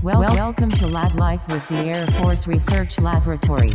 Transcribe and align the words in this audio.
Well, 0.00 0.20
welcome 0.20 0.70
to 0.70 0.86
Lab 0.86 1.18
Life 1.18 1.48
with 1.48 1.66
the 1.66 1.74
Air 1.78 2.06
Force 2.06 2.46
Research 2.46 3.00
Laboratory. 3.00 3.72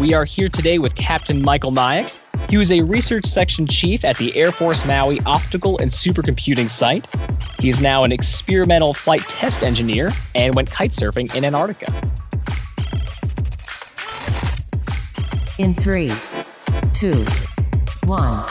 We 0.00 0.14
are 0.14 0.24
here 0.24 0.48
today 0.48 0.78
with 0.78 0.94
Captain 0.94 1.42
Michael 1.42 1.70
Nayak. 1.70 2.10
He 2.48 2.56
was 2.56 2.72
a 2.72 2.80
research 2.80 3.26
section 3.26 3.66
chief 3.66 4.06
at 4.06 4.16
the 4.16 4.34
Air 4.34 4.52
Force 4.52 4.86
Maui 4.86 5.20
Optical 5.26 5.78
and 5.80 5.90
Supercomputing 5.90 6.70
Site. 6.70 7.06
He 7.60 7.68
is 7.68 7.82
now 7.82 8.04
an 8.04 8.10
experimental 8.10 8.94
flight 8.94 9.20
test 9.28 9.62
engineer 9.62 10.10
and 10.34 10.54
went 10.54 10.70
kite 10.70 10.92
surfing 10.92 11.34
in 11.34 11.44
Antarctica. 11.44 11.92
In 15.58 15.74
three, 15.74 16.10
two, 16.94 17.22
one. 18.06 18.42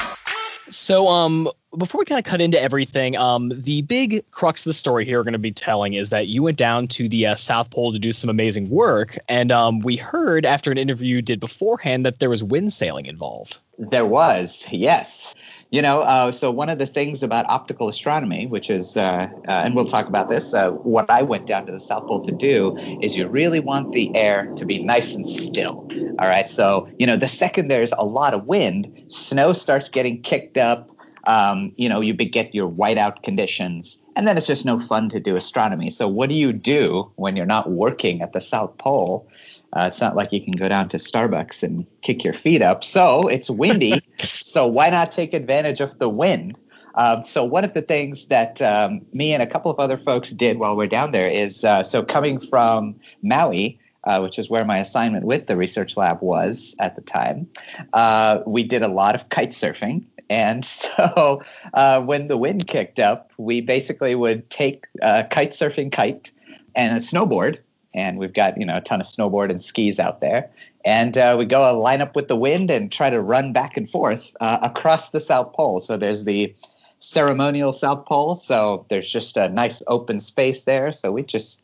So, 0.69 1.07
um, 1.07 1.49
before 1.77 1.99
we 1.99 2.05
kind 2.05 2.19
of 2.19 2.25
cut 2.25 2.41
into 2.41 2.61
everything, 2.61 3.17
um, 3.17 3.51
the 3.55 3.81
big 3.83 4.23
crux 4.31 4.61
of 4.61 4.69
the 4.69 4.73
story 4.73 5.05
here 5.05 5.19
we're 5.19 5.23
going 5.23 5.33
to 5.33 5.39
be 5.39 5.51
telling 5.51 5.93
is 5.93 6.09
that 6.09 6.27
you 6.27 6.43
went 6.43 6.57
down 6.57 6.87
to 6.89 7.09
the 7.09 7.27
uh, 7.27 7.35
South 7.35 7.71
Pole 7.71 7.91
to 7.91 7.99
do 7.99 8.11
some 8.11 8.29
amazing 8.29 8.69
work, 8.69 9.17
and 9.27 9.51
um, 9.51 9.79
we 9.79 9.95
heard 9.95 10.45
after 10.45 10.71
an 10.71 10.77
interview 10.77 11.15
you 11.15 11.21
did 11.21 11.39
beforehand 11.39 12.05
that 12.05 12.19
there 12.19 12.29
was 12.29 12.43
wind 12.43 12.73
sailing 12.73 13.05
involved. 13.05 13.59
There 13.77 14.05
was, 14.05 14.63
yes. 14.71 15.33
You 15.71 15.81
know, 15.81 16.01
uh, 16.01 16.31
so 16.31 16.51
one 16.51 16.69
of 16.69 16.77
the 16.77 16.85
things 16.85 17.23
about 17.23 17.49
optical 17.49 17.89
astronomy, 17.89 18.45
which 18.45 18.69
is, 18.69 18.95
uh, 18.95 19.27
uh, 19.47 19.51
and 19.51 19.73
we'll 19.73 19.87
talk 19.87 20.07
about 20.07 20.29
this, 20.29 20.53
uh, 20.53 20.69
what 20.69 21.09
I 21.09 21.23
went 21.23 21.47
down 21.47 21.65
to 21.65 21.71
the 21.71 21.79
South 21.79 22.05
Pole 22.05 22.21
to 22.25 22.31
do 22.31 22.77
is 23.01 23.17
you 23.17 23.27
really 23.27 23.59
want 23.59 23.91
the 23.91 24.15
air 24.15 24.45
to 24.55 24.65
be 24.67 24.83
nice 24.83 25.15
and 25.15 25.27
still. 25.27 25.89
All 26.19 26.27
right. 26.27 26.47
So, 26.47 26.87
you 26.99 27.07
know, 27.07 27.15
the 27.15 27.27
second 27.27 27.69
there's 27.69 27.91
a 27.93 28.05
lot 28.05 28.35
of 28.35 28.45
wind, 28.45 29.03
snow 29.07 29.51
starts 29.51 29.89
getting 29.89 30.21
kicked 30.21 30.57
up. 30.57 30.92
Um, 31.25 31.71
you 31.77 31.87
know, 31.87 32.01
you 32.01 32.13
get 32.13 32.53
your 32.53 32.69
whiteout 32.69 33.23
conditions, 33.23 33.97
and 34.15 34.27
then 34.27 34.37
it's 34.37 34.47
just 34.47 34.65
no 34.65 34.79
fun 34.79 35.09
to 35.09 35.19
do 35.19 35.35
astronomy. 35.35 35.89
So, 35.89 36.07
what 36.07 36.29
do 36.29 36.35
you 36.35 36.51
do 36.53 37.11
when 37.15 37.35
you're 37.35 37.45
not 37.45 37.71
working 37.71 38.21
at 38.21 38.33
the 38.33 38.41
South 38.41 38.77
Pole? 38.77 39.27
Uh, 39.75 39.87
it's 39.87 40.01
not 40.01 40.15
like 40.15 40.31
you 40.31 40.41
can 40.41 40.53
go 40.53 40.69
down 40.69 40.87
to 40.89 40.97
Starbucks 40.97 41.63
and 41.63 41.85
kick 42.01 42.23
your 42.23 42.33
feet 42.33 42.61
up. 42.61 42.83
So 42.83 43.27
it's 43.27 43.49
windy. 43.49 44.01
so 44.19 44.67
why 44.67 44.89
not 44.89 45.11
take 45.11 45.33
advantage 45.33 45.81
of 45.81 45.97
the 45.97 46.09
wind? 46.09 46.57
Um, 46.95 47.23
so 47.23 47.43
one 47.43 47.63
of 47.63 47.73
the 47.73 47.81
things 47.81 48.27
that 48.27 48.61
um, 48.61 49.01
me 49.13 49.33
and 49.33 49.41
a 49.41 49.47
couple 49.47 49.71
of 49.71 49.79
other 49.79 49.97
folks 49.97 50.29
did 50.29 50.59
while 50.59 50.77
we're 50.77 50.87
down 50.87 51.11
there 51.11 51.27
is 51.27 51.63
uh, 51.63 51.81
so 51.81 52.03
coming 52.03 52.39
from 52.39 52.95
Maui, 53.23 53.79
uh, 54.03 54.19
which 54.19 54.37
is 54.37 54.49
where 54.49 54.63
my 54.63 54.77
assignment 54.77 55.25
with 55.25 55.47
the 55.47 55.57
research 55.57 55.97
lab 55.97 56.21
was 56.21 56.75
at 56.79 56.95
the 56.95 57.01
time, 57.01 57.47
uh, 57.93 58.41
we 58.45 58.61
did 58.61 58.83
a 58.83 58.87
lot 58.87 59.15
of 59.15 59.29
kite 59.29 59.51
surfing. 59.51 60.05
And 60.33 60.65
so 60.81 61.43
uh, 61.75 62.01
when 62.01 62.27
the 62.27 62.37
wind 62.37 62.67
kicked 62.67 62.99
up, 62.99 63.31
we 63.37 63.61
basically 63.61 64.15
would 64.15 64.49
take 64.49 64.85
a 65.01 65.23
kite 65.29 65.51
surfing 65.51 65.91
kite 65.91 66.31
and 66.75 66.97
a 66.97 66.99
snowboard 66.99 67.59
and 67.95 68.17
we've 68.17 68.33
got 68.33 68.59
you 68.59 68.65
know 68.65 68.77
a 68.77 68.81
ton 68.81 68.99
of 68.99 69.05
snowboard 69.05 69.51
and 69.51 69.61
skis 69.61 69.99
out 69.99 70.21
there. 70.21 70.49
And 70.83 71.17
uh, 71.17 71.35
we 71.37 71.45
go 71.45 71.79
line 71.79 72.01
up 72.01 72.15
with 72.15 72.27
the 72.27 72.35
wind 72.35 72.71
and 72.71 72.91
try 72.91 73.11
to 73.11 73.21
run 73.21 73.53
back 73.53 73.77
and 73.77 73.87
forth 73.87 74.35
uh, 74.41 74.57
across 74.63 75.11
the 75.11 75.19
south 75.19 75.53
pole. 75.53 75.79
So 75.79 75.95
there's 75.95 76.25
the 76.25 76.53
ceremonial 76.99 77.71
south 77.71 78.05
pole. 78.05 78.35
So 78.35 78.85
there's 78.89 79.09
just 79.09 79.37
a 79.37 79.49
nice 79.49 79.83
open 79.87 80.19
space 80.19 80.65
there. 80.65 80.91
So 80.91 81.11
we 81.11 81.21
just 81.23 81.63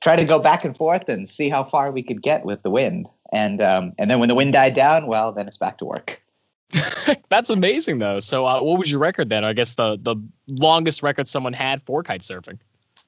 try 0.00 0.14
to 0.14 0.24
go 0.24 0.38
back 0.38 0.64
and 0.64 0.76
forth 0.76 1.08
and 1.08 1.28
see 1.28 1.48
how 1.48 1.64
far 1.64 1.90
we 1.90 2.02
could 2.02 2.22
get 2.22 2.44
with 2.44 2.62
the 2.62 2.70
wind. 2.70 3.08
And 3.32 3.60
um, 3.60 3.92
and 3.98 4.08
then 4.08 4.20
when 4.20 4.28
the 4.28 4.36
wind 4.36 4.52
died 4.52 4.74
down 4.74 5.08
well 5.08 5.32
then 5.32 5.48
it's 5.48 5.58
back 5.58 5.78
to 5.78 5.84
work 5.84 6.22
That's 7.28 7.50
amazing, 7.50 7.98
though. 7.98 8.18
So, 8.18 8.46
uh, 8.46 8.60
what 8.62 8.78
was 8.78 8.90
your 8.90 9.00
record 9.00 9.28
then? 9.28 9.44
I 9.44 9.52
guess 9.52 9.74
the 9.74 9.98
the 10.00 10.16
longest 10.48 11.02
record 11.02 11.28
someone 11.28 11.52
had 11.52 11.82
for 11.82 12.02
kite 12.02 12.22
surfing. 12.22 12.58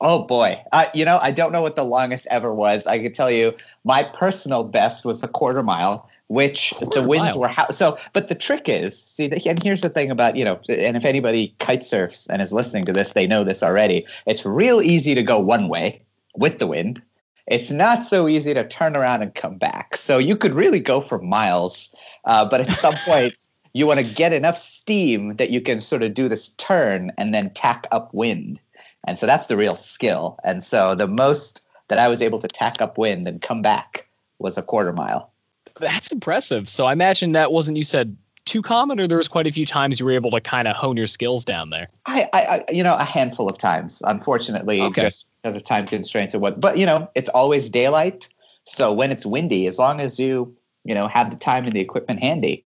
Oh 0.01 0.23
boy. 0.23 0.63
Uh, 0.71 0.87
you 0.95 1.05
know, 1.05 1.19
I 1.23 1.33
don't 1.33 1.51
know 1.51 1.61
what 1.61 1.75
the 1.75 1.85
longest 1.85 2.27
ever 2.31 2.55
was. 2.55 2.87
I 2.87 3.01
can 3.01 3.13
tell 3.13 3.31
you 3.33 3.53
my 3.85 4.05
personal 4.05 4.63
best 4.63 5.05
was 5.05 5.25
a 5.25 5.29
quarter 5.29 5.63
mile, 5.63 6.09
which 6.29 6.73
quarter 6.77 7.01
the 7.01 7.07
winds 7.07 7.33
mile. 7.33 7.41
were 7.41 7.49
how 7.49 7.69
so. 7.71 7.99
But 8.13 8.29
the 8.29 8.37
trick 8.37 8.69
is, 8.69 8.97
see, 9.03 9.29
and 9.45 9.63
here's 9.63 9.81
the 9.81 9.89
thing 9.89 10.11
about, 10.13 10.37
you 10.37 10.45
know, 10.45 10.61
and 10.69 10.97
if 10.97 11.05
anybody 11.05 11.55
kite 11.59 11.83
surfs 11.83 12.29
and 12.29 12.41
is 12.41 12.53
listening 12.53 12.85
to 12.85 12.93
this, 12.93 13.13
they 13.13 13.27
know 13.27 13.43
this 13.43 13.63
already. 13.63 14.07
It's 14.27 14.47
real 14.47 14.81
easy 14.83 15.17
to 15.17 15.23
go 15.23 15.41
one 15.41 15.69
way 15.69 16.01
with 16.37 16.61
the 16.61 16.69
wind. 16.69 17.03
It's 17.49 17.71
not 17.71 18.05
so 18.05 18.29
easy 18.29 18.55
to 18.55 18.69
turn 18.69 18.95
around 18.95 19.23
and 19.23 19.35
come 19.35 19.57
back. 19.57 19.97
So 19.97 20.19
you 20.19 20.37
could 20.37 20.53
really 20.53 20.81
go 20.81 21.01
for 21.01 21.19
miles, 21.19 21.93
uh, 22.25 22.45
but 22.45 22.61
at 22.61 22.71
some 22.71 22.95
point, 23.05 23.35
you 23.75 23.87
want 23.87 23.99
to 23.99 24.05
get 24.05 24.33
enough 24.33 24.59
steam 24.59 25.37
that 25.37 25.51
you 25.51 25.61
can 25.61 25.81
sort 25.81 26.03
of 26.03 26.15
do 26.15 26.29
this 26.29 26.51
turn 26.51 27.13
and 27.19 27.35
then 27.35 27.51
tack 27.51 27.87
upwind 27.93 28.61
and 29.09 29.19
so 29.19 29.27
that's 29.27 29.47
the 29.47 29.57
real 29.57 29.75
skill. 29.75 30.39
And 30.45 30.63
so 30.63 30.95
the 30.95 31.07
most 31.07 31.63
that 31.89 31.99
I 31.99 32.09
was 32.09 32.21
able 32.21 32.39
to 32.41 32.49
tack 32.49 32.83
up 32.83 32.99
wind 32.99 33.27
and 33.27 33.41
come 33.41 33.63
back 33.63 34.07
was 34.39 34.59
a 34.59 34.63
quarter 34.63 34.93
mile. 34.93 35.33
That's 35.81 36.13
impressive. 36.13 36.69
So 36.69 36.87
I 36.87 36.93
imagine 36.93 37.33
that 37.33 37.51
wasn't 37.51 37.79
you 37.79 37.85
said 37.85 38.17
too 38.45 38.63
common, 38.63 38.99
or 38.99 39.07
there 39.07 39.19
was 39.19 39.29
quite 39.29 39.47
a 39.47 39.53
few 39.53 39.65
times 39.65 40.01
you 40.01 40.07
were 40.07 40.13
able 40.13 40.31
to 40.33 40.41
kind 40.41 40.69
of 40.69 40.77
hone 40.77 40.97
your 40.97 41.07
skills 41.07 41.45
down 41.45 41.71
there. 41.71 41.87
I, 42.07 42.29
I, 42.33 42.65
you 42.71 42.83
know, 42.83 42.97
a 42.97 43.05
handful 43.05 43.49
of 43.49 43.59
times. 43.59 44.03
Unfortunately, 44.05 44.81
okay. 44.83 45.03
just 45.03 45.27
because 45.43 45.57
of 45.57 45.65
time 45.65 45.87
constraints 45.87 46.35
and 46.35 46.43
what. 46.43 46.61
But 46.61 46.77
you 46.77 46.85
know, 46.85 47.11
it's 47.15 47.29
always 47.31 47.71
daylight. 47.71 48.29
So 48.65 48.93
when 48.93 49.11
it's 49.11 49.25
windy, 49.25 49.67
as 49.67 49.79
long 49.79 50.01
as 50.01 50.19
you, 50.19 50.55
you 50.85 50.95
know, 50.95 51.09
have 51.09 51.31
the 51.31 51.37
time 51.37 51.65
and 51.65 51.73
the 51.73 51.81
equipment 51.81 52.21
handy, 52.21 52.65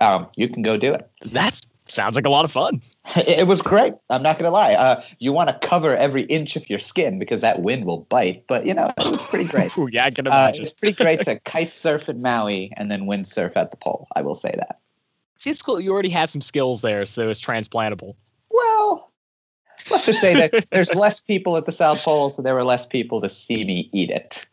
um, 0.00 0.28
you 0.36 0.48
can 0.48 0.62
go 0.62 0.76
do 0.76 0.92
it. 0.92 1.08
That 1.32 1.60
sounds 1.86 2.16
like 2.16 2.26
a 2.26 2.30
lot 2.30 2.44
of 2.44 2.50
fun. 2.52 2.80
It 3.16 3.46
was 3.46 3.62
great. 3.62 3.94
I'm 4.10 4.22
not 4.22 4.38
going 4.38 4.44
to 4.44 4.50
lie. 4.50 4.74
Uh, 4.74 5.02
you 5.18 5.32
want 5.32 5.48
to 5.48 5.66
cover 5.66 5.96
every 5.96 6.22
inch 6.24 6.56
of 6.56 6.68
your 6.68 6.78
skin 6.78 7.18
because 7.18 7.40
that 7.40 7.62
wind 7.62 7.86
will 7.86 8.02
bite. 8.10 8.46
But 8.46 8.66
you 8.66 8.74
know, 8.74 8.92
it 8.98 9.10
was 9.10 9.22
pretty 9.22 9.46
great. 9.46 9.72
Yeah, 9.90 10.04
I 10.04 10.10
can 10.10 10.26
imagine. 10.26 10.60
Uh, 10.60 10.64
it's 10.64 10.72
pretty 10.72 10.94
great 11.02 11.22
to 11.22 11.38
kite 11.44 11.72
surf 11.72 12.08
in 12.08 12.20
Maui 12.20 12.72
and 12.76 12.90
then 12.90 13.06
windsurf 13.06 13.56
at 13.56 13.70
the 13.70 13.78
pole. 13.78 14.06
I 14.14 14.20
will 14.20 14.34
say 14.34 14.52
that. 14.56 14.78
See, 15.38 15.50
it's 15.50 15.62
cool. 15.62 15.80
You 15.80 15.92
already 15.92 16.10
had 16.10 16.28
some 16.28 16.40
skills 16.40 16.82
there, 16.82 17.06
so 17.06 17.22
it 17.22 17.26
was 17.26 17.40
transplantable. 17.40 18.14
Well, 18.50 19.10
let's 19.90 20.04
just 20.04 20.20
say 20.20 20.34
that 20.34 20.66
there's 20.70 20.94
less 20.94 21.20
people 21.20 21.56
at 21.56 21.64
the 21.64 21.72
South 21.72 22.02
Pole, 22.02 22.30
so 22.30 22.42
there 22.42 22.54
were 22.54 22.64
less 22.64 22.84
people 22.84 23.20
to 23.20 23.28
see 23.28 23.64
me 23.64 23.88
eat 23.92 24.10
it. 24.10 24.46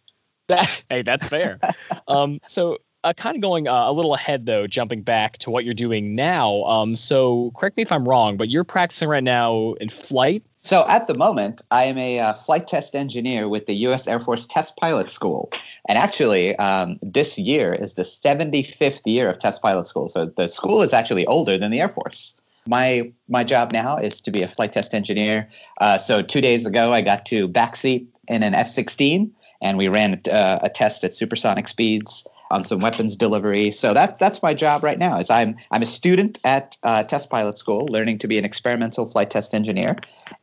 That, 0.48 0.84
hey, 0.90 1.02
that's 1.02 1.28
fair. 1.28 1.60
um, 2.08 2.40
so 2.48 2.78
uh, 3.06 3.14
kind 3.14 3.36
of 3.36 3.42
going 3.42 3.68
uh, 3.68 3.90
a 3.90 3.94
little 3.94 4.16
ahead 4.16 4.48
though, 4.48 4.66
jumping 4.68 5.02
back 5.02 5.38
to 5.38 5.52
what 5.52 5.64
you're 5.64 5.76
doing 5.76 6.16
now. 6.16 6.64
Um, 6.64 6.96
so 6.96 7.52
correct 7.56 7.78
me 7.78 7.84
if 7.84 7.92
I'm 7.92 8.10
wrong, 8.10 8.36
but 8.36 8.50
you're 8.50 8.64
practicing 8.64 9.08
right 9.08 9.24
now 9.24 9.74
in 9.74 9.90
flight. 9.90 10.44
So 10.60 10.86
at 10.88 11.08
the 11.08 11.14
moment, 11.14 11.62
I 11.70 11.84
am 11.84 12.00
a 12.00 12.20
uh, 12.20 12.34
flight 12.34 12.68
test 12.68 12.96
engineer 12.96 13.48
with 13.48 13.68
the 13.68 13.76
U.S. 13.76 14.08
Air 14.08 14.20
Force 14.20 14.48
Test 14.48 14.76
Pilot 14.78 15.12
School, 15.12 15.52
and 15.88 16.00
actually, 16.00 16.56
um, 16.56 16.98
this 17.04 17.38
year 17.38 17.74
is 17.74 17.94
the 17.94 18.02
75th 18.02 19.02
year 19.06 19.30
of 19.30 19.38
Test 19.38 19.62
Pilot 19.62 19.86
School. 19.86 20.10
So 20.10 20.26
the 20.26 20.48
school 20.48 20.82
is 20.82 20.92
actually 20.92 21.28
older 21.28 21.60
than 21.60 21.70
the 21.70 21.80
Air 21.80 21.90
Force. 21.90 22.42
My 22.66 23.12
my 23.30 23.44
job 23.44 23.72
now 23.72 23.98
is 23.98 24.20
to 24.22 24.32
be 24.32 24.42
a 24.42 24.48
flight 24.48 24.74
test 24.74 24.96
engineer. 24.96 25.48
Uh, 25.80 26.00
so 26.00 26.24
two 26.24 26.42
days 26.42 26.66
ago, 26.66 26.92
I 26.94 27.02
got 27.02 27.28
to 27.28 27.48
backseat 27.48 28.08
in 28.28 28.42
an 28.42 28.56
F-16, 28.56 29.30
and 29.62 29.78
we 29.78 29.88
ran 29.88 30.20
uh, 30.32 30.58
a 30.64 30.70
test 30.70 31.04
at 31.04 31.14
supersonic 31.14 31.68
speeds 31.68 32.26
on 32.52 32.64
some 32.64 32.80
weapons 32.80 33.16
delivery. 33.16 33.72
So 33.72 33.94
that's 33.94 34.18
that's 34.18 34.42
my 34.42 34.54
job 34.54 34.84
right 34.84 35.00
now. 35.00 35.20
Is 35.20 35.30
I'm 35.30 35.56
I'm 35.72 35.82
a 35.82 35.86
student 35.86 36.40
at 36.44 36.78
uh, 36.84 37.04
test 37.04 37.30
pilot 37.30 37.58
school, 37.58 37.86
learning 37.88 38.20
to 38.20 38.28
be 38.28 38.38
an 38.38 38.46
experimental 38.46 39.06
flight 39.06 39.30
test 39.30 39.54
engineer, 39.54 39.98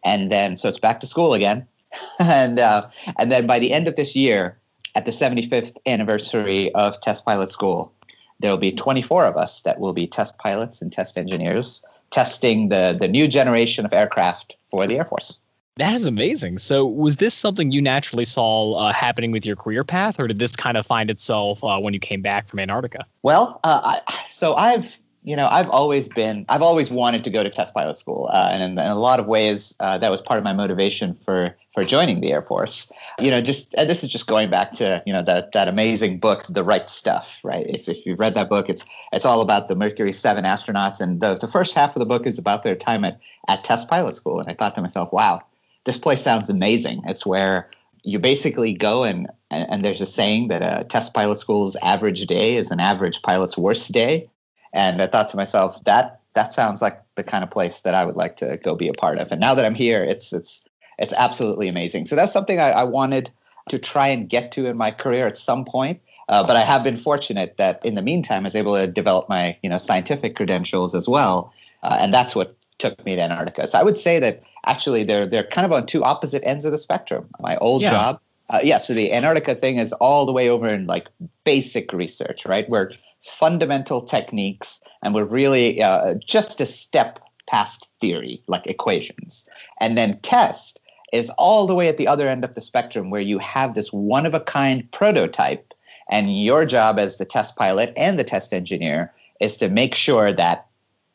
and 0.04 0.30
then 0.30 0.56
so 0.56 0.68
it's 0.68 0.78
back 0.78 1.00
to 1.00 1.06
school 1.06 1.34
again, 1.34 1.66
and 2.18 2.58
uh, 2.58 2.88
and 3.18 3.30
then 3.30 3.46
by 3.46 3.58
the 3.58 3.72
end 3.72 3.88
of 3.88 3.96
this 3.96 4.16
year, 4.16 4.58
at 4.94 5.06
the 5.06 5.12
75th 5.12 5.76
anniversary 5.86 6.72
of 6.74 7.00
test 7.00 7.24
pilot 7.24 7.50
school, 7.50 7.92
there 8.40 8.50
will 8.50 8.58
be 8.58 8.72
24 8.72 9.26
of 9.26 9.36
us 9.36 9.60
that 9.62 9.78
will 9.78 9.92
be 9.92 10.06
test 10.06 10.38
pilots 10.38 10.82
and 10.82 10.92
test 10.92 11.16
engineers 11.16 11.84
testing 12.12 12.68
the 12.68 12.96
the 12.98 13.08
new 13.08 13.26
generation 13.26 13.84
of 13.84 13.92
aircraft 13.92 14.54
for 14.70 14.86
the 14.86 14.98
Air 14.98 15.04
Force. 15.04 15.40
That 15.76 15.94
is 15.94 16.06
amazing. 16.06 16.58
So, 16.58 16.84
was 16.84 17.16
this 17.16 17.32
something 17.32 17.72
you 17.72 17.80
naturally 17.80 18.26
saw 18.26 18.74
uh, 18.74 18.92
happening 18.92 19.32
with 19.32 19.46
your 19.46 19.56
career 19.56 19.84
path, 19.84 20.20
or 20.20 20.28
did 20.28 20.38
this 20.38 20.54
kind 20.54 20.76
of 20.76 20.84
find 20.84 21.10
itself 21.10 21.64
uh, 21.64 21.80
when 21.80 21.94
you 21.94 22.00
came 22.00 22.20
back 22.20 22.46
from 22.46 22.58
Antarctica? 22.58 23.06
Well, 23.22 23.58
uh, 23.64 23.80
I, 24.06 24.24
so 24.28 24.54
I've 24.54 24.98
you 25.24 25.34
know 25.34 25.48
I've 25.50 25.70
always 25.70 26.08
been 26.08 26.44
I've 26.50 26.60
always 26.60 26.90
wanted 26.90 27.24
to 27.24 27.30
go 27.30 27.42
to 27.42 27.48
test 27.48 27.72
pilot 27.72 27.96
school, 27.96 28.28
uh, 28.34 28.50
and 28.52 28.62
in, 28.62 28.72
in, 28.72 28.90
a 28.90 28.98
lot 28.98 29.18
of 29.18 29.26
ways 29.26 29.74
uh, 29.80 29.96
that 29.96 30.10
was 30.10 30.20
part 30.20 30.36
of 30.36 30.44
my 30.44 30.52
motivation 30.52 31.14
for 31.14 31.56
for 31.72 31.84
joining 31.84 32.20
the 32.20 32.32
Air 32.32 32.42
Force. 32.42 32.92
You 33.18 33.30
know, 33.30 33.40
just 33.40 33.74
and 33.78 33.88
this 33.88 34.04
is 34.04 34.10
just 34.12 34.26
going 34.26 34.50
back 34.50 34.72
to 34.72 35.02
you 35.06 35.12
know 35.14 35.22
that 35.22 35.52
that 35.52 35.68
amazing 35.68 36.18
book, 36.18 36.44
The 36.50 36.62
Right 36.62 36.90
Stuff, 36.90 37.40
right? 37.42 37.64
If 37.66 37.88
if 37.88 38.04
you've 38.04 38.20
read 38.20 38.34
that 38.34 38.50
book, 38.50 38.68
it's 38.68 38.84
it's 39.10 39.24
all 39.24 39.40
about 39.40 39.68
the 39.68 39.74
Mercury 39.74 40.12
Seven 40.12 40.44
astronauts, 40.44 41.00
and 41.00 41.22
the 41.22 41.36
the 41.36 41.48
first 41.48 41.74
half 41.74 41.96
of 41.96 42.00
the 42.00 42.06
book 42.06 42.26
is 42.26 42.36
about 42.36 42.62
their 42.62 42.76
time 42.76 43.06
at 43.06 43.18
at 43.48 43.64
test 43.64 43.88
pilot 43.88 44.14
school. 44.16 44.38
And 44.38 44.50
I 44.50 44.52
thought 44.52 44.74
to 44.74 44.82
myself, 44.82 45.10
wow 45.14 45.40
this 45.84 45.98
place 45.98 46.22
sounds 46.22 46.48
amazing. 46.48 47.02
It's 47.06 47.26
where 47.26 47.70
you 48.04 48.18
basically 48.18 48.72
go 48.74 49.04
and, 49.04 49.28
and, 49.50 49.84
there's 49.84 50.00
a 50.00 50.06
saying 50.06 50.48
that 50.48 50.62
a 50.62 50.84
test 50.84 51.14
pilot 51.14 51.38
school's 51.38 51.76
average 51.82 52.26
day 52.26 52.56
is 52.56 52.70
an 52.70 52.80
average 52.80 53.22
pilot's 53.22 53.56
worst 53.56 53.92
day. 53.92 54.28
And 54.72 55.00
I 55.00 55.06
thought 55.06 55.28
to 55.30 55.36
myself, 55.36 55.82
that 55.84 56.20
that 56.34 56.52
sounds 56.52 56.80
like 56.80 57.00
the 57.14 57.22
kind 57.22 57.44
of 57.44 57.50
place 57.50 57.82
that 57.82 57.94
I 57.94 58.04
would 58.04 58.16
like 58.16 58.36
to 58.36 58.56
go 58.64 58.74
be 58.74 58.88
a 58.88 58.94
part 58.94 59.18
of. 59.18 59.30
And 59.30 59.40
now 59.40 59.54
that 59.54 59.64
I'm 59.64 59.74
here, 59.74 60.02
it's 60.02 60.32
it's 60.32 60.64
it's 60.98 61.12
absolutely 61.12 61.68
amazing. 61.68 62.06
So 62.06 62.16
that's 62.16 62.32
something 62.32 62.58
I, 62.58 62.70
I 62.70 62.84
wanted 62.84 63.30
to 63.68 63.78
try 63.78 64.08
and 64.08 64.28
get 64.28 64.52
to 64.52 64.66
in 64.66 64.76
my 64.76 64.90
career 64.90 65.26
at 65.26 65.36
some 65.36 65.64
point. 65.64 66.00
Uh, 66.28 66.44
but 66.46 66.56
I 66.56 66.64
have 66.64 66.82
been 66.82 66.96
fortunate 66.96 67.56
that 67.58 67.84
in 67.84 67.94
the 67.94 68.02
meantime, 68.02 68.44
I 68.44 68.48
was 68.48 68.56
able 68.56 68.74
to 68.76 68.86
develop 68.86 69.28
my 69.28 69.56
you 69.62 69.68
know 69.68 69.78
scientific 69.78 70.36
credentials 70.36 70.94
as 70.94 71.08
well, 71.08 71.52
uh, 71.82 71.98
and 72.00 72.14
that's 72.14 72.34
what 72.34 72.56
took 72.78 73.04
me 73.04 73.16
to 73.16 73.22
Antarctica. 73.22 73.68
So 73.68 73.78
I 73.78 73.82
would 73.82 73.98
say 73.98 74.18
that 74.20 74.42
actually 74.66 75.04
they're 75.04 75.26
they're 75.26 75.44
kind 75.44 75.64
of 75.64 75.72
on 75.72 75.86
two 75.86 76.04
opposite 76.04 76.42
ends 76.44 76.64
of 76.64 76.72
the 76.72 76.78
spectrum. 76.78 77.28
My 77.40 77.56
old 77.58 77.82
Yeah. 77.82 77.90
job, 77.90 78.20
uh, 78.50 78.60
yeah. 78.62 78.78
So 78.78 78.94
the 78.94 79.12
Antarctica 79.12 79.54
thing 79.54 79.78
is 79.78 79.92
all 79.94 80.26
the 80.26 80.32
way 80.32 80.48
over 80.48 80.68
in 80.68 80.86
like 80.86 81.08
basic 81.44 81.92
research, 81.92 82.44
right? 82.46 82.68
Where 82.68 82.92
fundamental 83.22 84.00
techniques, 84.00 84.80
and 85.02 85.14
we're 85.14 85.24
really 85.24 85.82
uh, 85.82 86.14
just 86.14 86.60
a 86.60 86.66
step 86.66 87.18
past 87.46 87.88
theory, 88.00 88.42
like 88.46 88.66
equations, 88.66 89.48
and 89.80 89.96
then 89.98 90.18
test 90.22 90.80
is 91.12 91.30
all 91.30 91.66
the 91.66 91.74
way 91.74 91.88
at 91.88 91.98
the 91.98 92.08
other 92.08 92.28
end 92.28 92.42
of 92.42 92.54
the 92.54 92.60
spectrum 92.60 93.10
where 93.10 93.20
you 93.20 93.38
have 93.38 93.74
this 93.74 93.92
one 93.92 94.24
of 94.24 94.34
a 94.34 94.40
kind 94.40 94.90
prototype 94.92 95.74
and 96.10 96.42
your 96.42 96.64
job 96.64 96.98
as 96.98 97.18
the 97.18 97.24
test 97.24 97.54
pilot 97.56 97.92
and 97.96 98.18
the 98.18 98.24
test 98.24 98.52
engineer 98.52 99.12
is 99.38 99.56
to 99.58 99.68
make 99.68 99.94
sure 99.94 100.32
that 100.32 100.66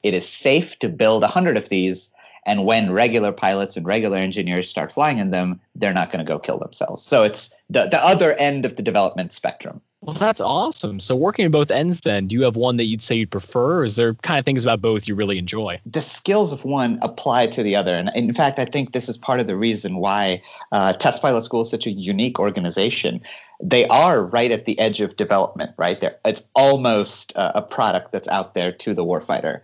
it 0.03 0.13
is 0.13 0.27
safe 0.27 0.77
to 0.79 0.87
build 0.87 1.23
a 1.23 1.27
hundred 1.27 1.57
of 1.57 1.69
these 1.69 2.11
and 2.47 2.65
when 2.65 2.91
regular 2.91 3.31
pilots 3.31 3.77
and 3.77 3.85
regular 3.85 4.17
engineers 4.17 4.67
start 4.67 4.91
flying 4.91 5.19
in 5.19 5.29
them 5.29 5.59
they're 5.75 5.93
not 5.93 6.09
going 6.11 6.25
to 6.25 6.27
go 6.27 6.39
kill 6.39 6.57
themselves 6.57 7.03
so 7.03 7.21
it's 7.21 7.53
the, 7.69 7.85
the 7.85 8.03
other 8.03 8.33
end 8.33 8.65
of 8.65 8.75
the 8.77 8.81
development 8.81 9.31
spectrum 9.31 9.81
Well, 10.01 10.15
that's 10.15 10.39
awesome. 10.39 10.99
So 10.99 11.15
working 11.15 11.45
at 11.45 11.51
both 11.51 11.71
ends, 11.71 12.01
then, 12.01 12.27
do 12.27 12.35
you 12.35 12.43
have 12.43 12.55
one 12.55 12.77
that 12.77 12.85
you'd 12.85 13.01
say 13.01 13.15
you'd 13.15 13.31
prefer, 13.31 13.79
or 13.79 13.83
is 13.83 13.95
there 13.95 14.13
kind 14.21 14.37
of 14.37 14.45
things 14.45 14.63
about 14.63 14.79
both 14.79 15.07
you 15.07 15.15
really 15.15 15.37
enjoy? 15.39 15.81
the 15.85 16.01
skills 16.01 16.53
of 16.53 16.63
one 16.63 16.99
apply 17.01 17.47
to 17.47 17.63
the 17.63 17.75
other. 17.75 17.95
And 17.95 18.11
in 18.15 18.33
fact, 18.33 18.59
I 18.59 18.65
think 18.65 18.91
this 18.91 19.09
is 19.09 19.17
part 19.17 19.39
of 19.39 19.47
the 19.47 19.57
reason 19.57 19.97
why 19.97 20.41
uh, 20.71 20.93
Test 20.93 21.21
Pilot 21.21 21.41
School 21.41 21.61
is 21.61 21.69
such 21.71 21.87
a 21.87 21.91
unique 21.91 22.39
organization. 22.39 23.21
They 23.61 23.87
are 23.87 24.25
right 24.25 24.51
at 24.51 24.65
the 24.65 24.77
edge 24.77 25.01
of 25.01 25.15
development, 25.15 25.71
right? 25.77 25.99
They're, 25.99 26.15
it's 26.25 26.43
almost 26.53 27.35
uh, 27.35 27.51
a 27.55 27.63
product 27.63 28.11
that's 28.11 28.27
out 28.27 28.53
there 28.53 28.71
to 28.71 28.93
the 28.93 29.03
warfighter. 29.03 29.61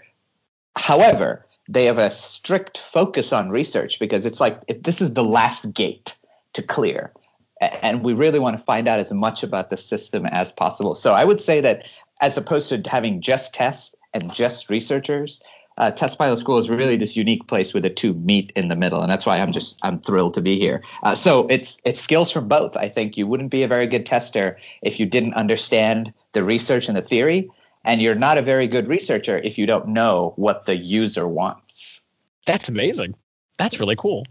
However, 0.75 1.45
they 1.68 1.86
have 1.86 1.98
a 1.98 2.12
strict 2.12 2.77
focus 2.77 3.31
on 3.31 3.50
research 3.50 4.00
because 4.00 4.25
it's 4.25 4.39
like 4.39 4.65
this 4.83 5.01
is 5.01 5.13
the 5.13 5.24
last 5.24 5.74
gate 5.74 6.15
to 6.54 6.62
clear. 6.62 7.12
And 7.62 8.04
we 8.04 8.13
really 8.13 8.39
want 8.39 8.57
to 8.57 8.63
find 8.63 8.88
out 8.88 9.00
as 9.00 9.13
much 9.13 9.44
about 9.44 9.69
the 9.69 9.77
system 9.77 10.25
as 10.25 10.51
possible. 10.51 10.95
So 10.95 11.13
I 11.13 11.24
would 11.24 11.39
say 11.39 11.62
that 11.62 11.88
as 12.19 12.38
opposed 12.38 12.69
to 12.69 12.89
having 12.89 13.21
just 13.21 13.54
tests 13.54 13.95
and 14.13 14.33
just 14.33 14.69
researchers, 14.69 15.39
uh, 15.77 15.89
Test 15.92 16.18
Pilot 16.18 16.38
School 16.38 16.57
is 16.57 16.69
really 16.69 16.98
this 16.98 17.15
unique 17.15 17.48
place 17.48 17.74
where 17.74 17.81
the 17.81 17.89
two 17.89 18.13
meet 18.13 18.51
in 18.56 18.68
the 18.68 18.75
middle, 18.75 19.01
and 19.01 19.09
that's 19.09 19.25
why 19.25 19.39
I'm 19.39 19.51
just 19.51 19.80
I'm 19.81 20.00
thrilled 20.00 20.33
to 20.36 20.42
be 20.42 20.59
here. 20.59 20.83
Uh, 21.01 21.16
so 21.16 21.48
it's 21.48 21.80
it's 21.83 22.00
skills 22.00 22.30
from 22.30 22.48
both. 22.48 22.77
I 22.77 22.88
think 22.88 23.18
you 23.18 23.25
wouldn't 23.25 23.50
be 23.50 23.63
a 23.63 23.68
very 23.68 23.88
good 23.88 24.06
tester 24.06 24.57
if 24.83 25.00
you 25.00 25.06
didn't 25.06 25.33
understand 25.33 26.13
the 26.33 26.44
research 26.44 26.88
and 26.88 26.98
the 26.98 27.01
theory, 27.01 27.50
and 27.83 28.01
you're 28.01 28.15
not 28.15 28.38
a 28.38 28.41
very 28.41 28.68
good 28.68 28.88
researcher 28.88 29.39
if 29.39 29.57
you 29.57 29.65
don't 29.65 29.88
know 29.88 30.33
what 30.35 30.65
the 30.65 30.75
user 30.75 31.27
wants. 31.27 32.01
That's 32.45 32.69
amazing. 32.69 33.15
That's 33.57 33.80
really 33.80 33.95
cool. 33.95 34.25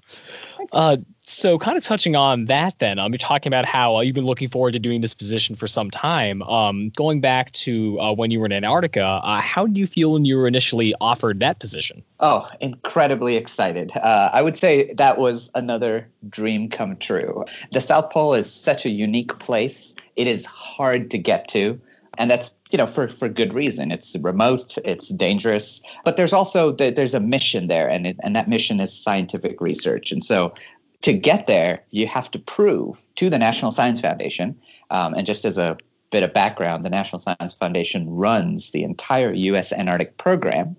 Uh, 0.72 0.96
so, 1.25 1.56
kind 1.56 1.78
of 1.78 1.84
touching 1.84 2.16
on 2.16 2.46
that, 2.46 2.81
then, 2.81 2.99
um, 2.99 3.12
you're 3.12 3.19
talking 3.19 3.49
about 3.49 3.64
how 3.64 3.96
uh, 3.96 4.00
you've 4.00 4.14
been 4.14 4.26
looking 4.26 4.49
forward 4.49 4.72
to 4.72 4.81
doing 4.81 5.00
this 5.00 5.14
position 5.14 5.54
for 5.54 5.69
some 5.69 5.90
time. 5.90 6.43
Um, 6.43 6.90
going 6.90 7.20
back 7.20 7.52
to 7.52 7.99
uh, 8.00 8.12
when 8.12 8.32
you 8.32 8.40
were 8.40 8.46
in 8.46 8.52
Antarctica, 8.52 9.04
uh, 9.04 9.40
how 9.40 9.66
did 9.66 9.78
you 9.78 9.87
feel 9.87 10.12
when 10.12 10.25
you 10.25 10.37
were 10.37 10.49
initially 10.49 10.93
offered 11.00 11.38
that 11.38 11.60
position? 11.60 12.02
Oh, 12.19 12.49
incredibly 12.60 13.37
excited. 13.37 13.93
Uh, 13.96 14.31
I 14.32 14.43
would 14.43 14.56
say 14.56 14.93
that 14.94 15.19
was 15.19 15.50
another 15.54 16.08
dream 16.28 16.69
come 16.69 16.96
true. 16.96 17.44
The 17.70 17.81
South 17.81 18.10
Pole 18.10 18.34
is 18.34 18.52
such 18.52 18.84
a 18.84 18.90
unique 18.90 19.38
place. 19.38 19.94
It 20.16 20.26
is 20.26 20.44
hard 20.44 21.10
to 21.12 21.19
get 21.19 21.46
to. 21.49 21.81
And 22.19 22.31
that's, 22.31 22.50
you 22.73 22.79
know, 22.79 22.87
for, 22.87 23.07
for 23.07 23.29
good 23.29 23.53
reason. 23.53 23.93
It's 23.93 24.17
remote, 24.19 24.79
it's 24.85 25.11
dangerous, 25.11 25.83
but 26.05 26.17
there's 26.17 26.33
also, 26.33 26.73
there's 26.73 27.15
a 27.15 27.21
mission 27.21 27.69
there, 27.69 27.89
and, 27.89 28.07
it, 28.07 28.17
and 28.23 28.35
that 28.35 28.49
mission 28.49 28.81
is 28.81 28.93
scientific 28.93 29.61
research. 29.61 30.11
And 30.11 30.25
so 30.25 30.55
to 31.03 31.13
get 31.13 31.47
there, 31.47 31.83
you 31.91 32.07
have 32.07 32.31
to 32.31 32.39
prove 32.39 33.05
to 33.17 33.29
the 33.29 33.39
National 33.39 33.73
Science 33.73 34.01
Foundation, 34.01 34.59
um, 34.91 35.13
and 35.15 35.27
just 35.27 35.45
as 35.45 35.59
a 35.59 35.77
bit 36.11 36.23
of 36.23 36.33
background, 36.33 36.85
the 36.85 36.91
National 36.91 37.19
Science 37.19 37.53
Foundation 37.53 38.09
runs 38.09 38.71
the 38.71 38.85
entire 38.85 39.33
U.S. 39.35 39.73
Antarctic 39.73 40.17
program. 40.17 40.75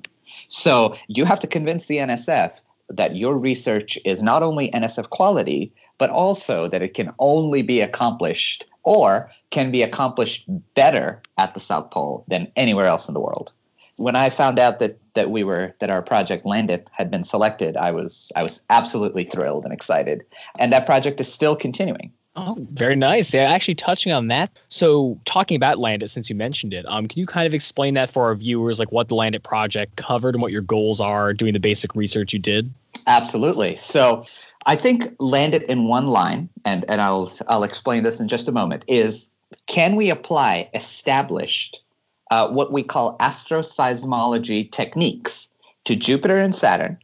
So 0.48 0.96
you 1.08 1.26
have 1.26 1.40
to 1.42 1.48
convince 1.48 1.86
the 1.86 1.98
NSF 1.98 2.60
that 2.90 3.16
your 3.16 3.38
research 3.38 4.00
is 4.04 4.22
not 4.24 4.44
only 4.44 4.72
NSF 4.72 5.10
quality, 5.10 5.72
but 5.98 6.10
also 6.10 6.68
that 6.70 6.82
it 6.82 6.94
can 6.94 7.12
only 7.20 7.62
be 7.62 7.82
accomplished 7.82 8.66
or 8.84 9.30
can 9.50 9.72
be 9.72 9.82
accomplished 9.82 10.46
better 10.76 11.22
at 11.38 11.54
the 11.54 11.60
South 11.60 11.92
Pole 11.92 12.26
than 12.28 12.52
anywhere 12.56 12.86
else 12.86 13.08
in 13.08 13.14
the 13.14 13.20
world. 13.20 13.52
When 13.98 14.16
I 14.16 14.30
found 14.30 14.60
out 14.60 14.80
that 14.80 14.98
that 15.14 15.30
we 15.30 15.44
were 15.44 15.76
that 15.80 15.92
our 15.92 16.02
project 16.02 16.46
Landit 16.46 16.88
had 16.92 17.12
been 17.12 17.24
selected, 17.24 17.78
I 17.78 17.92
was 17.92 18.32
I 18.36 18.44
was 18.44 18.62
absolutely 18.70 19.24
thrilled 19.24 19.64
and 19.64 19.74
excited. 19.74 20.24
And 20.58 20.74
that 20.74 20.86
project 20.86 21.22
is 21.22 21.32
still 21.32 21.56
continuing. 21.56 22.12
Oh, 22.36 22.56
very 22.72 22.96
nice. 22.96 23.32
Yeah, 23.32 23.44
actually 23.44 23.76
touching 23.76 24.12
on 24.12 24.28
that. 24.30 24.50
So, 24.70 25.20
talking 25.26 25.56
about 25.56 25.78
Landit, 25.78 26.10
since 26.10 26.32
you 26.32 26.36
mentioned 26.36 26.74
it, 26.74 26.84
um, 26.88 27.06
can 27.06 27.20
you 27.20 27.28
kind 27.28 27.46
of 27.46 27.54
explain 27.54 27.94
that 27.94 28.10
for 28.10 28.24
our 28.24 28.34
viewers, 28.34 28.80
like 28.80 28.92
what 28.92 29.08
the 29.08 29.16
Landit 29.16 29.44
project 29.44 29.98
covered 29.98 30.34
and 30.34 30.42
what 30.42 30.52
your 30.52 30.64
goals 30.64 31.00
are, 31.00 31.32
doing 31.34 31.54
the 31.54 31.60
basic 31.60 31.94
research 31.94 32.34
you 32.34 32.40
did? 32.40 32.74
Absolutely. 33.06 33.78
So 33.78 34.26
I 34.66 34.76
think 34.76 35.16
Landit 35.18 35.64
in 35.64 35.88
one 35.88 36.08
line, 36.08 36.50
and, 36.66 36.86
and 36.88 37.02
I'll 37.02 37.32
I'll 37.48 37.64
explain 37.64 38.04
this 38.04 38.20
in 38.20 38.28
just 38.28 38.48
a 38.48 38.52
moment, 38.52 38.86
is 38.88 39.30
can 39.68 39.96
we 39.96 40.10
apply 40.10 40.70
established 40.74 41.82
uh, 42.32 42.48
what 42.48 42.72
we 42.72 42.84
call 42.84 43.18
astroseismology 43.18 44.72
techniques 44.72 45.50
to 45.86 45.96
Jupiter 45.96 46.38
and 46.38 46.56
Saturn? 46.56 46.98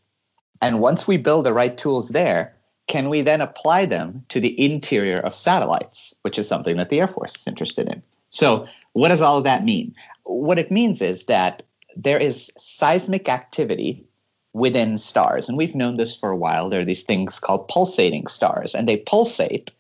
And 0.62 0.80
once 0.80 1.08
we 1.08 1.18
build 1.18 1.46
the 1.46 1.54
right 1.54 1.78
tools 1.78 2.10
there, 2.10 2.56
can 2.88 3.10
we 3.10 3.22
then 3.22 3.42
apply 3.42 3.86
them 3.86 4.26
to 4.30 4.40
the 4.40 4.60
interior 4.62 5.20
of 5.20 5.36
satellites, 5.36 6.14
which 6.24 6.40
is 6.40 6.48
something 6.48 6.78
that 6.78 6.90
the 6.90 7.00
Air 7.00 7.08
Force 7.08 7.36
is 7.36 7.48
interested 7.48 7.88
in? 7.88 8.02
So, 8.30 8.68
what 8.94 9.10
does 9.10 9.22
all 9.22 9.38
of 9.38 9.44
that 9.44 9.64
mean? 9.64 9.94
What 10.24 10.60
it 10.60 10.72
means 10.72 11.02
is 11.02 11.26
that 11.26 11.64
there 11.96 12.20
is 12.20 12.52
seismic 12.58 13.30
activity 13.30 14.06
within 14.54 14.98
stars. 14.98 15.48
And 15.48 15.58
we've 15.58 15.76
known 15.76 15.96
this 15.96 16.16
for 16.16 16.30
a 16.30 16.38
while. 16.38 16.70
There 16.70 16.82
are 16.82 16.86
these 16.86 17.04
things 17.04 17.40
called 17.40 17.68
pulsating 17.68 18.28
stars, 18.28 18.74
and 18.74 18.88
they 18.88 18.98
pulsate 18.98 19.72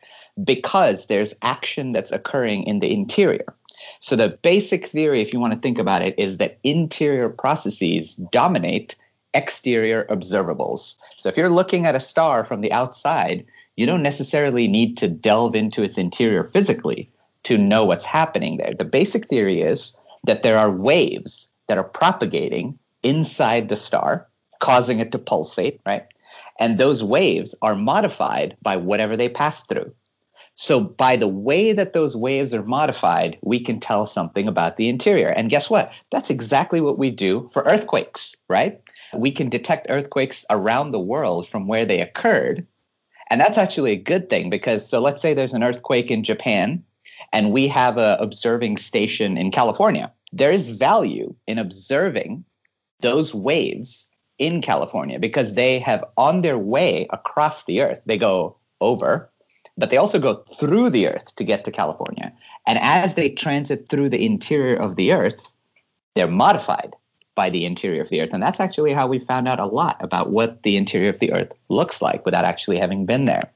because 0.44 1.07
there's 1.07 1.36
action 1.42 1.91
that's 1.91 2.12
occurring 2.12 2.63
in 2.63 2.79
the 2.79 2.94
interior. 2.94 3.55
So, 4.00 4.15
the 4.15 4.29
basic 4.29 4.86
theory, 4.86 5.22
if 5.22 5.34
you 5.34 5.39
want 5.39 5.53
to 5.53 5.60
think 5.60 5.77
about 5.77 6.01
it, 6.01 6.13
is 6.17 6.38
that 6.38 6.60
interior 6.63 7.29
processes 7.29 8.15
dominate 8.15 8.96
exterior 9.34 10.05
observables. 10.10 10.96
So, 11.17 11.29
if 11.29 11.38
you're 11.38 11.50
looking 11.50 11.86
at 11.86 11.96
a 11.96 12.00
star 12.00 12.46
from 12.46 12.62
the 12.62 12.72
outside, 12.72 13.46
you 13.77 13.86
don't 13.86 14.03
necessarily 14.03 14.67
need 14.67 14.98
to 14.98 15.08
delve 15.08 15.55
into 15.55 15.84
its 15.84 15.98
interior 15.98 16.44
physically 16.44 17.10
to 17.44 17.58
know 17.58 17.86
what's 17.86 18.05
happening 18.05 18.58
there. 18.58 18.74
The 18.77 18.86
basic 18.86 19.27
theory 19.27 19.62
is 19.62 19.96
that 20.25 20.44
there 20.44 20.58
are 20.58 20.72
waves 20.72 21.50
that 21.67 21.77
are 21.77 21.84
propagating 21.84 22.77
inside 23.03 23.70
the 23.70 23.75
star, 23.75 24.27
causing 24.60 25.00
it 25.00 25.12
to 25.12 25.20
pulsate, 25.20 25.80
right? 25.86 26.06
And 26.60 26.78
those 26.78 27.04
waves 27.04 27.56
are 27.62 27.75
modified 27.75 28.56
by 28.62 28.75
whatever 28.75 29.16
they 29.16 29.30
pass 29.30 29.63
through. 29.63 29.94
So, 30.56 30.82
by 30.82 31.16
the 31.16 31.28
way 31.28 31.72
that 31.72 31.94
those 31.94 32.18
waves 32.18 32.54
are 32.54 32.63
modified, 32.63 33.38
we 33.42 33.62
can 33.62 33.80
tell 33.80 34.06
something 34.06 34.46
about 34.46 34.75
the 34.75 34.89
interior. 34.89 35.30
And 35.30 35.50
guess 35.50 35.70
what? 35.70 35.94
That's 36.12 36.30
exactly 36.30 36.82
what 36.82 36.98
we 36.98 37.12
do 37.12 37.48
for 37.54 37.63
earthquakes, 37.63 38.36
right? 38.50 38.82
We 39.13 39.32
can 39.32 39.48
detect 39.48 39.88
earthquakes 39.89 40.46
around 40.50 40.92
the 40.92 41.00
world 41.00 41.48
from 41.48 41.68
where 41.68 41.86
they 41.86 42.01
occurred. 42.01 42.68
And 43.30 43.39
that's 43.39 43.58
actually 43.58 43.94
a 43.94 43.98
good 43.98 44.30
thing 44.30 44.50
because, 44.50 44.86
so 44.86 45.00
let's 45.00 45.22
say 45.22 45.34
there's 45.34 45.54
an 45.54 45.63
earthquake 45.63 46.12
in 46.12 46.25
Japan 46.25 46.84
and 47.32 47.54
we 47.54 47.70
have 47.70 47.98
a 47.98 48.18
observing 48.20 48.78
station 48.78 49.38
in 49.38 49.51
California. 49.51 50.12
There 50.34 50.51
is 50.51 50.72
value 50.72 51.34
in 51.48 51.58
observing 51.58 52.44
those 53.00 53.34
waves 53.34 54.09
in 54.39 54.62
California 54.62 55.19
because 55.19 55.53
they 55.53 55.79
have 55.79 56.03
on 56.17 56.41
their 56.41 56.58
way 56.58 57.08
across 57.12 57.65
the 57.65 57.81
earth, 57.81 58.01
they 58.05 58.17
go 58.17 58.55
over, 58.81 59.29
but 59.77 59.89
they 59.89 59.98
also 59.98 60.19
go 60.19 60.36
through 60.60 60.89
the 60.89 61.08
earth 61.08 61.36
to 61.36 61.43
get 61.43 61.63
to 61.65 61.72
California. 61.72 62.34
And 62.65 62.79
as 62.79 63.13
they 63.13 63.29
transit 63.29 63.88
through 63.89 64.10
the 64.10 64.25
interior 64.25 64.75
of 64.75 64.96
the 64.96 65.12
earth, 65.13 65.53
they're 66.15 66.27
modified 66.27 66.96
by 67.36 67.50
the 67.50 67.65
interior 67.65 68.01
of 68.01 68.10
the 68.10 68.22
earth. 68.22 68.34
And 68.34 68.43
that's 68.43 68.60
actually 68.60 68.91
how 68.91 69.08
we 69.08 69.19
found 69.19 69.48
out 69.48 69.60
a 69.60 69.65
lot 69.65 69.98
about 70.01 70.31
what 70.31 70.63
the 70.63 70.75
interior 70.75 71.10
of 71.10 71.19
the 71.19 71.31
earth 71.31 71.53
looks 71.69 72.01
like 72.01 72.25
without 72.25 72.43
actually 72.43 72.77
having 72.77 73.05
been 73.05 73.25
there. 73.25 73.50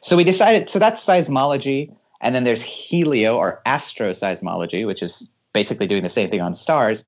So 0.00 0.16
we 0.16 0.24
decided, 0.24 0.70
so 0.70 0.78
that's 0.78 1.04
seismology. 1.04 1.94
And 2.22 2.34
then 2.34 2.44
there's 2.44 2.62
helio 2.62 3.36
or 3.36 3.60
astroseismology, 3.66 4.86
which 4.86 5.02
is 5.02 5.28
basically 5.52 5.86
doing 5.86 6.02
the 6.02 6.08
same 6.08 6.30
thing 6.30 6.40
on 6.40 6.54
stars. 6.54 7.04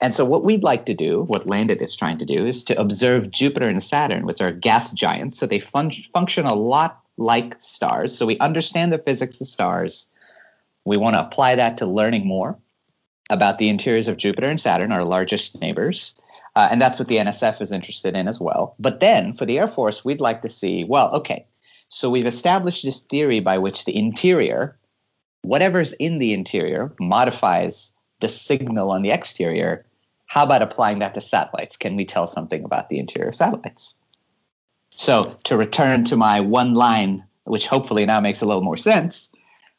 And 0.00 0.14
so, 0.14 0.24
what 0.24 0.44
we'd 0.44 0.62
like 0.62 0.86
to 0.86 0.94
do, 0.94 1.22
what 1.24 1.46
Landit 1.46 1.82
is 1.82 1.94
trying 1.94 2.18
to 2.18 2.24
do, 2.24 2.46
is 2.46 2.64
to 2.64 2.80
observe 2.80 3.30
Jupiter 3.30 3.68
and 3.68 3.82
Saturn, 3.82 4.24
which 4.24 4.40
are 4.40 4.52
gas 4.52 4.90
giants. 4.92 5.38
So, 5.38 5.46
they 5.46 5.58
fun- 5.58 5.92
function 6.12 6.46
a 6.46 6.54
lot 6.54 7.00
like 7.18 7.60
stars. 7.60 8.16
So, 8.16 8.24
we 8.24 8.38
understand 8.38 8.92
the 8.92 8.98
physics 8.98 9.40
of 9.40 9.46
stars. 9.46 10.06
We 10.86 10.96
want 10.96 11.14
to 11.14 11.20
apply 11.20 11.54
that 11.56 11.76
to 11.78 11.86
learning 11.86 12.26
more 12.26 12.58
about 13.28 13.58
the 13.58 13.68
interiors 13.68 14.08
of 14.08 14.16
Jupiter 14.16 14.48
and 14.48 14.58
Saturn, 14.58 14.90
our 14.90 15.04
largest 15.04 15.60
neighbors. 15.60 16.16
Uh, 16.56 16.68
and 16.70 16.82
that's 16.82 16.98
what 16.98 17.08
the 17.08 17.18
NSF 17.18 17.60
is 17.60 17.70
interested 17.70 18.16
in 18.16 18.26
as 18.26 18.40
well. 18.40 18.74
But 18.78 19.00
then 19.00 19.34
for 19.34 19.44
the 19.44 19.58
Air 19.58 19.68
Force, 19.68 20.04
we'd 20.04 20.20
like 20.20 20.42
to 20.42 20.48
see 20.48 20.82
well, 20.84 21.10
okay, 21.12 21.46
so 21.90 22.08
we've 22.08 22.26
established 22.26 22.84
this 22.84 23.00
theory 23.00 23.40
by 23.40 23.58
which 23.58 23.84
the 23.84 23.96
interior, 23.96 24.76
whatever's 25.42 25.92
in 25.94 26.18
the 26.18 26.32
interior, 26.32 26.92
modifies 27.00 27.92
the 28.20 28.28
signal 28.28 28.90
on 28.90 29.02
the 29.02 29.10
exterior 29.10 29.84
how 30.30 30.44
about 30.44 30.62
applying 30.62 31.00
that 31.00 31.12
to 31.14 31.20
satellites? 31.20 31.76
Can 31.76 31.96
we 31.96 32.04
tell 32.04 32.28
something 32.28 32.62
about 32.62 32.88
the 32.88 33.00
interior 33.00 33.30
of 33.30 33.34
satellites? 33.34 33.96
So, 34.94 35.36
to 35.42 35.56
return 35.56 36.04
to 36.04 36.16
my 36.16 36.38
one 36.38 36.74
line, 36.74 37.24
which 37.46 37.66
hopefully 37.66 38.06
now 38.06 38.20
makes 38.20 38.40
a 38.40 38.46
little 38.46 38.62
more 38.62 38.76
sense, 38.76 39.28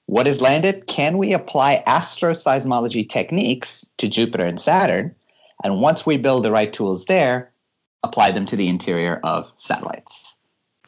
what 0.08 0.28
is 0.28 0.40
Landit? 0.40 0.88
Can 0.88 1.18
we 1.18 1.32
apply 1.32 1.82
astroseismology 1.88 3.08
techniques 3.08 3.86
to 3.98 4.10
Jupiter 4.10 4.44
and 4.44 4.60
Saturn? 4.60 5.16
And 5.64 5.80
once 5.80 6.06
we 6.06 6.18
build 6.18 6.44
the 6.44 6.52
right 6.52 6.74
tools 6.74 7.06
there, 7.06 7.50
apply 8.04 8.32
them 8.32 8.46
to 8.48 8.58
the 8.58 8.68
interior 8.68 9.22
of 9.24 9.54
satellites. 9.56 10.36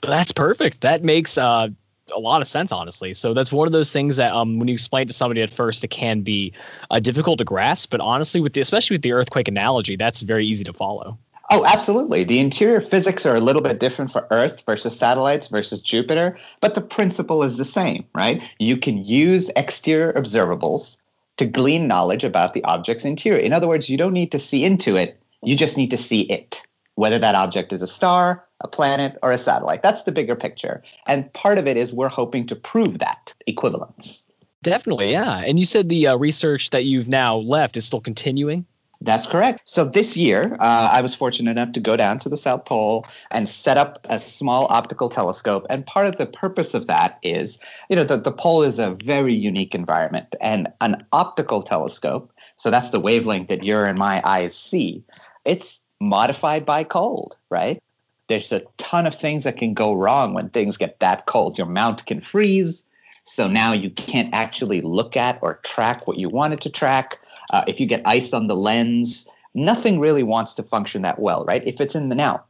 That's 0.02 0.34
perfect. 0.34 0.82
That 0.82 1.06
makes 1.06 1.38
uh, 1.38 1.70
a 2.14 2.20
lot 2.20 2.42
of 2.42 2.48
sense, 2.48 2.72
honestly. 2.72 3.14
So 3.14 3.34
that's 3.34 3.52
one 3.52 3.68
of 3.68 3.74
those 3.74 3.92
things 3.92 4.16
that 4.18 4.32
um, 4.34 4.60
when 4.60 4.68
you 4.68 4.74
explain 4.74 5.08
to 5.08 5.14
somebody 5.14 5.42
at 5.42 5.50
first, 5.50 5.84
it 5.84 5.90
can 5.90 6.22
be 6.22 6.54
uh, 6.92 7.00
difficult 7.00 7.40
to 7.40 7.46
grasp. 7.46 7.90
But 7.92 8.02
honestly, 8.02 8.42
with 8.42 8.54
the, 8.54 8.62
especially 8.62 8.96
with 8.96 9.02
the 9.02 9.14
earthquake 9.14 9.48
analogy, 9.48 9.96
that's 9.96 10.22
very 10.22 10.46
easy 10.46 10.64
to 10.64 10.74
follow. 10.74 11.18
Oh, 11.50 11.66
absolutely. 11.66 12.24
The 12.24 12.40
interior 12.40 12.82
physics 12.82 13.26
are 13.26 13.36
a 13.36 13.42
little 13.42 13.62
bit 13.62 13.80
different 13.80 14.12
for 14.12 14.26
Earth 14.32 14.64
versus 14.66 14.98
satellites 14.98 15.50
versus 15.50 15.82
Jupiter, 15.82 16.38
but 16.62 16.74
the 16.74 16.82
principle 16.82 17.44
is 17.44 17.58
the 17.58 17.66
same, 17.66 18.06
right? 18.16 18.42
You 18.60 18.78
can 18.78 19.04
use 19.04 19.52
exterior 19.56 20.14
observables 20.14 20.98
to 21.38 21.46
glean 21.46 21.88
knowledge 21.88 22.24
about 22.24 22.54
the 22.54 22.64
object's 22.64 23.06
interior. 23.06 23.40
In 23.40 23.54
other 23.54 23.68
words, 23.68 23.90
you 23.90 23.98
don't 23.98 24.14
need 24.14 24.32
to 24.32 24.40
see 24.40 24.64
into 24.64 24.96
it, 24.96 25.20
you 25.44 25.56
just 25.56 25.78
need 25.78 25.92
to 25.92 25.98
see 25.98 26.22
it, 26.22 26.62
whether 26.96 27.20
that 27.20 27.36
object 27.36 27.74
is 27.74 27.82
a 27.82 27.88
star, 27.88 28.46
a 28.64 28.68
planet, 28.68 29.18
or 29.22 29.32
a 29.32 29.38
satellite. 29.38 29.84
That's 29.84 30.04
the 30.04 30.12
bigger 30.12 30.36
picture. 30.36 30.82
And 31.06 31.32
part 31.34 31.58
of 31.58 31.68
it 31.68 31.78
is 31.78 31.94
we're 31.94 32.10
hoping 32.10 32.48
to 32.48 32.56
prove 32.56 33.00
that 33.00 33.34
equivalence. 33.46 34.26
Definitely, 34.62 35.12
yeah. 35.12 35.40
And 35.40 35.60
you 35.60 35.66
said 35.66 35.90
the 35.90 36.08
uh, 36.08 36.16
research 36.16 36.70
that 36.70 36.86
you've 36.86 37.10
now 37.10 37.36
left 37.36 37.76
is 37.76 37.86
still 37.86 38.00
continuing? 38.00 38.66
That's 39.02 39.28
correct. 39.28 39.64
So 39.66 39.84
this 39.84 40.16
year, 40.16 40.56
uh, 40.62 40.88
I 40.90 41.02
was 41.02 41.14
fortunate 41.14 41.52
enough 41.52 41.74
to 41.74 41.82
go 41.82 41.98
down 41.98 42.20
to 42.20 42.30
the 42.30 42.38
South 42.38 42.64
Pole 42.64 43.06
and 43.32 43.50
set 43.50 43.78
up 43.78 44.00
a 44.10 44.18
small 44.18 44.66
optical 44.70 45.10
telescope. 45.10 45.66
And 45.70 45.86
part 45.86 46.08
of 46.08 46.16
the 46.16 46.26
purpose 46.26 46.74
of 46.74 46.88
that 46.88 47.20
is, 47.22 47.60
you 47.90 47.98
know, 47.98 48.06
the, 48.06 48.16
the 48.16 48.32
pole 48.32 48.64
is 48.64 48.80
a 48.80 48.92
very 49.04 49.34
unique 49.34 49.76
environment. 49.76 50.36
And 50.40 50.70
an 50.80 51.06
optical 51.12 51.62
telescope, 51.62 52.32
so 52.56 52.72
that's 52.72 52.92
the 52.92 53.00
wavelength 53.02 53.50
that 53.50 53.66
your 53.66 53.86
and 53.86 54.00
my 54.00 54.22
eyes 54.24 54.56
see, 54.56 55.04
it's 55.44 55.82
modified 56.00 56.66
by 56.66 56.86
cold, 56.86 57.36
right? 57.50 57.84
There's 58.28 58.52
a 58.52 58.62
ton 58.78 59.06
of 59.06 59.16
things 59.16 59.44
that 59.44 59.58
can 59.58 59.74
go 59.74 59.94
wrong 59.94 60.34
when 60.34 60.50
things 60.50 60.78
get 60.78 61.00
that 61.00 61.26
cold. 61.26 61.58
Your 61.58 61.68
mount 61.68 62.06
can 62.06 62.22
freeze. 62.22 62.84
So 63.26 63.48
now 63.48 63.72
you 63.72 63.90
can't 63.90 64.34
actually 64.34 64.82
look 64.82 65.16
at 65.16 65.40
or 65.42 65.56
track 65.64 66.08
what 66.08 66.18
you 66.18 66.30
wanted 66.30 66.62
to 66.62 66.70
track. 66.70 67.18
Uh, 67.52 67.64
if 67.68 67.80
you 67.80 67.86
get 67.86 68.02
ice 68.06 68.34
on 68.34 68.46
the 68.46 68.56
lens, 68.56 69.28
nothing 69.54 70.00
really 70.00 70.24
wants 70.24 70.54
to 70.56 70.64
function 70.64 71.02
that 71.04 71.20
well, 71.20 71.46
right? 71.46 71.66
If 71.66 71.80
it's 71.80 71.96
in 71.96 72.10
the 72.10 72.16
now, 72.16 72.44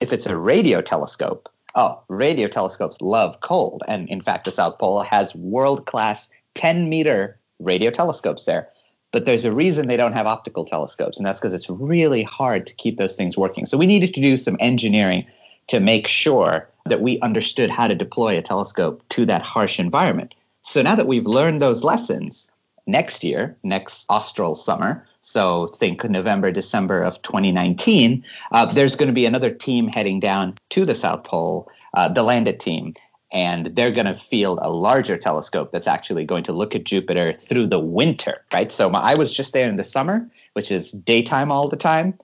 if 0.00 0.12
it's 0.12 0.26
a 0.26 0.36
radio 0.36 0.80
telescope, 0.80 1.48
oh, 1.74 2.02
radio 2.08 2.48
telescopes 2.48 3.00
love 3.00 3.40
cold. 3.40 3.82
And 3.88 4.08
in 4.08 4.20
fact, 4.20 4.44
the 4.44 4.52
South 4.52 4.78
Pole 4.78 5.02
has 5.02 5.34
world 5.34 5.86
class 5.86 6.28
10 6.54 6.88
meter 6.88 7.38
radio 7.58 7.90
telescopes 7.90 8.44
there. 8.44 8.68
But 9.12 9.26
there's 9.26 9.44
a 9.44 9.52
reason 9.52 9.88
they 9.88 9.96
don't 9.96 10.12
have 10.12 10.26
optical 10.26 10.64
telescopes, 10.64 11.16
and 11.16 11.26
that's 11.26 11.40
because 11.40 11.54
it's 11.54 11.68
really 11.68 12.22
hard 12.22 12.66
to 12.66 12.74
keep 12.74 12.96
those 12.96 13.16
things 13.16 13.36
working. 13.36 13.66
So 13.66 13.76
we 13.76 13.86
needed 13.86 14.14
to 14.14 14.20
do 14.20 14.36
some 14.36 14.56
engineering 14.60 15.26
to 15.68 15.80
make 15.80 16.06
sure 16.06 16.68
that 16.86 17.00
we 17.00 17.20
understood 17.20 17.70
how 17.70 17.88
to 17.88 17.94
deploy 17.94 18.38
a 18.38 18.42
telescope 18.42 19.02
to 19.10 19.26
that 19.26 19.42
harsh 19.42 19.78
environment. 19.78 20.34
So 20.62 20.82
now 20.82 20.94
that 20.94 21.06
we've 21.06 21.26
learned 21.26 21.60
those 21.60 21.84
lessons, 21.84 22.50
next 22.86 23.24
year, 23.24 23.56
next 23.62 24.06
austral 24.08 24.54
summer, 24.54 25.06
so 25.20 25.68
think 25.68 26.04
November, 26.08 26.50
December 26.50 27.02
of 27.02 27.20
2019, 27.22 28.24
uh, 28.52 28.66
there's 28.66 28.96
going 28.96 29.08
to 29.08 29.12
be 29.12 29.26
another 29.26 29.50
team 29.50 29.88
heading 29.88 30.20
down 30.20 30.56
to 30.70 30.84
the 30.84 30.94
South 30.94 31.24
Pole, 31.24 31.70
uh, 31.94 32.08
the 32.08 32.22
Landit 32.22 32.58
team 32.58 32.94
and 33.32 33.66
they're 33.66 33.92
going 33.92 34.06
to 34.06 34.14
field 34.14 34.58
a 34.62 34.70
larger 34.70 35.16
telescope 35.16 35.70
that's 35.70 35.86
actually 35.86 36.24
going 36.24 36.42
to 36.44 36.52
look 36.52 36.74
at 36.74 36.84
Jupiter 36.84 37.32
through 37.32 37.68
the 37.68 37.78
winter, 37.78 38.44
right? 38.52 38.72
So 38.72 38.90
my, 38.90 39.00
I 39.00 39.14
was 39.14 39.32
just 39.32 39.52
there 39.52 39.68
in 39.68 39.76
the 39.76 39.84
summer, 39.84 40.28
which 40.54 40.70
is 40.70 40.92
daytime 40.92 41.52
all 41.52 41.68
the 41.68 41.76
time, 41.76 42.18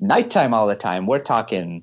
nighttime 0.00 0.54
all 0.54 0.66
the 0.66 0.76
time. 0.76 1.06
We're 1.06 1.18
talking, 1.18 1.82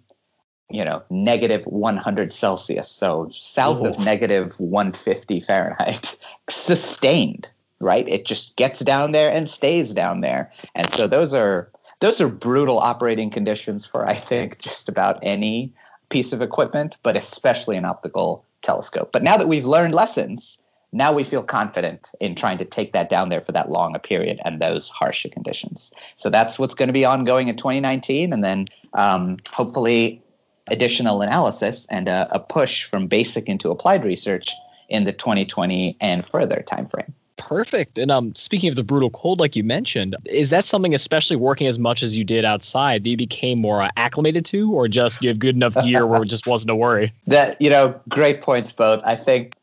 you 0.70 0.86
know, 0.86 1.04
negative 1.10 1.66
100 1.66 2.32
Celsius, 2.32 2.90
so 2.90 3.30
south 3.38 3.82
Ooh. 3.82 3.88
of 3.88 4.00
negative 4.00 4.58
150 4.60 5.42
Fahrenheit, 5.42 6.18
sustained, 6.50 7.50
right? 7.82 8.08
It 8.08 8.26
just 8.26 8.56
gets 8.56 8.80
down 8.80 9.12
there 9.12 9.32
and 9.32 9.50
stays 9.50 9.94
down 9.94 10.22
there, 10.22 10.52
and 10.76 10.90
so 10.92 11.06
those 11.06 11.34
are 11.34 11.70
those 12.00 12.22
are 12.22 12.30
brutal 12.30 12.80
operating 12.80 13.30
conditions 13.30 13.86
for 13.86 14.08
I 14.08 14.14
think 14.14 14.60
just 14.60 14.88
about 14.88 15.20
any 15.22 15.74
piece 16.08 16.32
of 16.32 16.42
equipment, 16.42 16.96
but 17.04 17.18
especially 17.18 17.76
an 17.76 17.84
optical 17.84 18.46
telescope. 18.62 19.12
But 19.12 19.24
now 19.24 19.38
that 19.38 19.48
we've 19.48 19.66
learned 19.66 19.94
lessons, 19.94 20.60
now 20.92 21.14
we 21.14 21.24
feel 21.24 21.44
confident 21.44 22.10
in 22.20 22.36
trying 22.36 22.58
to 22.58 22.66
take 22.66 22.94
that 22.94 23.10
down 23.10 23.30
there 23.30 23.42
for 23.42 23.52
that 23.52 23.70
long 23.70 23.96
a 23.96 24.00
period 24.00 24.40
and 24.44 24.60
those 24.60 24.90
harsher 24.90 25.30
conditions. 25.30 25.92
So 26.16 26.30
that's 26.30 26.58
what's 26.58 26.74
going 26.74 26.88
to 26.88 26.94
be 26.94 27.06
ongoing 27.06 27.48
in 27.48 27.56
2019, 27.56 28.34
and 28.34 28.44
then 28.44 28.66
um, 28.94 29.38
hopefully 29.52 30.22
additional 30.68 31.22
analysis 31.22 31.86
and 31.90 32.08
a, 32.08 32.28
a 32.32 32.40
push 32.40 32.86
from 32.86 33.08
basic 33.08 33.48
into 33.48 33.70
applied 33.70 34.04
research 34.04 34.54
in 34.90 35.04
the 35.04 35.14
2020 35.14 35.98
and 36.02 36.26
further 36.26 36.64
timeframe. 36.68 37.14
Perfect. 37.40 37.98
And 37.98 38.12
um, 38.12 38.36
speaking 38.36 38.70
of 38.70 38.76
the 38.76 38.84
brutal 38.84 39.10
cold, 39.10 39.40
like 39.40 39.56
you 39.56 39.64
mentioned, 39.64 40.16
is 40.26 40.50
that 40.52 40.66
something, 40.66 40.94
especially 40.94 41.38
working 41.38 41.66
as 41.66 41.80
much 41.80 42.04
as 42.04 42.16
you 42.16 42.24
did 42.24 42.46
outside, 42.46 43.04
that 43.04 43.10
you 43.10 43.18
became 43.18 43.60
more 43.60 43.82
uh, 43.82 43.90
acclimated 43.98 44.46
to, 44.48 44.72
or 44.72 44.88
just 44.88 45.24
you 45.24 45.30
have 45.30 45.40
good 45.40 45.56
enough 45.56 45.74
gear 45.82 46.06
where 46.06 46.22
it 46.22 46.28
just 46.28 46.46
wasn't 46.46 46.70
a 46.70 46.76
worry? 46.76 47.12
That 47.28 47.62
you 47.62 47.70
know, 47.70 48.00
great 48.10 48.42
points 48.42 48.72
both. 48.72 49.02
I 49.06 49.16
think 49.16 49.56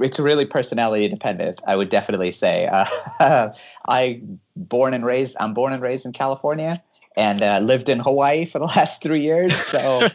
it's 0.00 0.18
really 0.18 0.46
personality 0.46 1.08
dependent. 1.08 1.60
I 1.66 1.76
would 1.76 1.90
definitely 1.90 2.32
say. 2.32 2.68
Uh, 3.20 3.50
I 3.88 4.22
born 4.54 4.94
and 4.94 5.04
raised. 5.04 5.36
I'm 5.40 5.52
born 5.52 5.72
and 5.72 5.82
raised 5.82 6.06
in 6.06 6.12
California 6.12 6.80
and 7.16 7.42
uh, 7.42 7.58
lived 7.58 7.88
in 7.88 7.98
Hawaii 7.98 8.46
for 8.46 8.60
the 8.60 8.64
last 8.76 9.02
three 9.02 9.20
years. 9.20 9.56
So 9.56 10.06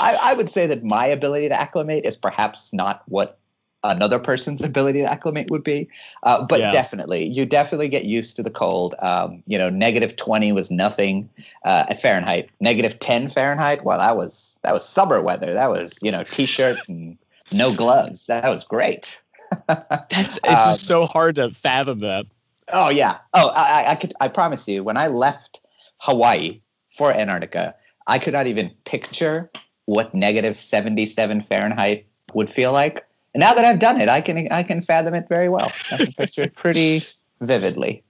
I, 0.00 0.18
I, 0.20 0.34
would 0.34 0.50
say 0.50 0.66
that 0.66 0.82
my 0.82 1.06
ability 1.06 1.48
to 1.48 1.58
acclimate 1.58 2.04
is 2.04 2.16
perhaps 2.16 2.72
not 2.72 3.04
what 3.06 3.37
another 3.84 4.18
person's 4.18 4.62
ability 4.64 5.00
to 5.00 5.10
acclimate 5.10 5.50
would 5.50 5.64
be. 5.64 5.88
Uh, 6.22 6.44
but 6.44 6.60
yeah. 6.60 6.70
definitely, 6.70 7.26
you 7.26 7.46
definitely 7.46 7.88
get 7.88 8.04
used 8.04 8.36
to 8.36 8.42
the 8.42 8.50
cold. 8.50 8.94
Um, 9.00 9.42
you 9.46 9.58
know, 9.58 9.70
negative 9.70 10.16
twenty 10.16 10.52
was 10.52 10.70
nothing 10.70 11.28
uh, 11.64 11.84
at 11.88 12.00
Fahrenheit. 12.00 12.50
Negative 12.60 12.98
ten 12.98 13.28
Fahrenheit. 13.28 13.84
Well, 13.84 13.98
that 13.98 14.16
was 14.16 14.58
that 14.62 14.74
was 14.74 14.88
summer 14.88 15.20
weather. 15.20 15.54
That 15.54 15.70
was 15.70 15.98
you 16.02 16.10
know 16.10 16.24
t-shirt 16.24 16.76
and 16.88 17.16
no 17.52 17.72
gloves. 17.74 18.26
That 18.26 18.48
was 18.48 18.64
great. 18.64 19.20
That's 19.66 20.38
it's 20.44 20.66
um, 20.66 20.74
so 20.74 21.06
hard 21.06 21.36
to 21.36 21.50
fathom 21.50 22.00
that. 22.00 22.26
Oh 22.72 22.88
yeah. 22.88 23.18
Oh, 23.34 23.48
I, 23.48 23.92
I 23.92 23.94
could. 23.94 24.12
I 24.20 24.28
promise 24.28 24.68
you, 24.68 24.84
when 24.84 24.96
I 24.96 25.06
left 25.06 25.60
Hawaii 25.98 26.60
for 26.90 27.12
Antarctica, 27.12 27.74
I 28.06 28.18
could 28.18 28.34
not 28.34 28.46
even 28.46 28.70
picture 28.84 29.50
what 29.86 30.14
negative 30.14 30.56
seventy-seven 30.56 31.42
Fahrenheit 31.42 32.04
would 32.34 32.50
feel 32.50 32.72
like 32.72 33.07
now 33.38 33.54
that 33.54 33.64
I've 33.64 33.78
done 33.78 34.00
it, 34.00 34.08
I 34.08 34.20
can 34.20 34.48
I 34.50 34.62
can 34.64 34.82
fathom 34.82 35.14
it 35.14 35.28
very 35.28 35.48
well. 35.48 35.70
I 35.92 35.96
can 35.98 36.12
picture 36.12 36.42
it 36.42 36.54
pretty 36.56 37.04
vividly. 37.40 38.02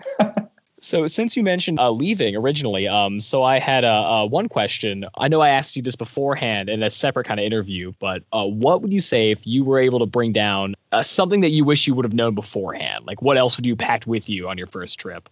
so 0.80 1.06
since 1.06 1.36
you 1.36 1.42
mentioned 1.42 1.78
uh, 1.78 1.90
leaving 1.90 2.34
originally, 2.34 2.88
um, 2.88 3.20
so 3.20 3.42
I 3.42 3.58
had 3.58 3.84
a, 3.84 3.88
uh, 3.88 4.26
one 4.26 4.48
question. 4.48 5.04
I 5.18 5.28
know 5.28 5.42
I 5.42 5.50
asked 5.50 5.76
you 5.76 5.82
this 5.82 5.96
beforehand 5.96 6.70
in 6.70 6.82
a 6.82 6.90
separate 6.90 7.26
kind 7.26 7.38
of 7.38 7.44
interview, 7.44 7.92
but 7.98 8.22
uh, 8.32 8.46
what 8.46 8.80
would 8.80 8.92
you 8.92 9.00
say 9.00 9.30
if 9.30 9.46
you 9.46 9.64
were 9.64 9.78
able 9.78 9.98
to 9.98 10.06
bring 10.06 10.32
down 10.32 10.74
uh, 10.92 11.02
something 11.02 11.42
that 11.42 11.50
you 11.50 11.62
wish 11.62 11.86
you 11.86 11.94
would 11.94 12.06
have 12.06 12.14
known 12.14 12.34
beforehand? 12.34 13.06
Like 13.06 13.20
what 13.20 13.36
else 13.36 13.58
would 13.58 13.66
you 13.66 13.76
packed 13.76 14.06
with 14.06 14.30
you 14.30 14.48
on 14.48 14.56
your 14.56 14.66
first 14.66 14.98
trip? 14.98 15.28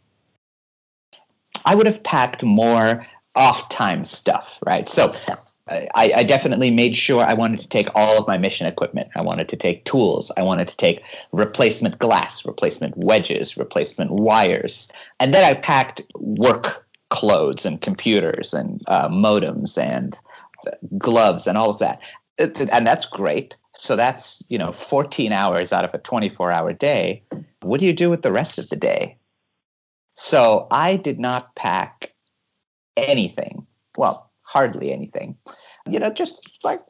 I 1.64 1.74
would 1.74 1.86
have 1.86 2.02
packed 2.02 2.42
more 2.42 3.06
off 3.34 3.70
time 3.70 4.04
stuff, 4.04 4.58
right? 4.66 4.88
So 4.90 5.14
I, 5.68 6.12
I, 6.14 6.22
definitely 6.22 6.70
made 6.70 6.94
sure 6.94 7.24
I 7.24 7.34
wanted 7.34 7.58
to 7.58 7.68
take 7.68 7.88
all 7.96 8.20
of 8.20 8.28
my 8.28 8.38
mission 8.38 8.68
equipment. 8.68 9.08
I 9.16 9.20
wanted 9.20 9.48
to 9.48 9.56
take 9.56 9.84
tools. 9.84 10.30
I 10.36 10.42
wanted 10.42 10.68
to 10.68 10.76
take 10.76 11.02
replacement 11.32 11.98
glass, 11.98 12.44
replacement 12.44 12.96
wedges, 12.96 13.56
replacement 13.56 14.12
wires. 14.12 14.88
And 15.18 15.34
then 15.34 15.44
I 15.44 15.54
packed 15.54 16.02
work 16.14 16.86
clothes 17.10 17.66
and 17.66 17.80
computers 17.80 18.54
and 18.54 18.82
uh, 18.86 19.08
modems 19.08 19.76
and 19.76 20.18
gloves 20.98 21.48
and 21.48 21.58
all 21.58 21.70
of 21.70 21.78
that. 21.80 22.00
And 22.38 22.86
that's 22.86 23.06
great. 23.06 23.56
So 23.72 23.96
that's, 23.96 24.44
you 24.48 24.58
know, 24.58 24.70
14 24.70 25.32
hours 25.32 25.72
out 25.72 25.84
of 25.84 25.92
a 25.94 25.98
24 25.98 26.52
hour 26.52 26.72
day. 26.72 27.22
What 27.62 27.80
do 27.80 27.86
you 27.86 27.92
do 27.92 28.08
with 28.08 28.22
the 28.22 28.32
rest 28.32 28.58
of 28.58 28.68
the 28.68 28.76
day? 28.76 29.16
So 30.14 30.66
I 30.70 30.96
did 30.96 31.18
not 31.18 31.54
pack 31.56 32.12
anything. 32.96 33.66
Well, 33.96 34.25
hardly 34.46 34.92
anything. 34.92 35.36
You 35.88 35.98
know, 35.98 36.10
just 36.10 36.58
like 36.64 36.80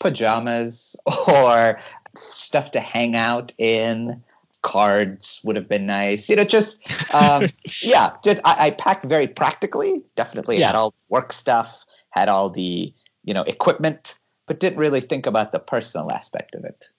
pajamas 0.00 0.94
or 1.26 1.80
stuff 2.16 2.70
to 2.72 2.80
hang 2.80 3.16
out 3.16 3.52
in. 3.58 4.22
Cards 4.62 5.40
would 5.44 5.54
have 5.54 5.68
been 5.68 5.86
nice. 5.86 6.28
You 6.28 6.34
know, 6.34 6.44
just 6.44 6.80
um, 7.14 7.48
yeah. 7.82 8.10
Just 8.24 8.40
I, 8.44 8.66
I, 8.66 8.70
packed 8.72 9.04
very 9.04 9.28
practically. 9.28 10.02
Definitely 10.16 10.58
yeah. 10.58 10.68
had 10.68 10.74
all 10.74 10.92
work 11.08 11.32
stuff, 11.32 11.84
had 12.10 12.28
all 12.28 12.50
the 12.50 12.92
you 13.22 13.32
know 13.32 13.42
equipment, 13.42 14.18
but 14.48 14.58
didn't 14.58 14.78
really 14.78 15.00
think 15.00 15.24
about 15.24 15.52
the 15.52 15.60
personal 15.60 16.10
aspect 16.10 16.56
of 16.56 16.64
it. 16.64 16.90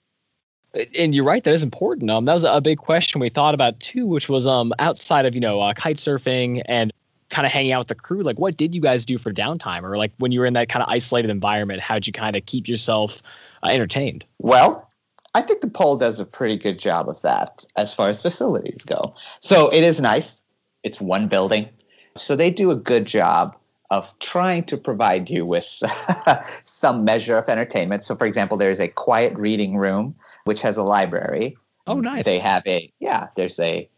And 0.98 1.14
you're 1.14 1.24
right, 1.24 1.44
that 1.44 1.52
is 1.52 1.62
important. 1.62 2.10
Um, 2.10 2.24
that 2.24 2.34
was 2.34 2.44
a 2.44 2.60
big 2.62 2.78
question 2.78 3.20
we 3.20 3.28
thought 3.28 3.52
about 3.52 3.78
too, 3.80 4.06
which 4.06 4.30
was 4.30 4.46
um 4.46 4.72
outside 4.78 5.26
of 5.26 5.34
you 5.34 5.40
know 5.40 5.60
uh, 5.60 5.74
kite 5.74 5.96
surfing 5.96 6.62
and 6.66 6.90
kind 7.30 7.46
of 7.46 7.52
hanging 7.52 7.72
out 7.72 7.80
with 7.80 7.88
the 7.88 7.94
crew. 7.94 8.22
Like, 8.22 8.38
what 8.38 8.56
did 8.56 8.74
you 8.74 8.80
guys 8.80 9.04
do 9.04 9.18
for 9.18 9.32
downtime, 9.32 9.82
or 9.82 9.96
like 9.96 10.12
when 10.18 10.32
you 10.32 10.40
were 10.40 10.46
in 10.46 10.54
that 10.54 10.68
kind 10.68 10.82
of 10.82 10.88
isolated 10.88 11.30
environment? 11.30 11.80
How'd 11.80 12.06
you 12.06 12.12
kind 12.12 12.36
of 12.36 12.46
keep 12.46 12.68
yourself 12.68 13.22
uh, 13.62 13.68
entertained? 13.68 14.24
Well, 14.38 14.88
I 15.34 15.42
think 15.42 15.60
the 15.60 15.68
pole 15.68 15.96
does 15.96 16.18
a 16.20 16.24
pretty 16.24 16.56
good 16.56 16.78
job 16.78 17.08
of 17.08 17.20
that 17.22 17.64
as 17.76 17.92
far 17.92 18.08
as 18.08 18.22
facilities 18.22 18.82
go. 18.84 19.14
So 19.40 19.68
it 19.72 19.84
is 19.84 20.00
nice. 20.00 20.42
It's 20.82 21.00
one 21.00 21.28
building. 21.28 21.68
So 22.16 22.34
they 22.34 22.50
do 22.50 22.70
a 22.70 22.76
good 22.76 23.06
job 23.06 23.54
of 23.90 24.18
trying 24.18 24.64
to 24.64 24.76
provide 24.76 25.30
you 25.30 25.46
with 25.46 25.82
some 26.64 27.04
measure 27.04 27.38
of 27.38 27.48
entertainment. 27.48 28.04
So, 28.04 28.16
for 28.16 28.26
example, 28.26 28.56
there's 28.56 28.80
a 28.80 28.88
quiet 28.88 29.34
reading 29.36 29.76
room, 29.76 30.14
which 30.44 30.60
has 30.62 30.76
a 30.76 30.82
library. 30.82 31.56
Oh, 31.86 32.00
nice. 32.00 32.24
They 32.24 32.38
have 32.38 32.62
a, 32.66 32.92
yeah, 33.00 33.28
there's 33.34 33.58
a 33.58 33.88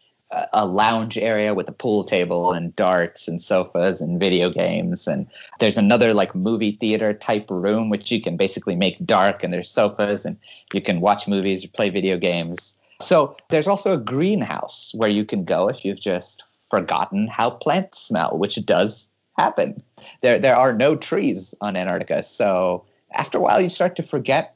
a 0.53 0.65
lounge 0.65 1.19
area 1.19 1.55
with 1.55 1.69
a 1.69 1.73
pool 1.73 2.05
table 2.05 2.53
and 2.53 2.75
darts 2.77 3.27
and 3.27 3.43
sofas 3.43 4.01
and 4.01 4.21
video 4.21 4.51
games. 4.51 5.07
And 5.09 5.27
there's 5.59 5.77
another 5.77 6.15
like 6.15 6.35
movie 6.35 6.73
theater 6.73 7.13
type 7.13 7.47
room 7.51 7.91
which 7.91 8.11
you 8.13 8.21
can 8.21 8.37
basically 8.37 8.77
make 8.77 9.05
dark 9.05 9.43
and 9.43 9.53
there's 9.53 9.71
sofas 9.71 10.25
and 10.25 10.37
you 10.73 10.81
can 10.81 11.01
watch 11.01 11.27
movies 11.27 11.65
or 11.65 11.69
play 11.69 11.91
video 11.91 12.17
games. 12.17 12.77
So 13.01 13.37
there's 13.49 13.67
also 13.67 13.95
a 13.95 13.99
greenhouse 13.99 14.93
where 14.95 15.09
you 15.09 15.25
can 15.25 15.45
go 15.45 15.69
if 15.69 15.85
you've 15.85 16.01
just 16.01 16.45
forgotten 16.71 17.27
how 17.27 17.51
plants 17.51 17.99
smell 17.99 18.39
which 18.39 18.65
does 18.65 19.09
happen. 19.37 19.83
There 20.21 20.39
there 20.39 20.57
are 20.57 20.73
no 20.73 20.95
trees 20.95 21.55
on 21.61 21.77
antarctica 21.77 22.23
so 22.23 22.85
after 23.13 23.39
a 23.39 23.41
while 23.41 23.61
you 23.61 23.69
start 23.69 23.97
to 23.97 24.03
forget 24.05 24.55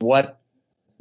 what 0.00 0.38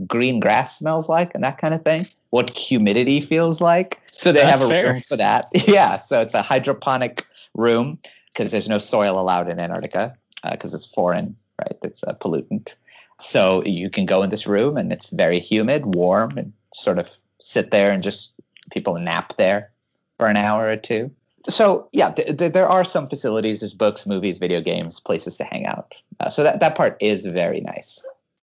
green 0.07 0.39
grass 0.39 0.77
smells 0.77 1.09
like 1.09 1.33
and 1.35 1.43
that 1.43 1.57
kind 1.57 1.73
of 1.73 1.83
thing, 1.83 2.05
what 2.31 2.49
humidity 2.55 3.21
feels 3.21 3.61
like. 3.61 3.99
So 4.11 4.31
they 4.31 4.41
That's 4.41 4.61
have 4.61 4.69
a 4.69 4.69
fair. 4.69 4.93
room 4.93 5.01
for 5.01 5.17
that. 5.17 5.47
yeah. 5.67 5.97
So 5.97 6.21
it's 6.21 6.33
a 6.33 6.41
hydroponic 6.41 7.25
room 7.53 7.99
because 8.27 8.51
there's 8.51 8.69
no 8.69 8.79
soil 8.79 9.19
allowed 9.19 9.49
in 9.49 9.59
Antarctica 9.59 10.15
because 10.51 10.73
uh, 10.73 10.77
it's 10.77 10.85
foreign, 10.85 11.35
right? 11.59 11.77
It's 11.83 12.03
a 12.03 12.13
pollutant. 12.13 12.75
So 13.19 13.63
you 13.65 13.89
can 13.89 14.05
go 14.05 14.23
in 14.23 14.29
this 14.29 14.47
room 14.47 14.77
and 14.77 14.91
it's 14.91 15.09
very 15.09 15.39
humid, 15.39 15.95
warm, 15.95 16.37
and 16.37 16.51
sort 16.73 16.99
of 16.99 17.17
sit 17.39 17.71
there 17.71 17.91
and 17.91 18.03
just 18.03 18.33
people 18.71 18.97
nap 18.97 19.37
there 19.37 19.71
for 20.17 20.27
an 20.27 20.37
hour 20.37 20.67
or 20.67 20.75
two. 20.75 21.11
So 21.49 21.89
yeah, 21.91 22.11
th- 22.11 22.37
th- 22.37 22.53
there 22.53 22.67
are 22.67 22.83
some 22.83 23.07
facilities. 23.09 23.59
There's 23.59 23.73
books, 23.73 24.05
movies, 24.05 24.37
video 24.37 24.61
games, 24.61 24.99
places 24.99 25.37
to 25.37 25.43
hang 25.43 25.65
out. 25.65 26.01
Uh, 26.19 26.29
so 26.29 26.43
that 26.43 26.59
that 26.61 26.75
part 26.75 26.97
is 27.01 27.25
very 27.25 27.61
nice. 27.61 28.03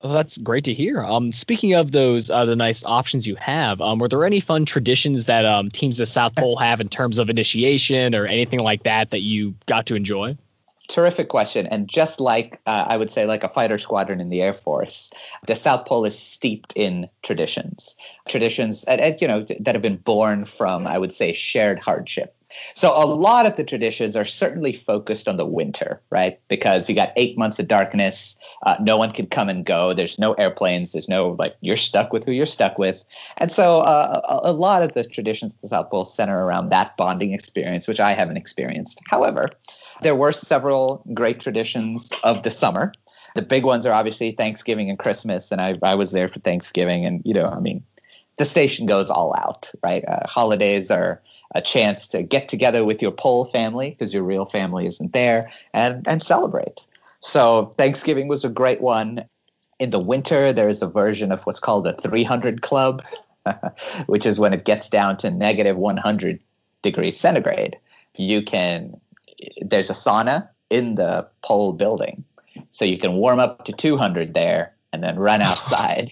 Well, 0.04 0.14
that's 0.14 0.38
great 0.38 0.64
to 0.66 0.74
hear. 0.74 1.04
Um, 1.04 1.32
speaking 1.32 1.74
of 1.74 1.92
those, 1.92 2.30
uh, 2.30 2.46
the 2.46 2.56
nice 2.56 2.84
options 2.86 3.26
you 3.26 3.36
have, 3.38 3.82
um, 3.82 3.98
were 3.98 4.08
there 4.08 4.26
any 4.26 4.40
fun 4.40 4.64
traditions 4.64 5.26
that 5.26 5.44
um, 5.44 5.72
teams 5.72 5.98
the 5.98 6.06
South 6.06 6.36
Pole 6.36 6.56
have 6.58 6.80
in 6.80 6.88
terms 6.88 7.18
of 7.18 7.32
initiation 7.32 8.14
or 8.14 8.28
anything 8.28 8.60
like 8.60 8.84
that 8.84 9.10
that 9.10 9.22
you 9.22 9.56
got 9.66 9.88
to 9.88 9.96
enjoy? 9.96 10.38
Terrific 10.88 11.30
question. 11.30 11.66
And 11.68 11.90
just 11.90 12.20
like 12.20 12.62
uh, 12.68 12.86
I 12.88 12.96
would 12.96 13.10
say, 13.10 13.26
like 13.26 13.44
a 13.44 13.50
fighter 13.50 13.80
squadron 13.80 14.22
in 14.22 14.30
the 14.30 14.42
Air 14.42 14.54
Force, 14.54 15.12
the 15.48 15.56
South 15.56 15.86
Pole 15.88 16.06
is 16.06 16.18
steeped 16.18 16.74
in 16.76 17.10
traditions, 17.24 17.96
traditions, 18.30 18.86
you 19.20 19.28
know, 19.28 19.46
that 19.60 19.74
have 19.74 19.82
been 19.82 19.98
born 19.98 20.46
from, 20.46 20.86
I 20.86 21.00
would 21.00 21.12
say, 21.12 21.34
shared 21.34 21.80
hardship. 21.80 22.37
So 22.76 22.92
a 22.92 23.06
lot 23.06 23.46
of 23.46 23.56
the 23.56 23.64
traditions 23.64 24.16
are 24.16 24.26
certainly 24.26 24.74
focused 24.74 25.28
on 25.28 25.38
the 25.38 25.46
winter, 25.46 26.02
right? 26.10 26.40
Because 26.48 26.88
you 26.88 26.96
got 26.96 27.12
eight 27.16 27.38
months 27.38 27.60
of 27.60 27.68
darkness. 27.68 28.38
Uh, 28.64 28.78
no 28.80 28.98
one 28.98 29.12
can 29.12 29.28
come 29.28 29.50
and 29.50 29.66
go. 29.66 29.94
There's 29.94 30.18
no 30.18 30.34
airplanes. 30.34 30.94
There's 30.94 31.10
no 31.10 31.36
like 31.40 31.56
you're 31.62 31.76
stuck 31.76 32.14
with 32.14 32.24
who 32.24 32.32
you're 32.32 32.46
stuck 32.46 32.78
with. 32.78 33.04
And 33.38 33.52
so 33.52 33.82
uh, 33.82 34.22
a, 34.30 34.52
a, 34.52 34.54
lot 34.54 34.82
of 34.82 34.94
the 34.94 35.04
traditions 35.04 35.56
of 35.56 35.62
the 35.62 35.68
South 35.68 35.90
Pole 35.90 36.06
center 36.06 36.46
around 36.46 36.70
that 36.70 36.96
bonding 36.98 37.34
experience, 37.34 37.88
which 37.88 38.00
I 38.00 38.14
haven't 38.14 38.38
experienced. 38.38 39.00
However, 39.08 39.52
there 40.02 40.16
were 40.16 40.32
several 40.32 41.04
great 41.14 41.40
traditions 41.40 42.10
of 42.24 42.44
the 42.44 42.52
summer. 42.52 42.94
The 43.36 43.42
big 43.42 43.66
ones 43.66 43.86
are 43.86 43.94
obviously 43.94 44.32
Thanksgiving 44.32 44.90
and 44.90 44.98
Christmas, 44.98 45.52
and 45.52 45.62
I, 45.62 45.78
I 45.84 45.96
was 45.96 46.12
there 46.12 46.28
for 46.28 46.40
Thanksgiving, 46.40 47.06
and 47.06 47.22
you 47.24 47.34
know, 47.34 47.46
I 47.46 47.60
mean, 47.60 47.84
the 48.38 48.46
station 48.46 48.86
goes 48.86 49.10
all 49.10 49.36
out, 49.38 49.70
right? 49.84 50.04
Uh, 50.08 50.26
holidays 50.28 50.90
are 50.90 51.22
a 51.56 51.62
chance 51.62 52.08
to 52.10 52.24
get 52.24 52.50
together 52.50 52.84
with 52.84 53.02
your 53.02 53.12
pole 53.12 53.46
family 53.46 53.92
because 53.92 54.14
your 54.14 54.24
real 54.24 54.46
family 54.46 54.86
isn't 54.88 55.14
there 55.14 55.50
and 55.74 56.08
and 56.08 56.24
celebrate. 56.24 56.86
So 57.20 57.74
Thanksgiving 57.78 58.28
was 58.28 58.44
a 58.44 58.50
great 58.50 58.82
one. 58.82 59.26
In 59.80 59.92
the 59.92 60.00
winter, 60.00 60.54
there 60.54 60.70
is 60.70 60.82
a 60.82 60.88
version 60.88 61.32
of 61.32 61.44
what's 61.44 61.60
called 61.60 61.88
a 61.88 61.94
300 61.96 62.62
club, 62.62 63.04
which 64.08 64.26
is 64.26 64.40
when 64.40 64.54
it 64.54 64.66
gets 64.66 64.90
down 64.90 65.18
to 65.18 65.30
negative 65.30 65.78
100 65.78 66.42
degrees 66.82 67.20
centigrade. 67.20 67.78
You 68.16 68.42
can 68.42 69.00
there's 69.62 69.90
a 69.90 69.94
sauna 69.94 70.48
in 70.70 70.96
the 70.96 71.28
pole 71.44 71.74
building, 71.74 72.24
so 72.72 72.86
you 72.86 72.98
can 72.98 73.14
warm 73.14 73.40
up 73.40 73.66
to 73.66 73.74
200 73.74 74.34
there 74.34 74.74
and 74.92 75.04
then 75.04 75.18
run 75.18 75.42
outside, 75.50 76.12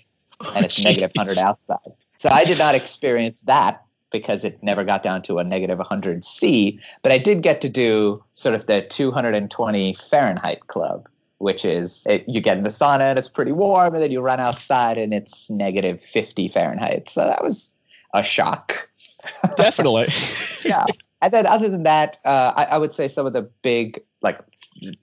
and 0.55 0.65
it's 0.65 0.79
oh, 0.79 0.83
negative 0.83 1.11
100 1.15 1.37
outside. 1.39 1.93
So 2.19 2.29
I 2.29 2.45
did 2.45 2.57
not 2.57 2.73
experience 2.73 3.41
that 3.41 3.84
because 4.19 4.45
it 4.45 4.57
never 4.63 4.85
got 4.85 5.03
down 5.03 5.21
to 5.21 5.39
a 5.39 5.43
negative 5.43 5.77
100 5.77 6.23
C. 6.23 6.79
But 7.01 7.11
I 7.11 7.17
did 7.17 7.41
get 7.41 7.59
to 7.61 7.69
do 7.69 8.23
sort 8.33 8.55
of 8.55 8.65
the 8.65 8.81
220 8.83 9.93
Fahrenheit 9.95 10.67
club, 10.67 11.09
which 11.39 11.65
is 11.65 12.05
it, 12.07 12.23
you 12.25 12.39
get 12.39 12.57
in 12.57 12.63
the 12.63 12.69
sauna 12.69 13.01
and 13.01 13.19
it's 13.19 13.27
pretty 13.27 13.51
warm, 13.51 13.93
and 13.93 14.01
then 14.01 14.11
you 14.11 14.21
run 14.21 14.39
outside 14.39 14.97
and 14.97 15.13
it's 15.13 15.49
negative 15.49 16.01
50 16.01 16.47
Fahrenheit. 16.47 17.09
So 17.09 17.25
that 17.25 17.43
was 17.43 17.73
a 18.13 18.23
shock. 18.23 18.87
Definitely. 19.57 20.07
yeah. 20.63 20.85
And 21.21 21.33
then 21.33 21.45
other 21.45 21.67
than 21.67 21.83
that, 21.83 22.17
uh, 22.23 22.53
I, 22.55 22.65
I 22.65 22.77
would 22.77 22.93
say 22.93 23.09
some 23.09 23.25
of 23.25 23.33
the 23.33 23.41
big 23.41 24.01
like 24.21 24.39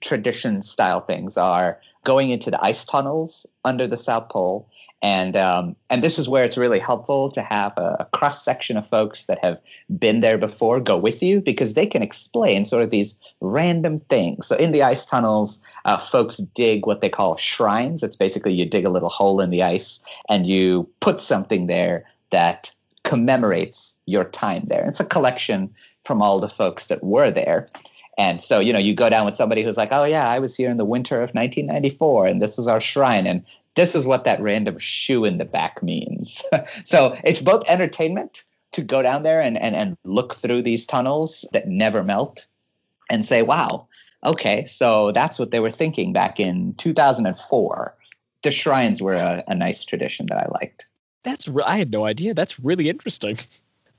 tradition 0.01 0.63
style 0.63 1.01
things 1.01 1.37
are 1.37 1.79
going 2.03 2.29
into 2.29 2.51
the 2.51 2.63
ice 2.63 2.85
tunnels 2.85 3.45
under 3.63 3.87
the 3.87 3.97
South 3.97 4.29
Pole 4.29 4.67
and 5.03 5.35
um, 5.35 5.75
and 5.89 6.01
this 6.01 6.17
is 6.17 6.29
where 6.29 6.45
it's 6.45 6.55
really 6.55 6.79
helpful 6.79 7.29
to 7.31 7.41
have 7.41 7.77
a, 7.77 7.97
a 7.99 8.05
cross 8.13 8.41
section 8.41 8.77
of 8.77 8.87
folks 8.87 9.25
that 9.25 9.37
have 9.43 9.59
been 9.99 10.21
there 10.21 10.37
before 10.37 10.79
go 10.79 10.97
with 10.97 11.21
you 11.21 11.41
because 11.41 11.73
they 11.73 11.85
can 11.85 12.01
explain 12.01 12.63
sort 12.63 12.83
of 12.83 12.89
these 12.89 13.15
random 13.41 13.97
things. 13.97 14.47
So 14.47 14.55
in 14.55 14.71
the 14.71 14.81
ice 14.81 15.05
tunnels, 15.05 15.61
uh, 15.83 15.97
folks 15.97 16.37
dig 16.37 16.87
what 16.87 17.01
they 17.01 17.09
call 17.09 17.35
shrines. 17.35 18.01
It's 18.01 18.15
basically 18.15 18.53
you 18.53 18.65
dig 18.65 18.85
a 18.85 18.89
little 18.89 19.09
hole 19.09 19.41
in 19.41 19.49
the 19.49 19.61
ice 19.61 19.99
and 20.29 20.47
you 20.47 20.89
put 21.01 21.19
something 21.19 21.67
there 21.67 22.05
that 22.31 22.71
commemorates 23.03 23.95
your 24.05 24.23
time 24.23 24.63
there. 24.67 24.85
It's 24.87 25.01
a 25.01 25.05
collection 25.05 25.69
from 26.05 26.21
all 26.21 26.39
the 26.39 26.47
folks 26.47 26.87
that 26.87 27.03
were 27.03 27.29
there. 27.29 27.67
And 28.17 28.41
so, 28.41 28.59
you 28.59 28.71
know, 28.71 28.79
you 28.79 28.93
go 28.93 29.09
down 29.09 29.25
with 29.25 29.35
somebody 29.35 29.63
who's 29.63 29.77
like, 29.77 29.89
oh, 29.91 30.03
yeah, 30.03 30.29
I 30.29 30.39
was 30.39 30.55
here 30.55 30.69
in 30.69 30.77
the 30.77 30.85
winter 30.85 31.15
of 31.15 31.31
1994 31.31 32.27
and 32.27 32.41
this 32.41 32.57
was 32.57 32.67
our 32.67 32.79
shrine. 32.79 33.25
And 33.25 33.43
this 33.75 33.95
is 33.95 34.05
what 34.05 34.23
that 34.23 34.41
random 34.41 34.77
shoe 34.77 35.25
in 35.25 35.37
the 35.37 35.45
back 35.45 35.81
means. 35.81 36.41
so 36.83 37.17
it's 37.23 37.41
both 37.41 37.63
entertainment 37.67 38.43
to 38.73 38.81
go 38.81 39.01
down 39.01 39.23
there 39.23 39.41
and, 39.41 39.57
and, 39.57 39.75
and 39.75 39.97
look 40.03 40.35
through 40.35 40.61
these 40.61 40.85
tunnels 40.85 41.45
that 41.53 41.67
never 41.67 42.03
melt 42.03 42.47
and 43.09 43.25
say, 43.25 43.41
wow, 43.41 43.87
okay, 44.23 44.65
so 44.65 45.11
that's 45.11 45.39
what 45.39 45.51
they 45.51 45.59
were 45.59 45.71
thinking 45.71 46.13
back 46.13 46.39
in 46.39 46.73
2004. 46.75 47.95
The 48.43 48.51
shrines 48.51 49.01
were 49.01 49.13
a, 49.13 49.43
a 49.47 49.55
nice 49.55 49.85
tradition 49.85 50.25
that 50.27 50.37
I 50.37 50.47
liked. 50.59 50.87
That's 51.23 51.47
I 51.65 51.77
had 51.77 51.91
no 51.91 52.05
idea. 52.05 52.33
That's 52.33 52.59
really 52.59 52.89
interesting. 52.89 53.37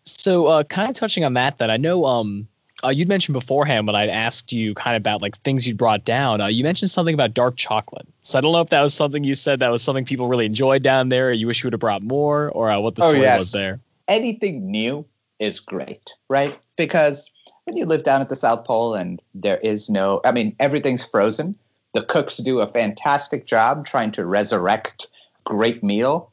So, 0.07 0.48
uh, 0.48 0.64
kind 0.64 0.90
of 0.90 0.96
touching 0.96 1.24
on 1.24 1.33
that, 1.33 1.57
that 1.57 1.70
I 1.70 1.79
know 1.79 2.05
um, 2.05 2.46
uh, 2.85 2.90
you'd 2.90 3.09
mentioned 3.09 3.33
beforehand 3.33 3.87
when 3.87 3.97
I'd 3.97 4.09
asked 4.09 4.53
you 4.53 4.75
kind 4.75 4.97
of 4.97 5.01
about 5.01 5.23
like 5.23 5.37
things 5.38 5.66
you 5.66 5.75
brought 5.75 6.05
down. 6.05 6.40
Uh, 6.40 6.47
you 6.47 6.62
mentioned 6.62 6.90
something 6.90 7.14
about 7.14 7.35
dark 7.35 7.57
chocolate. 7.57 8.07
So 8.23 8.38
I 8.38 8.40
don't 8.40 8.53
know 8.53 8.61
if 8.61 8.70
that 8.70 8.83
was 8.83 8.94
something 8.94 9.25
you 9.25 9.35
said 9.35 9.61
that 9.61 9.70
was 9.70 9.83
something 9.83 10.05
people 10.05 10.29
really 10.29 10.47
enjoyed 10.47 10.83
down 10.83 11.09
there, 11.09 11.29
or 11.29 11.33
you 11.33 11.47
wish 11.47 11.62
you 11.62 11.68
would 11.68 11.73
have 11.73 11.81
brought 11.81 12.03
more, 12.03 12.51
or 12.51 12.70
uh, 12.70 12.79
what 12.81 12.97
the 12.97 13.03
oh, 13.03 13.09
story 13.09 13.23
yes. 13.23 13.38
was 13.38 13.53
there. 13.53 13.81
Anything 14.09 14.70
new 14.70 15.05
is 15.38 15.61
great, 15.61 16.12
right? 16.29 16.59
Because 16.77 17.31
when 17.64 17.77
you 17.77 17.87
live 17.87 18.03
down 18.03 18.20
at 18.20 18.29
the 18.29 18.37
South 18.37 18.64
Pole 18.66 18.94
and 18.94 19.20
there 19.35 19.59
is 19.59 19.88
no, 19.88 20.20
I 20.25 20.33
mean, 20.33 20.55
everything's 20.61 21.05
frozen. 21.05 21.55
The 21.94 22.03
cooks 22.03 22.37
do 22.37 22.61
a 22.61 22.68
fantastic 22.68 23.47
job 23.47 23.87
trying 23.87 24.12
to 24.12 24.27
resurrect 24.27 25.07
great 25.44 25.83
meal 25.83 26.31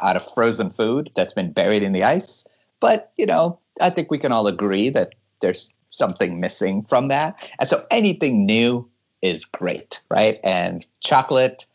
out 0.00 0.16
of 0.16 0.32
frozen 0.34 0.70
food 0.70 1.10
that's 1.14 1.32
been 1.32 1.52
buried 1.52 1.82
in 1.82 1.92
the 1.92 2.02
ice. 2.02 2.44
But, 2.80 3.12
you 3.16 3.26
know, 3.26 3.58
I 3.80 3.90
think 3.90 4.10
we 4.10 4.18
can 4.18 4.32
all 4.32 4.46
agree 4.48 4.90
that 4.90 5.14
there's 5.42 5.70
something 5.90 6.40
missing 6.40 6.84
from 6.84 7.08
that. 7.08 7.38
And 7.60 7.68
so 7.68 7.86
anything 7.90 8.46
new 8.46 8.88
is 9.20 9.44
great, 9.44 10.00
right? 10.08 10.40
And 10.42 10.86
chocolate, 11.00 11.66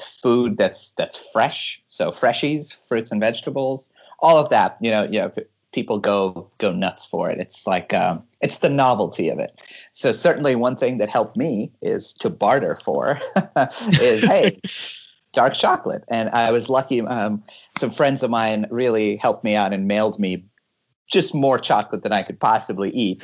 food 0.00 0.56
that's 0.56 0.92
that's 0.92 1.16
fresh, 1.32 1.82
so 1.88 2.12
freshies, 2.12 2.72
fruits 2.72 3.10
and 3.10 3.20
vegetables, 3.20 3.90
all 4.20 4.38
of 4.38 4.48
that, 4.50 4.76
you 4.80 4.90
know, 4.90 5.02
you 5.04 5.18
know, 5.18 5.32
people 5.72 5.98
go 5.98 6.48
go 6.58 6.72
nuts 6.72 7.04
for 7.04 7.30
it. 7.30 7.40
It's 7.40 7.66
like 7.66 7.92
um, 7.92 8.22
it's 8.40 8.58
the 8.58 8.68
novelty 8.68 9.28
of 9.28 9.38
it. 9.38 9.62
So 9.92 10.12
certainly 10.12 10.54
one 10.54 10.76
thing 10.76 10.98
that 10.98 11.08
helped 11.08 11.36
me 11.36 11.72
is 11.82 12.12
to 12.14 12.30
barter 12.30 12.76
for 12.76 13.20
is 14.00 14.24
hey, 14.24 14.58
dark 15.32 15.54
chocolate. 15.54 16.04
And 16.08 16.30
I 16.30 16.50
was 16.50 16.68
lucky. 16.68 17.00
Um, 17.02 17.42
some 17.78 17.90
friends 17.90 18.22
of 18.22 18.30
mine 18.30 18.66
really 18.70 19.16
helped 19.16 19.44
me 19.44 19.54
out 19.54 19.72
and 19.72 19.86
mailed 19.86 20.18
me 20.18 20.44
just 21.10 21.34
more 21.34 21.58
chocolate 21.58 22.02
than 22.02 22.12
I 22.12 22.22
could 22.22 22.38
possibly 22.40 22.90
eat. 22.90 23.22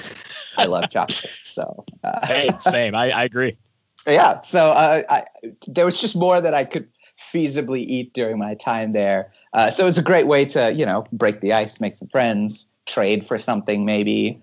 I 0.56 0.66
love 0.66 0.90
chocolate. 0.90 1.30
So, 1.30 1.84
uh, 2.04 2.26
hey, 2.26 2.50
same. 2.60 2.94
I, 2.94 3.10
I 3.10 3.24
agree. 3.24 3.56
Yeah. 4.06 4.40
So 4.42 4.66
uh, 4.66 5.02
I, 5.08 5.24
there 5.66 5.84
was 5.84 6.00
just 6.00 6.16
more 6.16 6.40
that 6.40 6.54
I 6.54 6.64
could 6.64 6.88
feasibly 7.32 7.80
eat 7.80 8.12
during 8.12 8.38
my 8.38 8.54
time 8.54 8.92
there. 8.92 9.32
Uh, 9.52 9.70
so 9.70 9.82
it 9.82 9.86
was 9.86 9.98
a 9.98 10.02
great 10.02 10.26
way 10.26 10.44
to, 10.44 10.72
you 10.72 10.84
know, 10.84 11.06
break 11.12 11.40
the 11.40 11.52
ice, 11.52 11.80
make 11.80 11.96
some 11.96 12.08
friends, 12.08 12.66
trade 12.86 13.24
for 13.24 13.38
something 13.38 13.84
maybe. 13.84 14.38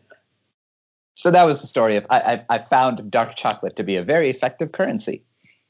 So 1.16 1.32
that 1.32 1.44
was 1.44 1.62
the 1.62 1.68
story 1.68 1.96
of 1.96 2.06
I, 2.10 2.20
I, 2.20 2.46
I 2.56 2.58
found 2.58 3.10
dark 3.12 3.36
chocolate 3.36 3.76
to 3.76 3.84
be 3.84 3.96
a 3.96 4.04
very 4.04 4.30
effective 4.30 4.72
currency. 4.72 5.24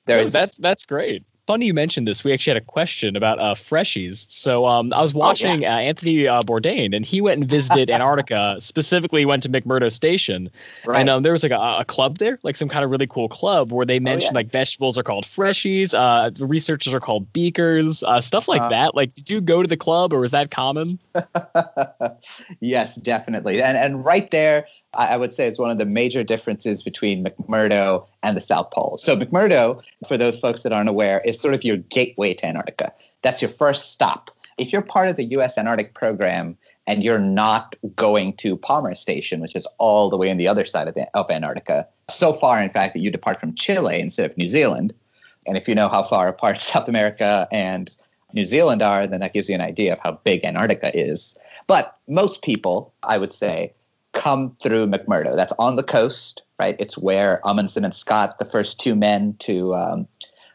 There 0.05 0.21
is 0.21 0.31
that's 0.31 0.57
that's 0.57 0.85
great 0.85 1.23
funny 1.45 1.65
you 1.65 1.73
mentioned 1.73 2.07
this. 2.07 2.23
We 2.23 2.31
actually 2.31 2.51
had 2.51 2.63
a 2.63 2.65
question 2.65 3.15
about 3.15 3.39
uh, 3.39 3.53
freshies. 3.53 4.25
So 4.29 4.65
um, 4.65 4.93
I 4.93 5.01
was 5.01 5.13
watching 5.13 5.49
oh, 5.49 5.67
yeah. 5.67 5.75
uh, 5.75 5.79
Anthony 5.79 6.27
uh, 6.27 6.41
Bourdain, 6.41 6.95
and 6.95 7.05
he 7.05 7.21
went 7.21 7.41
and 7.41 7.49
visited 7.49 7.89
Antarctica. 7.93 8.57
Specifically, 8.59 9.25
went 9.25 9.43
to 9.43 9.49
McMurdo 9.49 9.91
Station, 9.91 10.49
right. 10.85 10.99
and 10.99 11.09
um, 11.09 11.23
there 11.23 11.31
was 11.31 11.43
like 11.43 11.51
a, 11.51 11.77
a, 11.79 11.85
club 11.85 12.17
there, 12.17 12.39
like 12.43 12.55
some 12.55 12.69
kind 12.69 12.83
of 12.83 12.91
really 12.91 13.07
cool 13.07 13.29
club 13.29 13.71
where 13.71 13.85
they 13.85 13.99
mentioned 13.99 14.35
oh, 14.35 14.39
yes. 14.39 14.45
like 14.45 14.47
vegetables 14.47 14.97
are 14.97 15.03
called 15.03 15.25
freshies, 15.25 15.93
uh, 15.93 16.29
the 16.29 16.45
researchers 16.45 16.93
are 16.93 16.99
called 16.99 17.31
beakers, 17.33 18.03
uh, 18.03 18.21
stuff 18.21 18.47
like 18.47 18.61
uh-huh. 18.61 18.69
that. 18.69 18.95
Like, 18.95 19.13
did 19.13 19.29
you 19.29 19.41
go 19.41 19.61
to 19.61 19.67
the 19.67 19.77
club, 19.77 20.13
or 20.13 20.19
was 20.19 20.31
that 20.31 20.51
common? 20.51 20.99
yes, 22.59 22.95
definitely. 22.95 23.61
And 23.61 23.77
and 23.77 24.05
right 24.05 24.29
there, 24.31 24.65
I, 24.93 25.13
I 25.13 25.17
would 25.17 25.33
say 25.33 25.47
it's 25.47 25.59
one 25.59 25.69
of 25.69 25.77
the 25.77 25.85
major 25.85 26.23
differences 26.23 26.83
between 26.83 27.23
McMurdo 27.23 28.05
and 28.23 28.37
the 28.37 28.41
South 28.41 28.71
Pole. 28.71 28.97
So 28.97 29.15
McMurdo, 29.15 29.81
for 30.07 30.17
those 30.17 30.39
folks 30.39 30.63
that 30.63 30.71
aren't 30.71 30.89
aware, 30.89 31.21
is 31.25 31.32
sort 31.33 31.53
of 31.53 31.63
your 31.63 31.77
gateway 31.77 32.33
to 32.35 32.45
Antarctica. 32.45 32.93
That's 33.21 33.41
your 33.41 33.49
first 33.49 33.91
stop. 33.91 34.31
If 34.57 34.71
you're 34.71 34.81
part 34.81 35.09
of 35.09 35.15
the 35.15 35.23
U.S. 35.25 35.57
Antarctic 35.57 35.93
program 35.93 36.57
and 36.85 37.03
you're 37.03 37.19
not 37.19 37.75
going 37.95 38.33
to 38.37 38.57
Palmer 38.57 38.93
Station, 38.93 39.39
which 39.41 39.55
is 39.55 39.67
all 39.77 40.09
the 40.09 40.17
way 40.17 40.29
on 40.29 40.37
the 40.37 40.47
other 40.47 40.65
side 40.65 40.87
of, 40.87 40.93
the, 40.93 41.07
of 41.17 41.29
Antarctica, 41.31 41.87
so 42.09 42.33
far, 42.33 42.61
in 42.61 42.69
fact, 42.69 42.93
that 42.93 42.99
you 42.99 43.09
depart 43.09 43.39
from 43.39 43.55
Chile 43.55 43.99
instead 43.99 44.29
of 44.29 44.37
New 44.37 44.47
Zealand. 44.47 44.93
And 45.47 45.57
if 45.57 45.67
you 45.67 45.75
know 45.75 45.89
how 45.89 46.03
far 46.03 46.27
apart 46.27 46.57
South 46.61 46.87
America 46.87 47.47
and 47.51 47.95
New 48.33 48.45
Zealand 48.45 48.81
are, 48.81 49.07
then 49.07 49.19
that 49.21 49.33
gives 49.33 49.49
you 49.49 49.55
an 49.55 49.61
idea 49.61 49.93
of 49.93 49.99
how 49.99 50.19
big 50.23 50.43
Antarctica 50.43 50.95
is. 50.97 51.35
But 51.67 51.97
most 52.07 52.41
people, 52.41 52.93
I 53.03 53.17
would 53.17 53.33
say, 53.33 53.73
come 54.13 54.55
through 54.61 54.87
McMurdo. 54.87 55.35
That's 55.35 55.53
on 55.59 55.75
the 55.75 55.83
coast, 55.83 56.43
right? 56.59 56.75
It's 56.79 56.97
where 56.97 57.41
Amundsen 57.45 57.83
and 57.83 57.93
Scott, 57.93 58.39
the 58.39 58.45
first 58.45 58.79
two 58.79 58.95
men 58.95 59.35
to 59.39 59.75
um, 59.75 60.07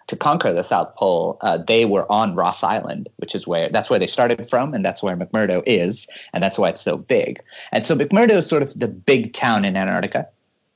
to 0.08 0.16
conquer 0.16 0.52
the 0.52 0.64
South 0.64 0.94
Pole, 0.96 1.38
uh, 1.42 1.58
they 1.58 1.84
were 1.84 2.10
on 2.10 2.34
Ross 2.34 2.64
Island, 2.64 3.08
which 3.16 3.34
is 3.34 3.46
where 3.46 3.68
that's 3.68 3.88
where 3.88 3.98
they 3.98 4.06
started 4.06 4.48
from, 4.48 4.74
and 4.74 4.84
that's 4.84 5.02
where 5.02 5.16
McMurdo 5.16 5.62
is, 5.66 6.08
and 6.32 6.42
that's 6.42 6.58
why 6.58 6.70
it's 6.70 6.80
so 6.80 6.96
big. 6.96 7.40
And 7.72 7.84
so 7.84 7.94
McMurdo 7.94 8.38
is 8.38 8.46
sort 8.46 8.62
of 8.62 8.78
the 8.78 8.88
big 8.88 9.32
town 9.32 9.64
in 9.64 9.76
Antarctica. 9.76 10.26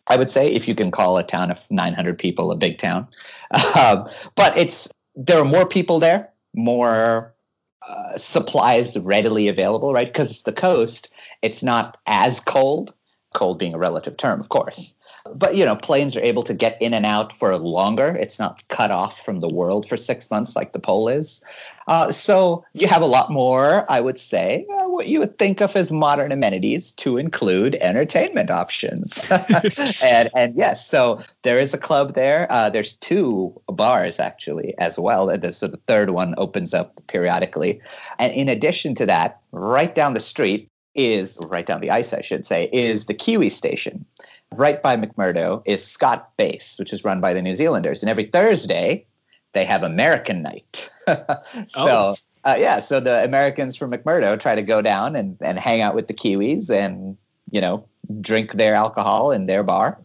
I 0.08 0.16
would 0.16 0.30
say, 0.30 0.52
if 0.52 0.68
you 0.68 0.74
can 0.74 0.90
call 0.90 1.16
a 1.16 1.22
town 1.22 1.50
of 1.50 1.70
900 1.70 2.18
people 2.18 2.52
a 2.52 2.56
big 2.56 2.78
town, 2.78 3.08
uh, 3.52 4.08
but 4.36 4.56
it's 4.56 4.88
there 5.16 5.38
are 5.38 5.44
more 5.44 5.66
people 5.66 5.98
there, 5.98 6.28
more 6.54 7.34
uh, 7.88 8.16
supplies 8.16 8.96
readily 8.98 9.48
available, 9.48 9.92
right? 9.92 10.08
Because 10.08 10.30
it's 10.30 10.42
the 10.42 10.52
coast, 10.52 11.10
it's 11.40 11.62
not 11.62 11.96
as 12.06 12.38
cold. 12.38 12.92
Cold 13.32 13.58
being 13.58 13.74
a 13.74 13.78
relative 13.78 14.16
term, 14.16 14.40
of 14.40 14.48
course. 14.48 14.94
But 15.34 15.56
you 15.56 15.64
know, 15.64 15.76
planes 15.76 16.16
are 16.16 16.22
able 16.22 16.42
to 16.42 16.54
get 16.54 16.80
in 16.80 16.92
and 16.92 17.06
out 17.06 17.32
for 17.32 17.56
longer. 17.56 18.16
It's 18.20 18.38
not 18.38 18.66
cut 18.68 18.90
off 18.90 19.24
from 19.24 19.38
the 19.38 19.48
world 19.48 19.88
for 19.88 19.96
six 19.96 20.30
months 20.30 20.56
like 20.56 20.72
the 20.72 20.80
pole 20.80 21.08
is. 21.08 21.44
Uh, 21.86 22.10
so 22.12 22.64
you 22.72 22.86
have 22.88 23.02
a 23.02 23.06
lot 23.06 23.30
more, 23.30 23.90
I 23.90 24.00
would 24.00 24.18
say, 24.18 24.66
uh, 24.70 24.88
what 24.88 25.06
you 25.06 25.20
would 25.20 25.38
think 25.38 25.60
of 25.60 25.74
as 25.76 25.90
modern 25.90 26.32
amenities 26.32 26.92
to 26.92 27.18
include 27.18 27.76
entertainment 27.76 28.50
options. 28.50 29.18
and 30.02 30.28
and 30.34 30.56
yes, 30.56 30.88
so 30.88 31.20
there 31.42 31.60
is 31.60 31.72
a 31.72 31.78
club 31.78 32.14
there. 32.14 32.50
Uh, 32.50 32.68
there's 32.70 32.94
two 32.96 33.52
bars 33.68 34.18
actually 34.18 34.74
as 34.78 34.98
well. 34.98 35.28
And 35.28 35.54
So 35.54 35.68
the 35.68 35.80
third 35.86 36.10
one 36.10 36.34
opens 36.36 36.74
up 36.74 37.00
periodically. 37.06 37.80
And 38.18 38.32
in 38.32 38.48
addition 38.48 38.94
to 38.96 39.06
that, 39.06 39.40
right 39.52 39.94
down 39.94 40.14
the 40.14 40.20
street 40.20 40.68
is 40.94 41.38
right 41.42 41.66
down 41.66 41.80
the 41.80 41.90
ice, 41.90 42.12
I 42.12 42.20
should 42.20 42.44
say, 42.44 42.68
is 42.72 43.06
the 43.06 43.14
Kiwi 43.14 43.50
station 43.50 44.04
right 44.54 44.82
by 44.82 44.96
McMurdo 44.96 45.62
is 45.64 45.84
Scott 45.84 46.30
Base, 46.36 46.76
which 46.78 46.92
is 46.92 47.04
run 47.04 47.20
by 47.20 47.32
the 47.32 47.42
New 47.42 47.54
Zealanders. 47.54 48.02
And 48.02 48.10
every 48.10 48.26
Thursday, 48.26 49.06
they 49.52 49.64
have 49.64 49.82
American 49.82 50.42
night. 50.42 50.90
so, 51.06 51.66
oh. 51.76 52.14
uh, 52.44 52.56
yeah, 52.58 52.80
so 52.80 53.00
the 53.00 53.24
Americans 53.24 53.76
from 53.76 53.92
McMurdo 53.92 54.38
try 54.38 54.54
to 54.54 54.62
go 54.62 54.82
down 54.82 55.16
and, 55.16 55.36
and 55.40 55.58
hang 55.58 55.80
out 55.80 55.94
with 55.94 56.08
the 56.08 56.14
Kiwis 56.14 56.70
and, 56.70 57.16
you 57.50 57.60
know, 57.60 57.86
drink 58.20 58.52
their 58.52 58.74
alcohol 58.74 59.30
in 59.30 59.46
their 59.46 59.62
bar 59.62 59.98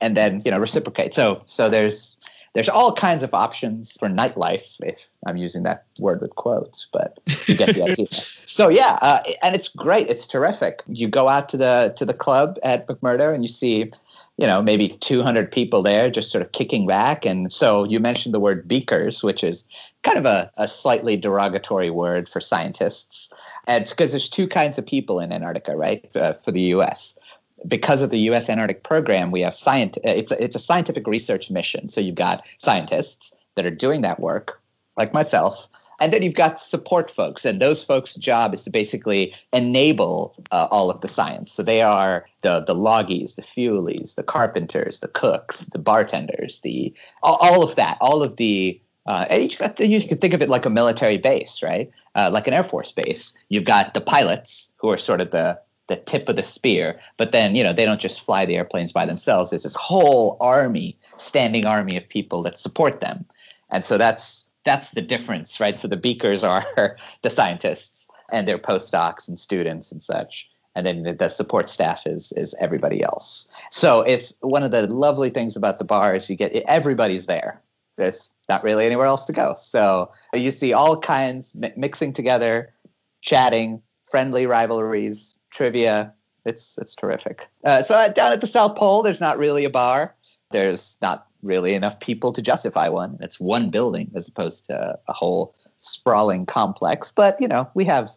and 0.00 0.16
then, 0.16 0.42
you 0.44 0.50
know, 0.50 0.58
reciprocate. 0.58 1.14
So, 1.14 1.42
so 1.46 1.68
there's 1.68 2.16
there's 2.54 2.68
all 2.68 2.94
kinds 2.94 3.22
of 3.22 3.34
options 3.34 3.92
for 3.98 4.08
nightlife 4.08 4.76
if 4.80 5.08
i'm 5.26 5.36
using 5.36 5.62
that 5.64 5.84
word 5.98 6.20
with 6.20 6.34
quotes 6.36 6.88
but 6.92 7.18
you 7.46 7.54
get 7.56 7.74
the 7.74 7.82
idea. 7.88 8.06
So 8.46 8.68
yeah 8.68 8.98
uh, 9.02 9.22
and 9.42 9.54
it's 9.54 9.68
great 9.68 10.08
it's 10.08 10.26
terrific. 10.26 10.82
You 10.86 11.08
go 11.08 11.28
out 11.28 11.48
to 11.50 11.56
the 11.56 11.92
to 11.96 12.04
the 12.04 12.14
club 12.14 12.58
at 12.62 12.86
mcmurdo 12.86 13.34
and 13.34 13.44
you 13.44 13.48
see 13.48 13.90
you 14.36 14.46
know 14.46 14.62
maybe 14.62 14.88
200 14.88 15.50
people 15.50 15.82
there 15.82 16.10
just 16.10 16.30
sort 16.30 16.42
of 16.42 16.52
kicking 16.52 16.86
back. 16.86 17.26
And 17.26 17.52
so 17.52 17.84
you 17.84 18.00
mentioned 18.00 18.34
the 18.34 18.40
word 18.40 18.66
beakers 18.66 19.22
which 19.22 19.44
is 19.44 19.64
kind 20.02 20.18
of 20.18 20.26
a, 20.26 20.50
a 20.56 20.68
slightly 20.68 21.16
derogatory 21.16 21.90
word 21.90 22.28
for 22.28 22.40
scientists. 22.40 23.30
And 23.66 23.82
it's 23.82 23.92
because 23.92 24.10
there's 24.10 24.28
two 24.28 24.46
kinds 24.46 24.78
of 24.78 24.86
people 24.86 25.20
in 25.20 25.32
antarctica 25.32 25.76
right? 25.76 26.08
Uh, 26.14 26.34
for 26.34 26.52
the 26.52 26.62
us 26.62 27.18
because 27.66 28.02
of 28.02 28.10
the 28.10 28.18
U.S. 28.20 28.48
Antarctic 28.48 28.82
Program, 28.82 29.30
we 29.30 29.40
have 29.40 29.54
science. 29.54 29.98
It's 30.04 30.32
a, 30.32 30.42
it's 30.42 30.56
a 30.56 30.60
scientific 30.60 31.06
research 31.06 31.50
mission. 31.50 31.88
So 31.88 32.00
you've 32.00 32.14
got 32.14 32.44
scientists 32.58 33.34
that 33.54 33.66
are 33.66 33.70
doing 33.70 34.02
that 34.02 34.20
work, 34.20 34.60
like 34.96 35.12
myself, 35.12 35.68
and 36.00 36.12
then 36.12 36.22
you've 36.22 36.34
got 36.34 36.58
support 36.58 37.10
folks, 37.10 37.44
and 37.44 37.60
those 37.60 37.82
folks' 37.82 38.14
job 38.14 38.52
is 38.52 38.64
to 38.64 38.70
basically 38.70 39.34
enable 39.52 40.34
uh, 40.50 40.68
all 40.70 40.90
of 40.90 41.00
the 41.00 41.08
science. 41.08 41.52
So 41.52 41.62
they 41.62 41.82
are 41.82 42.26
the 42.42 42.60
the 42.60 42.74
loggies, 42.74 43.34
the 43.34 43.42
fuelies, 43.42 44.14
the 44.14 44.22
carpenters, 44.22 45.00
the 45.00 45.08
cooks, 45.08 45.66
the 45.66 45.78
bartenders, 45.78 46.60
the 46.60 46.92
all, 47.22 47.36
all 47.36 47.62
of 47.62 47.76
that, 47.76 47.96
all 48.00 48.22
of 48.22 48.36
the 48.36 48.80
uh, 49.06 49.26
you, 49.30 49.48
you, 49.78 50.08
can 50.08 50.18
think 50.18 50.32
of 50.32 50.40
it 50.40 50.48
like 50.48 50.64
a 50.64 50.70
military 50.70 51.18
base, 51.18 51.62
right? 51.62 51.90
Uh, 52.14 52.30
like 52.32 52.46
an 52.46 52.54
Air 52.54 52.62
Force 52.62 52.90
base. 52.90 53.34
You've 53.50 53.64
got 53.64 53.92
the 53.92 54.00
pilots 54.00 54.72
who 54.78 54.88
are 54.90 54.96
sort 54.96 55.20
of 55.20 55.30
the 55.30 55.58
the 55.88 55.96
tip 55.96 56.28
of 56.28 56.36
the 56.36 56.42
spear. 56.42 56.98
But 57.16 57.32
then, 57.32 57.54
you 57.54 57.62
know, 57.62 57.72
they 57.72 57.84
don't 57.84 58.00
just 58.00 58.20
fly 58.20 58.46
the 58.46 58.56
airplanes 58.56 58.92
by 58.92 59.06
themselves. 59.06 59.50
There's 59.50 59.64
this 59.64 59.74
whole 59.74 60.36
army, 60.40 60.98
standing 61.16 61.66
army 61.66 61.96
of 61.96 62.08
people 62.08 62.42
that 62.44 62.58
support 62.58 63.00
them. 63.00 63.24
And 63.70 63.84
so 63.84 63.98
that's 63.98 64.46
that's 64.64 64.92
the 64.92 65.02
difference, 65.02 65.60
right? 65.60 65.78
So 65.78 65.88
the 65.88 65.96
beakers 65.96 66.42
are 66.44 66.96
the 67.22 67.30
scientists 67.30 68.08
and 68.32 68.48
their 68.48 68.58
postdocs 68.58 69.28
and 69.28 69.38
students 69.38 69.92
and 69.92 70.02
such. 70.02 70.50
And 70.76 70.84
then 70.84 71.16
the, 71.18 71.28
support 71.28 71.70
staff 71.70 72.04
is 72.04 72.32
is 72.36 72.54
everybody 72.58 73.02
else. 73.02 73.46
So 73.70 74.02
it's 74.02 74.34
one 74.40 74.62
of 74.64 74.72
the 74.72 74.86
lovely 74.88 75.30
things 75.30 75.54
about 75.54 75.78
the 75.78 75.84
bar 75.84 76.16
is 76.16 76.28
you 76.28 76.36
get 76.36 76.52
everybody's 76.66 77.26
there. 77.26 77.60
There's 77.96 78.30
not 78.48 78.64
really 78.64 78.84
anywhere 78.84 79.06
else 79.06 79.24
to 79.26 79.32
go. 79.32 79.54
So 79.56 80.10
you 80.32 80.50
see 80.50 80.72
all 80.72 80.98
kinds 80.98 81.54
mixing 81.76 82.12
together, 82.12 82.72
chatting, 83.20 83.80
friendly 84.10 84.46
rivalries, 84.46 85.34
trivia. 85.54 86.12
It's 86.44 86.76
it's 86.78 86.94
terrific. 86.94 87.48
Uh, 87.64 87.80
so 87.80 87.94
uh, 87.94 88.08
down 88.08 88.32
at 88.32 88.40
the 88.40 88.46
South 88.46 88.76
Pole, 88.76 89.02
there's 89.02 89.20
not 89.20 89.38
really 89.38 89.64
a 89.64 89.70
bar. 89.70 90.14
There's 90.50 90.98
not 91.00 91.28
really 91.42 91.74
enough 91.74 91.98
people 92.00 92.32
to 92.32 92.42
justify 92.42 92.88
one. 92.88 93.16
It's 93.20 93.40
one 93.40 93.70
building 93.70 94.10
as 94.14 94.28
opposed 94.28 94.66
to 94.66 94.98
a 95.08 95.12
whole 95.12 95.54
sprawling 95.80 96.44
complex. 96.46 97.12
But 97.14 97.40
you 97.40 97.48
know, 97.48 97.70
we 97.74 97.84
have 97.84 98.10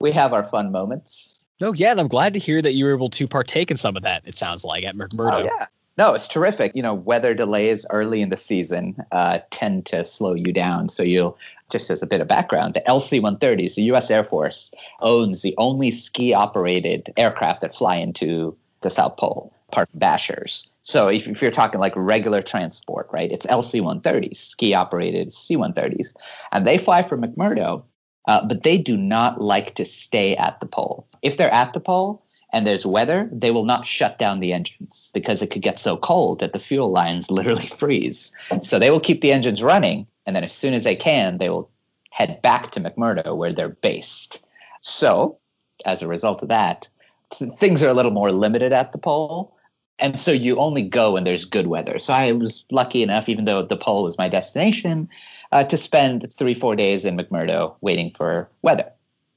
we 0.00 0.12
have 0.12 0.32
our 0.32 0.44
fun 0.44 0.72
moments. 0.72 1.38
Oh 1.60 1.74
yeah, 1.74 1.90
and 1.90 2.00
I'm 2.00 2.08
glad 2.08 2.34
to 2.34 2.40
hear 2.40 2.62
that 2.62 2.72
you 2.72 2.84
were 2.86 2.94
able 2.94 3.10
to 3.10 3.26
partake 3.26 3.70
in 3.70 3.76
some 3.76 3.96
of 3.96 4.02
that. 4.02 4.22
It 4.24 4.36
sounds 4.36 4.64
like 4.64 4.84
at 4.84 4.96
McMurdo. 4.96 5.40
Oh, 5.40 5.44
yeah. 5.44 5.66
No, 5.98 6.12
it's 6.12 6.28
terrific. 6.28 6.72
You 6.74 6.82
know, 6.82 6.94
weather 6.94 7.32
delays 7.32 7.86
early 7.90 8.20
in 8.20 8.28
the 8.28 8.36
season 8.36 8.96
uh, 9.12 9.38
tend 9.50 9.86
to 9.86 10.04
slow 10.04 10.34
you 10.34 10.52
down. 10.52 10.90
So 10.90 11.02
you'll 11.02 11.38
just 11.70 11.90
as 11.90 12.02
a 12.02 12.06
bit 12.06 12.20
of 12.20 12.28
background, 12.28 12.74
the 12.74 12.82
LC-130s, 12.86 13.74
the 13.74 13.82
U.S. 13.84 14.10
Air 14.10 14.22
Force 14.22 14.72
owns 15.00 15.42
the 15.42 15.54
only 15.58 15.90
ski-operated 15.90 17.12
aircraft 17.16 17.62
that 17.62 17.74
fly 17.74 17.96
into 17.96 18.56
the 18.82 18.90
South 18.90 19.16
Pole, 19.16 19.52
part 19.72 19.88
Bashers. 19.98 20.68
So 20.82 21.08
if, 21.08 21.26
if 21.26 21.42
you're 21.42 21.50
talking 21.50 21.80
like 21.80 21.94
regular 21.96 22.42
transport, 22.42 23.08
right, 23.10 23.32
it's 23.32 23.46
LC-130s, 23.46 24.36
ski-operated 24.36 25.32
C-130s, 25.32 26.14
and 26.52 26.66
they 26.66 26.78
fly 26.78 27.02
from 27.02 27.22
McMurdo, 27.22 27.82
uh, 28.26 28.46
but 28.46 28.62
they 28.62 28.78
do 28.78 28.96
not 28.96 29.40
like 29.40 29.74
to 29.74 29.84
stay 29.84 30.36
at 30.36 30.60
the 30.60 30.66
pole. 30.66 31.08
If 31.22 31.36
they're 31.36 31.52
at 31.52 31.72
the 31.72 31.80
pole, 31.80 32.22
and 32.52 32.66
there's 32.66 32.86
weather, 32.86 33.28
they 33.32 33.50
will 33.50 33.64
not 33.64 33.86
shut 33.86 34.18
down 34.18 34.38
the 34.38 34.52
engines 34.52 35.10
because 35.12 35.42
it 35.42 35.50
could 35.50 35.62
get 35.62 35.78
so 35.78 35.96
cold 35.96 36.40
that 36.40 36.52
the 36.52 36.58
fuel 36.58 36.90
lines 36.90 37.30
literally 37.30 37.66
freeze. 37.66 38.32
So 38.62 38.78
they 38.78 38.90
will 38.90 39.00
keep 39.00 39.20
the 39.20 39.32
engines 39.32 39.62
running, 39.62 40.06
and 40.26 40.36
then 40.36 40.44
as 40.44 40.52
soon 40.52 40.74
as 40.74 40.84
they 40.84 40.96
can, 40.96 41.38
they 41.38 41.50
will 41.50 41.70
head 42.10 42.40
back 42.42 42.70
to 42.72 42.80
McMurdo 42.80 43.36
where 43.36 43.52
they're 43.52 43.68
based. 43.68 44.40
So, 44.80 45.38
as 45.84 46.00
a 46.00 46.08
result 46.08 46.42
of 46.42 46.48
that, 46.48 46.88
th- 47.30 47.52
things 47.54 47.82
are 47.82 47.88
a 47.88 47.94
little 47.94 48.10
more 48.10 48.32
limited 48.32 48.72
at 48.72 48.92
the 48.92 48.98
pole. 48.98 49.54
And 49.98 50.18
so 50.18 50.30
you 50.30 50.56
only 50.56 50.82
go 50.82 51.12
when 51.12 51.24
there's 51.24 51.44
good 51.44 51.68
weather. 51.68 51.98
So 51.98 52.12
I 52.12 52.32
was 52.32 52.64
lucky 52.70 53.02
enough, 53.02 53.28
even 53.28 53.46
though 53.46 53.62
the 53.62 53.76
pole 53.76 54.04
was 54.04 54.18
my 54.18 54.28
destination, 54.28 55.08
uh, 55.52 55.64
to 55.64 55.76
spend 55.76 56.32
three, 56.32 56.54
four 56.54 56.76
days 56.76 57.04
in 57.04 57.16
McMurdo 57.16 57.74
waiting 57.80 58.10
for 58.10 58.48
weather 58.62 58.90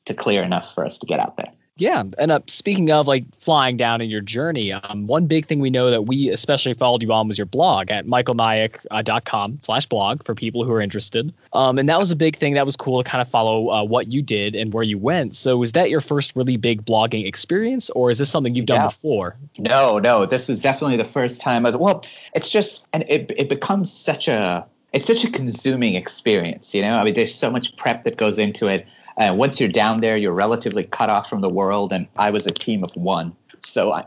to 0.06 0.14
clear 0.14 0.44
enough 0.44 0.74
for 0.74 0.86
us 0.86 0.98
to 0.98 1.06
get 1.06 1.20
out 1.20 1.38
there. 1.38 1.52
Yeah, 1.80 2.04
and 2.18 2.32
uh, 2.32 2.40
speaking 2.48 2.92
of 2.92 3.08
like 3.08 3.24
flying 3.38 3.78
down 3.78 4.02
in 4.02 4.10
your 4.10 4.22
journey, 4.22 4.74
um, 4.74 5.08
one 5.08 5.28
big 5.28 5.46
thing 5.46 5.60
we 5.60 5.70
know 5.70 5.90
that 5.90 6.04
we 6.04 6.30
especially 6.30 6.74
followed 6.74 7.02
you 7.02 7.12
on 7.14 7.28
was 7.28 7.38
your 7.38 7.46
blog 7.46 7.90
at 7.90 8.06
michaelnayak.com 8.06 9.54
uh, 9.54 9.64
slash 9.64 9.86
blog 9.86 10.24
for 10.24 10.36
people 10.36 10.64
who 10.64 10.72
are 10.72 10.82
interested. 10.82 11.34
Um, 11.54 11.78
and 11.78 11.88
that 11.88 11.98
was 11.98 12.12
a 12.12 12.16
big 12.16 12.36
thing 12.36 12.54
that 12.56 12.66
was 12.66 12.76
cool 12.76 13.02
to 13.02 13.10
kind 13.10 13.22
of 13.22 13.30
follow 13.30 13.70
uh, 13.70 13.84
what 13.84 14.12
you 14.12 14.22
did 14.22 14.56
and 14.56 14.74
where 14.74 14.84
you 14.84 14.98
went. 14.98 15.36
So 15.36 15.58
was 15.58 15.72
that 15.72 15.90
your 15.90 16.02
first 16.02 16.36
really 16.36 16.58
big 16.58 16.86
blogging 16.86 17.26
experience, 17.26 17.90
or 17.92 18.10
is 18.10 18.18
this 18.18 18.30
something 18.30 18.56
you've 18.56 18.66
done 18.66 18.82
yeah. 18.82 18.88
before? 18.88 19.38
No, 19.58 20.00
no, 20.00 20.26
this 20.26 20.50
is 20.50 20.60
definitely 20.60 20.98
the 20.98 21.06
first 21.06 21.40
time. 21.40 21.66
As 21.66 21.78
well, 21.78 22.04
it's 22.36 22.50
just 22.50 22.86
and 22.94 23.04
it 23.08 23.32
it 23.38 23.50
becomes 23.50 23.92
such 23.92 24.28
a 24.28 24.66
it's 24.94 25.08
such 25.08 25.24
a 25.24 25.32
consuming 25.32 25.96
experience. 25.96 26.74
You 26.74 26.82
know, 26.82 26.98
I 26.98 27.04
mean, 27.04 27.14
there's 27.14 27.34
so 27.34 27.52
much 27.52 27.76
prep 27.78 28.04
that 28.04 28.18
goes 28.18 28.38
into 28.38 28.68
it 28.68 28.88
and 29.20 29.38
once 29.38 29.60
you're 29.60 29.70
down 29.70 30.00
there, 30.00 30.16
you're 30.16 30.34
relatively 30.34 30.86
cut 30.86 31.10
off 31.10 31.30
from 31.30 31.42
the 31.42 31.50
world. 31.50 31.92
And 31.92 32.08
I 32.18 32.32
was 32.32 32.48
a 32.48 32.52
team 32.52 32.86
of 32.86 32.96
one. 32.96 33.36
So 33.66 33.92
I, 33.92 34.06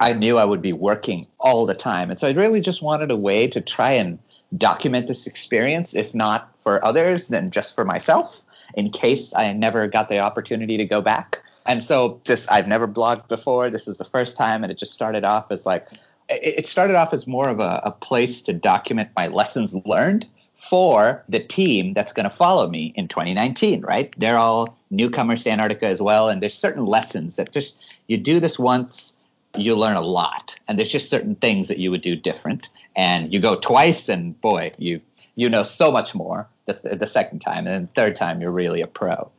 I 0.00 0.14
knew 0.14 0.38
I 0.38 0.46
would 0.46 0.62
be 0.62 0.72
working 0.72 1.26
all 1.40 1.66
the 1.66 1.74
time. 1.74 2.10
And 2.10 2.18
so 2.18 2.26
I 2.26 2.32
really 2.32 2.62
just 2.62 2.80
wanted 2.80 3.10
a 3.10 3.16
way 3.16 3.46
to 3.46 3.60
try 3.60 3.92
and 3.92 4.18
document 4.56 5.08
this 5.08 5.26
experience, 5.26 5.94
if 5.94 6.14
not 6.14 6.50
for 6.58 6.82
others, 6.82 7.28
then 7.28 7.50
just 7.50 7.74
for 7.74 7.84
myself, 7.84 8.42
in 8.74 8.90
case 8.90 9.34
I 9.34 9.52
never 9.52 9.86
got 9.86 10.08
the 10.08 10.20
opportunity 10.20 10.78
to 10.78 10.86
go 10.86 11.02
back. 11.02 11.40
And 11.66 11.82
so 11.82 12.18
this 12.24 12.48
I've 12.48 12.68
never 12.68 12.88
blogged 12.88 13.28
before. 13.28 13.68
This 13.68 13.86
is 13.86 13.98
the 13.98 14.04
first 14.04 14.36
time, 14.38 14.62
and 14.62 14.70
it 14.70 14.78
just 14.78 14.92
started 14.92 15.24
off 15.24 15.50
as 15.50 15.66
like 15.66 15.86
it 16.28 16.66
started 16.66 16.96
off 16.96 17.12
as 17.12 17.26
more 17.26 17.48
of 17.48 17.60
a, 17.60 17.80
a 17.84 17.90
place 17.90 18.40
to 18.42 18.52
document 18.52 19.10
my 19.16 19.26
lessons 19.26 19.74
learned 19.84 20.26
for 20.54 21.22
the 21.28 21.40
team 21.40 21.92
that's 21.92 22.12
going 22.12 22.24
to 22.24 22.30
follow 22.30 22.68
me 22.68 22.92
in 22.96 23.08
2019, 23.08 23.82
right? 23.82 24.14
They're 24.16 24.38
all 24.38 24.76
newcomers 24.90 25.44
to 25.44 25.50
Antarctica 25.50 25.86
as 25.86 26.00
well. 26.00 26.28
And 26.28 26.40
there's 26.40 26.54
certain 26.54 26.86
lessons 26.86 27.36
that 27.36 27.52
just, 27.52 27.76
you 28.06 28.16
do 28.16 28.40
this 28.40 28.58
once, 28.58 29.14
you 29.56 29.74
learn 29.74 29.96
a 29.96 30.00
lot. 30.00 30.56
And 30.66 30.78
there's 30.78 30.92
just 30.92 31.10
certain 31.10 31.34
things 31.34 31.68
that 31.68 31.78
you 31.78 31.90
would 31.90 32.02
do 32.02 32.16
different. 32.16 32.70
And 32.96 33.32
you 33.32 33.40
go 33.40 33.56
twice, 33.56 34.08
and 34.08 34.40
boy, 34.40 34.72
you 34.78 35.00
you 35.36 35.48
know 35.48 35.64
so 35.64 35.90
much 35.90 36.14
more 36.14 36.48
the, 36.66 36.96
the 36.96 37.06
second 37.06 37.40
time. 37.40 37.66
And 37.66 37.74
then 37.74 37.82
the 37.82 38.00
third 38.00 38.16
time, 38.16 38.40
you're 38.40 38.50
really 38.50 38.80
a 38.80 38.86
pro. 38.86 39.30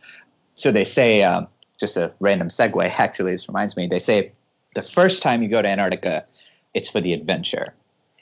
So 0.55 0.71
they 0.71 0.85
say, 0.85 1.23
um, 1.23 1.47
just 1.79 1.97
a 1.97 2.11
random 2.19 2.49
segue, 2.49 2.89
actually, 2.99 3.31
this 3.31 3.47
reminds 3.47 3.75
me, 3.75 3.87
they 3.87 3.99
say 3.99 4.31
the 4.75 4.81
first 4.81 5.21
time 5.21 5.41
you 5.41 5.49
go 5.49 5.61
to 5.61 5.67
Antarctica, 5.67 6.25
it's 6.75 6.89
for 6.89 7.01
the 7.01 7.13
adventure. 7.13 7.73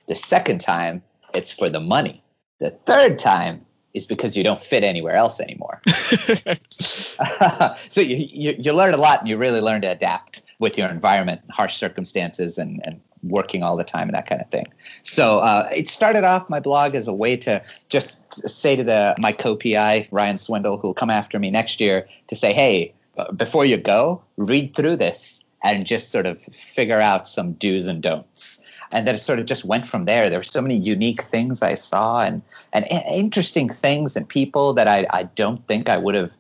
The 0.08 0.16
second 0.16 0.60
time, 0.60 1.04
it's 1.34 1.52
for 1.52 1.70
the 1.70 1.82
money 1.82 2.24
the 2.64 2.72
third 2.86 3.20
time 3.20 3.66
is 3.94 4.08
because 4.08 4.36
you 4.36 4.44
don't 4.44 4.60
fit 4.60 4.84
anywhere 4.84 5.16
else 5.16 5.40
anymore. 5.40 5.82
so 6.80 8.02
you, 8.02 8.28
you, 8.32 8.56
you 8.58 8.74
learn 8.74 8.94
a 8.94 8.98
lot 8.98 9.20
and 9.20 9.28
you 9.28 9.38
really 9.38 9.62
learn 9.62 9.82
to 9.82 9.92
adapt 9.92 10.42
with 10.60 10.78
your 10.78 10.90
environment, 10.90 11.42
harsh 11.52 11.76
circumstances, 11.76 12.58
and, 12.58 12.82
and 12.86 13.02
working 13.22 13.64
all 13.64 13.76
the 13.76 13.84
time 13.84 14.08
and 14.08 14.16
that 14.16 14.26
kind 14.28 14.42
of 14.42 14.50
thing. 14.50 14.66
So 15.04 15.40
uh, 15.40 15.70
it 15.76 15.90
started 15.90 16.24
off 16.24 16.50
my 16.50 16.62
blog 16.62 16.96
as 16.96 17.08
a 17.08 17.14
way 17.14 17.36
to 17.38 17.62
just 17.90 18.22
say 18.50 18.76
to 18.78 18.84
the 18.84 19.14
my 19.18 19.34
co-PI 19.34 20.08
Ryan 20.12 20.38
Swindle, 20.38 20.78
who'll 20.78 20.94
come 20.94 21.10
after 21.10 21.38
me 21.38 21.52
next 21.52 21.82
year, 21.82 22.08
to 22.30 22.36
say, 22.36 22.54
hey, 22.54 22.94
uh, 23.18 23.32
before 23.34 23.66
you 23.66 23.78
go, 23.78 24.24
read 24.38 24.74
through 24.74 24.96
this 24.96 25.44
and 25.64 25.86
just 25.86 26.12
sort 26.12 26.26
of 26.26 26.42
figure 26.42 27.00
out 27.00 27.28
some 27.28 27.54
do's 27.54 27.88
and 27.88 28.02
don'ts 28.02 28.60
and 28.94 29.08
then 29.08 29.16
it 29.16 29.20
sort 29.20 29.40
of 29.40 29.46
just 29.46 29.66
went 29.66 29.88
from 29.88 30.06
there. 30.06 30.30
There 30.30 30.40
were 30.40 30.44
so 30.44 30.62
many 30.62 30.76
unique 30.76 31.24
things 31.24 31.62
I 31.62 31.74
saw 31.74 32.22
and 32.22 32.42
and 32.72 32.86
interesting 33.10 33.68
things 33.68 34.16
and 34.16 34.30
people 34.30 34.72
that 34.74 34.88
I, 34.88 35.06
I 35.10 35.24
don't 35.24 35.68
think 35.68 35.90
I 35.90 35.98
would 35.98 36.16
have 36.16 36.32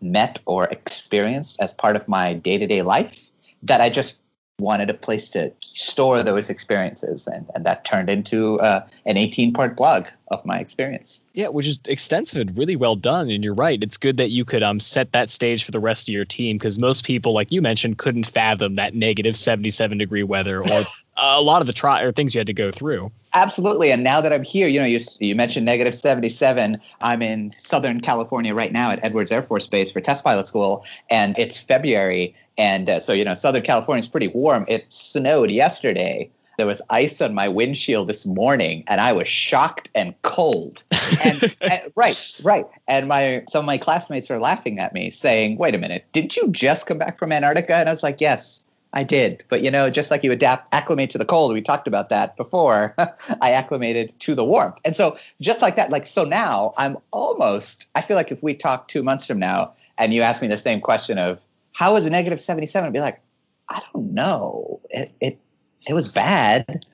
met 0.00 0.38
or 0.46 0.64
experienced 0.66 1.56
as 1.60 1.74
part 1.74 1.96
of 1.96 2.06
my 2.06 2.32
day 2.32 2.58
to 2.58 2.66
day 2.66 2.82
life 2.82 3.30
that 3.62 3.80
I 3.80 3.90
just 3.90 4.16
wanted 4.58 4.88
a 4.88 4.94
place 4.94 5.28
to 5.28 5.52
store 5.60 6.22
those 6.22 6.48
experiences 6.48 7.26
and, 7.26 7.46
and 7.54 7.66
that 7.66 7.84
turned 7.84 8.08
into 8.08 8.58
uh, 8.60 8.86
an 9.04 9.18
18 9.18 9.52
part 9.52 9.76
blog 9.76 10.06
of 10.30 10.44
my 10.46 10.58
experience. 10.58 11.20
Yeah 11.34 11.48
which 11.48 11.66
is 11.66 11.78
extensive 11.86 12.40
and 12.40 12.56
really 12.56 12.74
well 12.74 12.96
done 12.96 13.28
and 13.28 13.44
you're 13.44 13.54
right 13.54 13.82
it's 13.82 13.98
good 13.98 14.16
that 14.16 14.30
you 14.30 14.46
could 14.46 14.62
um, 14.62 14.80
set 14.80 15.12
that 15.12 15.28
stage 15.28 15.62
for 15.62 15.72
the 15.72 15.80
rest 15.80 16.08
of 16.08 16.14
your 16.14 16.24
team 16.24 16.56
because 16.56 16.78
most 16.78 17.04
people 17.04 17.34
like 17.34 17.52
you 17.52 17.60
mentioned 17.60 17.98
couldn't 17.98 18.26
fathom 18.26 18.76
that 18.76 18.94
negative 18.94 19.36
77 19.36 19.98
degree 19.98 20.22
weather 20.22 20.62
or 20.62 20.82
a 21.18 21.42
lot 21.42 21.60
of 21.60 21.66
the 21.66 21.72
try 21.74 22.00
or 22.00 22.10
things 22.10 22.34
you 22.34 22.38
had 22.38 22.46
to 22.46 22.52
go 22.52 22.70
through. 22.70 23.10
Absolutely 23.34 23.92
and 23.92 24.02
now 24.02 24.22
that 24.22 24.32
i'm 24.32 24.42
here 24.42 24.68
you 24.68 24.80
know 24.80 24.86
you, 24.86 25.00
you 25.20 25.36
mentioned 25.36 25.66
negative 25.66 25.94
77 25.94 26.80
i'm 27.02 27.20
in 27.20 27.54
southern 27.58 28.00
california 28.00 28.54
right 28.54 28.72
now 28.72 28.90
at 28.90 29.04
edwards 29.04 29.30
air 29.30 29.42
force 29.42 29.66
base 29.66 29.92
for 29.92 30.00
test 30.00 30.24
pilot 30.24 30.46
school 30.46 30.86
and 31.10 31.38
it's 31.38 31.60
february 31.60 32.34
and 32.58 32.88
uh, 32.88 33.00
so, 33.00 33.12
you 33.12 33.24
know, 33.24 33.34
Southern 33.34 33.62
California 33.62 34.00
is 34.00 34.08
pretty 34.08 34.28
warm. 34.28 34.64
It 34.68 34.86
snowed 34.88 35.50
yesterday. 35.50 36.30
There 36.56 36.66
was 36.66 36.80
ice 36.88 37.20
on 37.20 37.34
my 37.34 37.48
windshield 37.48 38.08
this 38.08 38.24
morning, 38.24 38.82
and 38.86 38.98
I 38.98 39.12
was 39.12 39.28
shocked 39.28 39.90
and 39.94 40.14
cold. 40.22 40.84
And, 41.22 41.54
and, 41.60 41.92
right, 41.96 42.40
right. 42.42 42.64
And 42.88 43.08
my 43.08 43.44
some 43.50 43.60
of 43.60 43.66
my 43.66 43.76
classmates 43.76 44.30
are 44.30 44.40
laughing 44.40 44.78
at 44.78 44.94
me, 44.94 45.10
saying, 45.10 45.58
"Wait 45.58 45.74
a 45.74 45.78
minute, 45.78 46.06
didn't 46.12 46.34
you 46.34 46.48
just 46.48 46.86
come 46.86 46.96
back 46.96 47.18
from 47.18 47.30
Antarctica?" 47.30 47.74
And 47.74 47.90
I 47.90 47.92
was 47.92 48.02
like, 48.02 48.22
"Yes, 48.22 48.64
I 48.96 49.02
did. 49.02 49.44
But 49.50 49.62
you 49.62 49.70
know, 49.70 49.90
just 49.90 50.10
like 50.10 50.24
you 50.24 50.32
adapt, 50.32 50.72
acclimate 50.72 51.10
to 51.10 51.18
the 51.18 51.26
cold, 51.26 51.52
we 51.52 51.60
talked 51.60 51.86
about 51.86 52.08
that 52.08 52.34
before. 52.38 52.94
I 53.42 53.52
acclimated 53.52 54.18
to 54.20 54.34
the 54.34 54.44
warmth, 54.44 54.78
and 54.86 54.96
so 54.96 55.18
just 55.42 55.60
like 55.60 55.76
that, 55.76 55.90
like 55.90 56.06
so 56.06 56.24
now, 56.24 56.72
I'm 56.78 56.96
almost. 57.10 57.90
I 57.94 58.00
feel 58.00 58.16
like 58.16 58.32
if 58.32 58.42
we 58.42 58.54
talk 58.54 58.88
two 58.88 59.02
months 59.02 59.26
from 59.26 59.38
now, 59.38 59.74
and 59.98 60.14
you 60.14 60.22
ask 60.22 60.40
me 60.40 60.48
the 60.48 60.56
same 60.56 60.80
question 60.80 61.18
of 61.18 61.42
how 61.76 61.92
was 61.92 62.06
a 62.06 62.10
negative 62.10 62.40
77? 62.40 62.86
I'd 62.86 62.92
be 62.94 63.00
like, 63.00 63.20
I 63.68 63.82
don't 63.92 64.14
know. 64.14 64.80
It, 64.88 65.12
it, 65.20 65.38
it 65.86 65.92
was 65.92 66.08
bad. 66.08 66.86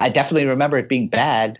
I 0.00 0.08
definitely 0.08 0.46
remember 0.46 0.78
it 0.78 0.88
being 0.88 1.08
bad, 1.08 1.58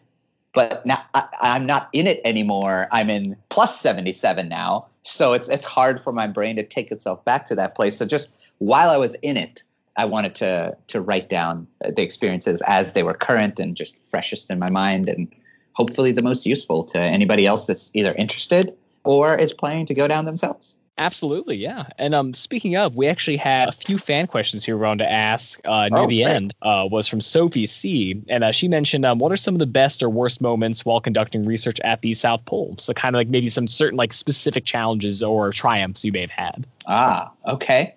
but 0.54 0.84
now 0.86 1.04
I, 1.12 1.28
I'm 1.42 1.66
not 1.66 1.90
in 1.92 2.06
it 2.06 2.22
anymore. 2.24 2.88
I'm 2.90 3.10
in 3.10 3.36
plus 3.50 3.78
77 3.78 4.48
now. 4.48 4.86
So 5.02 5.34
it's, 5.34 5.46
it's 5.48 5.66
hard 5.66 6.00
for 6.00 6.10
my 6.10 6.26
brain 6.26 6.56
to 6.56 6.62
take 6.62 6.90
itself 6.90 7.22
back 7.26 7.44
to 7.48 7.54
that 7.54 7.74
place. 7.76 7.98
So 7.98 8.06
just 8.06 8.30
while 8.60 8.88
I 8.88 8.96
was 8.96 9.14
in 9.20 9.36
it, 9.36 9.62
I 9.98 10.06
wanted 10.06 10.34
to 10.36 10.74
to 10.86 11.02
write 11.02 11.28
down 11.28 11.66
the 11.82 12.02
experiences 12.02 12.62
as 12.66 12.94
they 12.94 13.02
were 13.02 13.12
current 13.12 13.60
and 13.60 13.76
just 13.76 13.98
freshest 13.98 14.50
in 14.50 14.58
my 14.58 14.70
mind, 14.70 15.08
and 15.08 15.28
hopefully 15.74 16.12
the 16.12 16.22
most 16.22 16.46
useful 16.46 16.82
to 16.84 16.98
anybody 16.98 17.46
else 17.46 17.66
that's 17.66 17.90
either 17.94 18.14
interested 18.14 18.74
or 19.04 19.36
is 19.38 19.52
planning 19.52 19.86
to 19.86 19.94
go 19.94 20.08
down 20.08 20.24
themselves. 20.24 20.76
Absolutely, 20.96 21.56
yeah. 21.56 21.86
And 21.98 22.14
um, 22.14 22.32
speaking 22.34 22.76
of, 22.76 22.94
we 22.94 23.08
actually 23.08 23.36
had 23.36 23.68
a 23.68 23.72
few 23.72 23.98
fan 23.98 24.28
questions 24.28 24.64
here 24.64 24.76
we 24.76 24.84
wanted 24.84 25.04
to 25.04 25.10
ask 25.10 25.60
uh, 25.64 25.88
near 25.88 26.00
oh, 26.00 26.06
the 26.06 26.22
great. 26.22 26.32
end. 26.32 26.54
Uh, 26.62 26.86
was 26.88 27.08
from 27.08 27.20
Sophie 27.20 27.66
C, 27.66 28.22
and 28.28 28.44
uh, 28.44 28.52
she 28.52 28.68
mentioned, 28.68 29.04
um, 29.04 29.18
what 29.18 29.32
are 29.32 29.36
some 29.36 29.54
of 29.54 29.58
the 29.58 29.66
best 29.66 30.04
or 30.04 30.08
worst 30.08 30.40
moments 30.40 30.84
while 30.84 31.00
conducting 31.00 31.44
research 31.44 31.80
at 31.80 32.02
the 32.02 32.14
South 32.14 32.44
Pole? 32.44 32.76
So, 32.78 32.92
kind 32.92 33.16
of 33.16 33.18
like 33.18 33.28
maybe 33.28 33.48
some 33.48 33.66
certain 33.66 33.96
like 33.96 34.12
specific 34.12 34.66
challenges 34.66 35.20
or 35.20 35.50
triumphs 35.50 36.04
you 36.04 36.12
may 36.12 36.20
have 36.20 36.30
had. 36.30 36.64
Ah, 36.86 37.32
okay. 37.48 37.96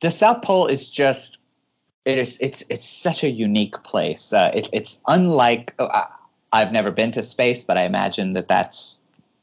The 0.00 0.10
South 0.10 0.42
Pole 0.42 0.66
is 0.66 0.90
just 0.90 1.38
it 2.04 2.18
is 2.18 2.38
it's 2.40 2.64
it's 2.68 2.88
such 2.88 3.22
a 3.22 3.30
unique 3.30 3.80
place. 3.84 4.32
Uh, 4.32 4.50
it, 4.52 4.68
it's 4.72 5.00
unlike 5.06 5.74
oh, 5.78 5.88
I, 5.92 6.06
I've 6.52 6.72
never 6.72 6.90
been 6.90 7.12
to 7.12 7.22
space, 7.22 7.62
but 7.62 7.78
I 7.78 7.84
imagine 7.84 8.32
that 8.32 8.48
that's 8.48 8.98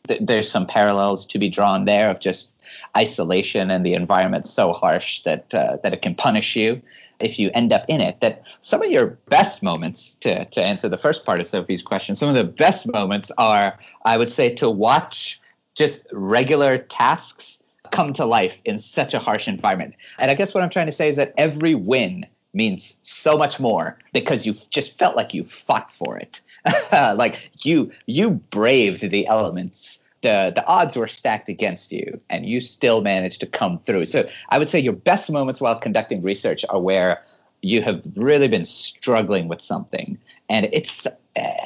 th- 0.08 0.20
there's 0.22 0.52
some 0.52 0.66
parallels 0.66 1.26
to 1.28 1.40
be 1.40 1.48
drawn 1.48 1.86
there 1.86 2.10
of 2.10 2.20
just 2.20 2.50
isolation 2.98 3.70
and 3.72 3.86
the 3.86 3.94
environment 3.94 4.48
so 4.48 4.74
harsh 4.74 5.22
that 5.24 5.54
uh, 5.54 5.78
that 5.84 5.94
it 5.94 6.02
can 6.02 6.16
punish 6.16 6.56
you 6.56 6.82
if 7.20 7.38
you 7.38 7.52
end 7.54 7.74
up 7.74 7.86
in 7.88 8.02
it. 8.02 8.20
That 8.22 8.44
some 8.62 8.82
of 8.82 8.90
your 8.92 9.08
best 9.28 9.62
moments, 9.64 10.16
to 10.22 10.46
to 10.46 10.62
answer 10.62 10.90
the 10.90 10.98
first 10.98 11.26
part 11.26 11.40
of 11.40 11.48
Sophie's 11.48 11.82
question, 11.82 12.16
some 12.16 12.30
of 12.30 12.36
the 12.36 12.44
best 12.44 12.92
moments 12.92 13.32
are, 13.38 13.78
I 14.06 14.18
would 14.18 14.32
say, 14.32 14.54
to 14.56 14.70
watch 14.70 15.40
just 15.76 16.06
regular 16.12 16.78
tasks 16.78 17.60
come 17.92 18.14
to 18.14 18.26
life 18.26 18.62
in 18.66 18.80
such 18.80 19.14
a 19.14 19.20
harsh 19.20 19.48
environment. 19.48 19.96
And 20.20 20.30
I 20.30 20.36
guess 20.36 20.54
what 20.54 20.64
I'm 20.64 20.70
trying 20.70 20.86
to 20.88 20.92
say 20.92 21.10
is 21.10 21.16
that 21.16 21.34
every 21.38 21.76
win 21.76 22.26
means 22.54 22.98
so 23.02 23.38
much 23.38 23.60
more 23.60 23.98
because 24.14 24.46
you 24.46 24.56
just 24.70 24.98
felt 24.98 25.16
like 25.16 25.34
you 25.34 25.44
fought 25.44 25.92
for 25.92 26.18
it. 26.18 26.42
like 26.92 27.50
you 27.64 27.92
you 28.06 28.32
braved 28.32 29.10
the 29.10 29.26
elements. 29.28 30.00
The 30.22 30.52
the 30.54 30.66
odds 30.68 30.96
were 30.96 31.08
stacked 31.08 31.50
against 31.50 31.92
you 31.92 32.20
and 32.30 32.46
you 32.46 32.62
still 32.62 33.02
managed 33.02 33.40
to 33.42 33.48
come 33.48 33.80
through. 33.80 34.06
So 34.06 34.28
I 34.50 34.60
would 34.60 34.70
say 34.70 34.80
your 34.80 34.94
best 34.94 35.32
moments 35.32 35.62
while 35.62 35.76
conducting 35.76 36.22
research 36.22 36.66
are 36.70 36.80
where 36.80 37.24
you 37.62 37.82
have 37.82 38.02
really 38.16 38.48
been 38.48 38.66
struggling 38.66 39.48
with 39.48 39.62
something 39.62 40.18
and 40.50 40.68
it's 40.72 41.08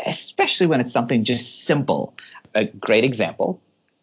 especially 0.06 0.68
when 0.68 0.82
it's 0.82 0.92
something 0.92 1.24
just 1.24 1.66
simple. 1.66 2.14
A 2.56 2.66
great 2.66 3.04
example 3.04 3.60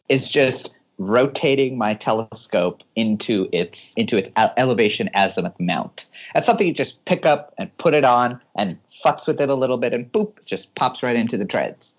is 0.08 0.28
just 0.28 0.70
rotating 1.00 1.78
my 1.78 1.94
telescope 1.94 2.84
into 2.94 3.48
its 3.52 3.94
into 3.94 4.18
its 4.18 4.30
elevation 4.58 5.08
azimuth 5.14 5.58
mount. 5.58 6.06
That's 6.34 6.46
something 6.46 6.66
you 6.66 6.74
just 6.74 7.02
pick 7.06 7.24
up 7.24 7.54
and 7.56 7.74
put 7.78 7.94
it 7.94 8.04
on 8.04 8.38
and 8.56 8.76
futz 9.02 9.26
with 9.26 9.40
it 9.40 9.48
a 9.48 9.54
little 9.54 9.78
bit 9.78 9.94
and 9.94 10.12
boop, 10.12 10.44
just 10.44 10.74
pops 10.74 11.02
right 11.02 11.16
into 11.16 11.38
the 11.38 11.46
treads. 11.46 11.94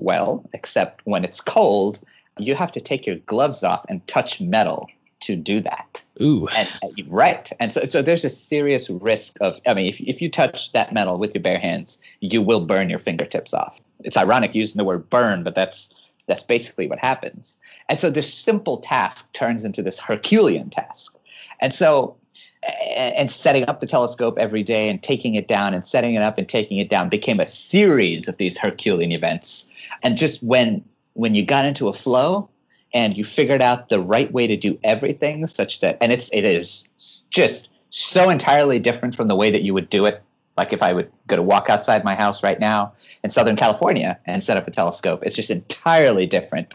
Well, 0.00 0.48
except 0.52 1.02
when 1.04 1.24
it's 1.24 1.40
cold, 1.40 2.00
you 2.38 2.54
have 2.54 2.72
to 2.72 2.80
take 2.80 3.06
your 3.06 3.16
gloves 3.26 3.62
off 3.62 3.84
and 3.88 4.04
touch 4.06 4.40
metal 4.40 4.88
to 5.20 5.36
do 5.36 5.60
that. 5.60 6.02
Ooh. 6.22 6.48
And, 6.56 6.68
uh, 6.82 6.88
right. 7.08 7.50
And 7.60 7.72
so, 7.72 7.84
so 7.84 8.00
there's 8.00 8.24
a 8.24 8.30
serious 8.30 8.88
risk 8.88 9.36
of, 9.40 9.60
I 9.66 9.74
mean, 9.74 9.86
if, 9.86 10.00
if 10.00 10.22
you 10.22 10.30
touch 10.30 10.72
that 10.72 10.92
metal 10.92 11.18
with 11.18 11.34
your 11.34 11.42
bare 11.42 11.58
hands, 11.58 11.98
you 12.20 12.40
will 12.40 12.64
burn 12.64 12.88
your 12.88 12.98
fingertips 12.98 13.52
off. 13.52 13.80
It's 14.02 14.16
ironic 14.16 14.54
using 14.54 14.78
the 14.78 14.84
word 14.84 15.08
burn, 15.10 15.44
but 15.44 15.54
that's 15.54 15.94
that's 16.26 16.42
basically 16.44 16.86
what 16.86 17.00
happens. 17.00 17.56
And 17.88 17.98
so 17.98 18.08
this 18.08 18.32
simple 18.32 18.76
task 18.78 19.30
turns 19.32 19.64
into 19.64 19.82
this 19.82 19.98
Herculean 19.98 20.70
task. 20.70 21.16
And 21.60 21.74
so, 21.74 22.16
and 22.62 23.30
setting 23.30 23.66
up 23.68 23.80
the 23.80 23.86
telescope 23.86 24.36
every 24.38 24.62
day 24.62 24.88
and 24.88 25.02
taking 25.02 25.34
it 25.34 25.48
down 25.48 25.72
and 25.72 25.86
setting 25.86 26.14
it 26.14 26.22
up 26.22 26.36
and 26.36 26.48
taking 26.48 26.78
it 26.78 26.90
down 26.90 27.08
became 27.08 27.40
a 27.40 27.46
series 27.46 28.28
of 28.28 28.36
these 28.36 28.58
Herculean 28.58 29.12
events. 29.12 29.70
And 30.02 30.16
just 30.16 30.42
when 30.42 30.84
when 31.14 31.34
you 31.34 31.44
got 31.44 31.64
into 31.64 31.88
a 31.88 31.92
flow 31.92 32.48
and 32.92 33.16
you 33.16 33.24
figured 33.24 33.62
out 33.62 33.88
the 33.88 34.00
right 34.00 34.30
way 34.32 34.46
to 34.46 34.56
do 34.56 34.78
everything, 34.84 35.46
such 35.46 35.80
that 35.80 35.96
and 36.00 36.12
it's 36.12 36.28
it 36.32 36.44
is 36.44 36.84
just 37.30 37.70
so 37.90 38.28
entirely 38.28 38.78
different 38.78 39.16
from 39.16 39.28
the 39.28 39.36
way 39.36 39.50
that 39.50 39.62
you 39.62 39.74
would 39.74 39.88
do 39.88 40.04
it 40.06 40.22
like 40.56 40.72
if 40.74 40.82
I 40.82 40.92
would 40.92 41.10
go 41.26 41.36
to 41.36 41.42
walk 41.42 41.70
outside 41.70 42.04
my 42.04 42.14
house 42.14 42.42
right 42.42 42.60
now 42.60 42.92
in 43.24 43.30
Southern 43.30 43.56
California 43.56 44.18
and 44.26 44.42
set 44.42 44.58
up 44.58 44.68
a 44.68 44.70
telescope, 44.70 45.22
it's 45.24 45.34
just 45.34 45.50
entirely 45.50 46.26
different. 46.26 46.74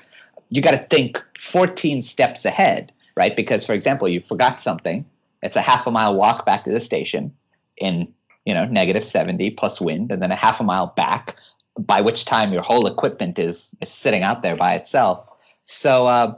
You 0.50 0.62
got 0.62 0.72
to 0.72 0.78
think 0.78 1.24
14 1.38 2.02
steps 2.02 2.46
ahead, 2.46 2.92
right? 3.16 3.36
Because, 3.36 3.64
for 3.64 3.74
example, 3.74 4.08
you 4.08 4.22
forgot 4.22 4.60
something. 4.60 5.06
It's 5.46 5.56
a 5.56 5.62
half 5.62 5.86
a 5.86 5.92
mile 5.92 6.16
walk 6.16 6.46
back 6.46 6.64
to 6.64 6.72
the 6.72 6.80
station 6.80 7.32
in, 7.78 8.12
you 8.46 8.54
know, 8.54 8.66
negative 8.66 9.06
70 9.06 9.52
plus 9.52 9.80
wind, 9.80 10.12
and 10.12 10.22
then 10.22 10.32
a 10.32 10.36
half 10.36 10.60
a 10.60 10.64
mile 10.64 10.88
back, 10.88 11.36
by 11.78 12.02
which 12.02 12.26
time 12.26 12.52
your 12.52 12.64
whole 12.64 12.88
equipment 12.88 13.38
is, 13.38 13.70
is 13.80 13.92
sitting 13.92 14.24
out 14.24 14.42
there 14.42 14.56
by 14.56 14.74
itself. 14.74 15.24
So 15.66 16.08
uh, 16.08 16.36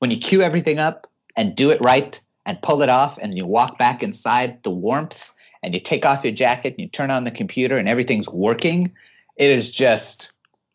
when 0.00 0.10
you 0.10 0.18
queue 0.18 0.42
everything 0.42 0.78
up 0.78 1.06
and 1.34 1.56
do 1.56 1.70
it 1.70 1.80
right 1.80 2.20
and 2.44 2.60
pull 2.60 2.82
it 2.82 2.88
off, 2.88 3.18
and 3.18 3.36
you 3.36 3.46
walk 3.46 3.78
back 3.78 4.02
inside 4.02 4.62
the 4.64 4.70
warmth 4.70 5.30
and 5.62 5.72
you 5.72 5.80
take 5.80 6.04
off 6.04 6.24
your 6.24 6.32
jacket 6.32 6.74
and 6.74 6.80
you 6.80 6.88
turn 6.88 7.10
on 7.10 7.24
the 7.24 7.30
computer 7.30 7.78
and 7.78 7.88
everything's 7.88 8.28
working, 8.28 8.92
it 9.36 9.50
is 9.50 9.70
just 9.70 10.30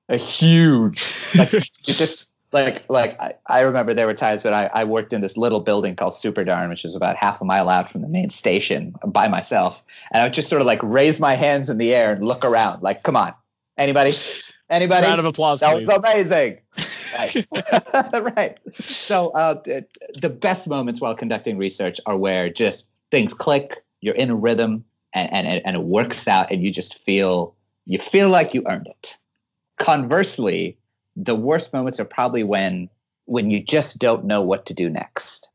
a 0.10 0.18
huge 0.18 1.06
like 1.38 1.52
you 1.54 1.94
just 1.94 2.27
like 2.52 2.84
like 2.90 3.20
I, 3.20 3.34
I 3.48 3.62
remember 3.62 3.94
there 3.94 4.08
were 4.08 4.14
times 4.14 4.44
when 4.44 4.54
I, 4.54 4.70
I 4.74 4.84
worked 4.84 5.14
in 5.14 5.22
this 5.22 5.38
little 5.38 5.60
building 5.60 5.96
called 5.96 6.14
SuperDARN, 6.14 6.70
which 6.70 6.86
is 6.86 6.96
about 6.96 7.16
half 7.16 7.42
a 7.42 7.46
mile 7.46 7.70
out 7.70 7.90
from 7.90 8.02
the 8.02 8.08
main 8.08 8.30
station 8.30 8.96
by 9.06 9.28
myself. 9.28 9.84
And 10.12 10.22
I 10.22 10.26
would 10.26 10.34
just 10.34 10.50
sort 10.50 10.62
of 10.62 10.66
like 10.66 10.82
raise 10.84 11.20
my 11.20 11.36
hands 11.36 11.70
in 11.70 11.78
the 11.78 11.94
air 11.94 12.14
and 12.14 12.24
look 12.24 12.46
around, 12.46 12.82
like, 12.82 13.04
come 13.04 13.16
on, 13.16 13.34
anybody? 13.78 14.14
Anybody? 14.70 15.06
Round 15.06 15.20
of 15.20 15.26
applause. 15.26 15.62
That 15.62 15.76
please. 15.76 15.88
was 15.88 15.98
amazing. 15.98 16.58
right. 18.14 18.36
right. 18.36 18.58
So 18.80 19.30
uh, 19.30 19.62
the 20.22 20.30
best 20.30 20.68
moments 20.68 21.00
while 21.00 21.16
conducting 21.16 21.58
research 21.58 22.00
are 22.06 22.18
where 22.18 22.50
just 22.50 22.90
things 23.12 23.34
click, 23.34 23.84
you're 24.02 24.16
in 24.16 24.30
a 24.30 24.36
rhythm 24.36 24.84
and, 25.14 25.32
and, 25.32 25.62
and 25.66 25.76
it 25.76 25.84
works 25.84 26.28
out 26.28 26.52
and 26.52 26.64
you 26.64 26.72
just 26.72 26.98
feel 26.98 27.56
you 27.86 27.98
feel 27.98 28.30
like 28.30 28.54
you 28.54 28.64
earned 28.68 28.88
it 28.88 29.18
conversely 29.80 30.78
the 31.18 31.36
worst 31.36 31.74
moments 31.74 32.00
are 32.00 32.06
probably 32.06 32.44
when 32.44 32.90
when 33.26 33.52
you 33.52 33.62
just 33.62 33.98
don't 33.98 34.24
know 34.24 34.42
what 34.42 34.66
to 34.68 34.74
do 34.74 34.90
next. 34.90 35.50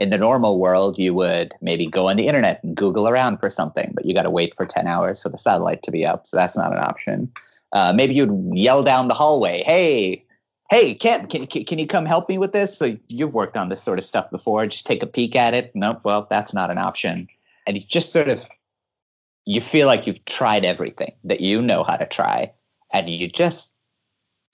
In 0.00 0.10
the 0.10 0.18
normal 0.18 0.58
world 0.58 0.98
you 0.98 1.14
would 1.14 1.52
maybe 1.60 1.86
go 1.86 2.08
on 2.08 2.16
the 2.16 2.26
internet 2.26 2.64
and 2.64 2.76
google 2.76 3.06
around 3.06 3.38
for 3.38 3.48
something 3.48 3.92
but 3.94 4.04
you 4.04 4.14
got 4.14 4.22
to 4.22 4.30
wait 4.30 4.54
for 4.56 4.66
10 4.66 4.88
hours 4.88 5.22
for 5.22 5.28
the 5.28 5.38
satellite 5.38 5.82
to 5.84 5.92
be 5.92 6.04
up 6.04 6.26
so 6.26 6.36
that's 6.36 6.56
not 6.56 6.72
an 6.72 6.78
option. 6.78 7.30
Uh, 7.72 7.92
maybe 7.92 8.14
you'd 8.14 8.50
yell 8.52 8.82
down 8.82 9.06
the 9.08 9.14
hallway 9.14 9.62
hey 9.64 10.24
hey 10.70 10.94
Kent, 10.94 11.30
can, 11.30 11.46
can, 11.46 11.64
can 11.64 11.78
you 11.78 11.86
come 11.86 12.06
help 12.06 12.28
me 12.28 12.38
with 12.38 12.52
this? 12.52 12.76
So 12.76 12.96
you've 13.08 13.34
worked 13.34 13.56
on 13.56 13.68
this 13.68 13.82
sort 13.82 13.98
of 13.98 14.04
stuff 14.04 14.30
before 14.30 14.66
just 14.66 14.86
take 14.86 15.02
a 15.02 15.06
peek 15.06 15.36
at 15.36 15.54
it. 15.54 15.70
Nope 15.74 16.00
well 16.02 16.26
that's 16.28 16.54
not 16.54 16.70
an 16.70 16.78
option. 16.78 17.28
And 17.66 17.76
you 17.76 17.84
just 17.86 18.12
sort 18.12 18.28
of 18.28 18.46
you 19.44 19.60
feel 19.60 19.86
like 19.86 20.06
you've 20.06 20.24
tried 20.24 20.64
everything 20.64 21.12
that 21.22 21.40
you 21.40 21.60
know 21.60 21.84
how 21.84 21.96
to 21.96 22.06
try 22.06 22.50
and 22.92 23.08
you 23.08 23.28
just 23.28 23.73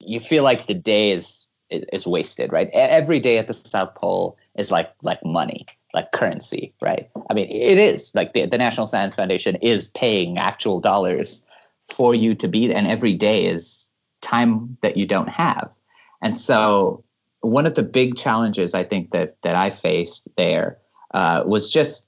you 0.00 0.20
feel 0.20 0.44
like 0.44 0.66
the 0.66 0.74
day 0.74 1.12
is 1.12 1.46
is, 1.70 2.04
wasted 2.04 2.52
right? 2.52 2.68
Every 2.72 3.20
day 3.20 3.38
at 3.38 3.46
the 3.46 3.52
south 3.52 3.94
pole 3.94 4.36
is 4.58 4.70
like 4.70 4.90
like 5.02 5.24
money 5.24 5.66
like 5.94 6.12
currency 6.12 6.74
right? 6.80 7.08
I 7.28 7.34
mean 7.34 7.46
it 7.50 7.78
is 7.78 8.10
like 8.14 8.32
the, 8.32 8.46
the 8.46 8.58
national 8.58 8.86
science 8.86 9.14
foundation 9.14 9.56
is 9.56 9.88
paying 9.88 10.38
actual 10.38 10.80
dollars 10.80 11.44
for 11.92 12.14
you 12.14 12.34
to 12.36 12.48
be 12.48 12.72
and 12.72 12.86
every 12.86 13.14
day 13.14 13.46
is 13.46 13.90
time 14.20 14.76
that 14.82 14.96
you 14.96 15.06
don't 15.06 15.28
have. 15.28 15.70
And 16.22 16.38
so 16.38 17.04
one 17.40 17.66
of 17.66 17.74
the 17.74 17.82
big 17.82 18.16
challenges 18.16 18.74
i 18.74 18.82
think 18.82 19.10
that 19.10 19.36
that 19.42 19.54
i 19.54 19.70
faced 19.70 20.28
there 20.36 20.78
uh, 21.12 21.42
was 21.44 21.70
just 21.70 22.06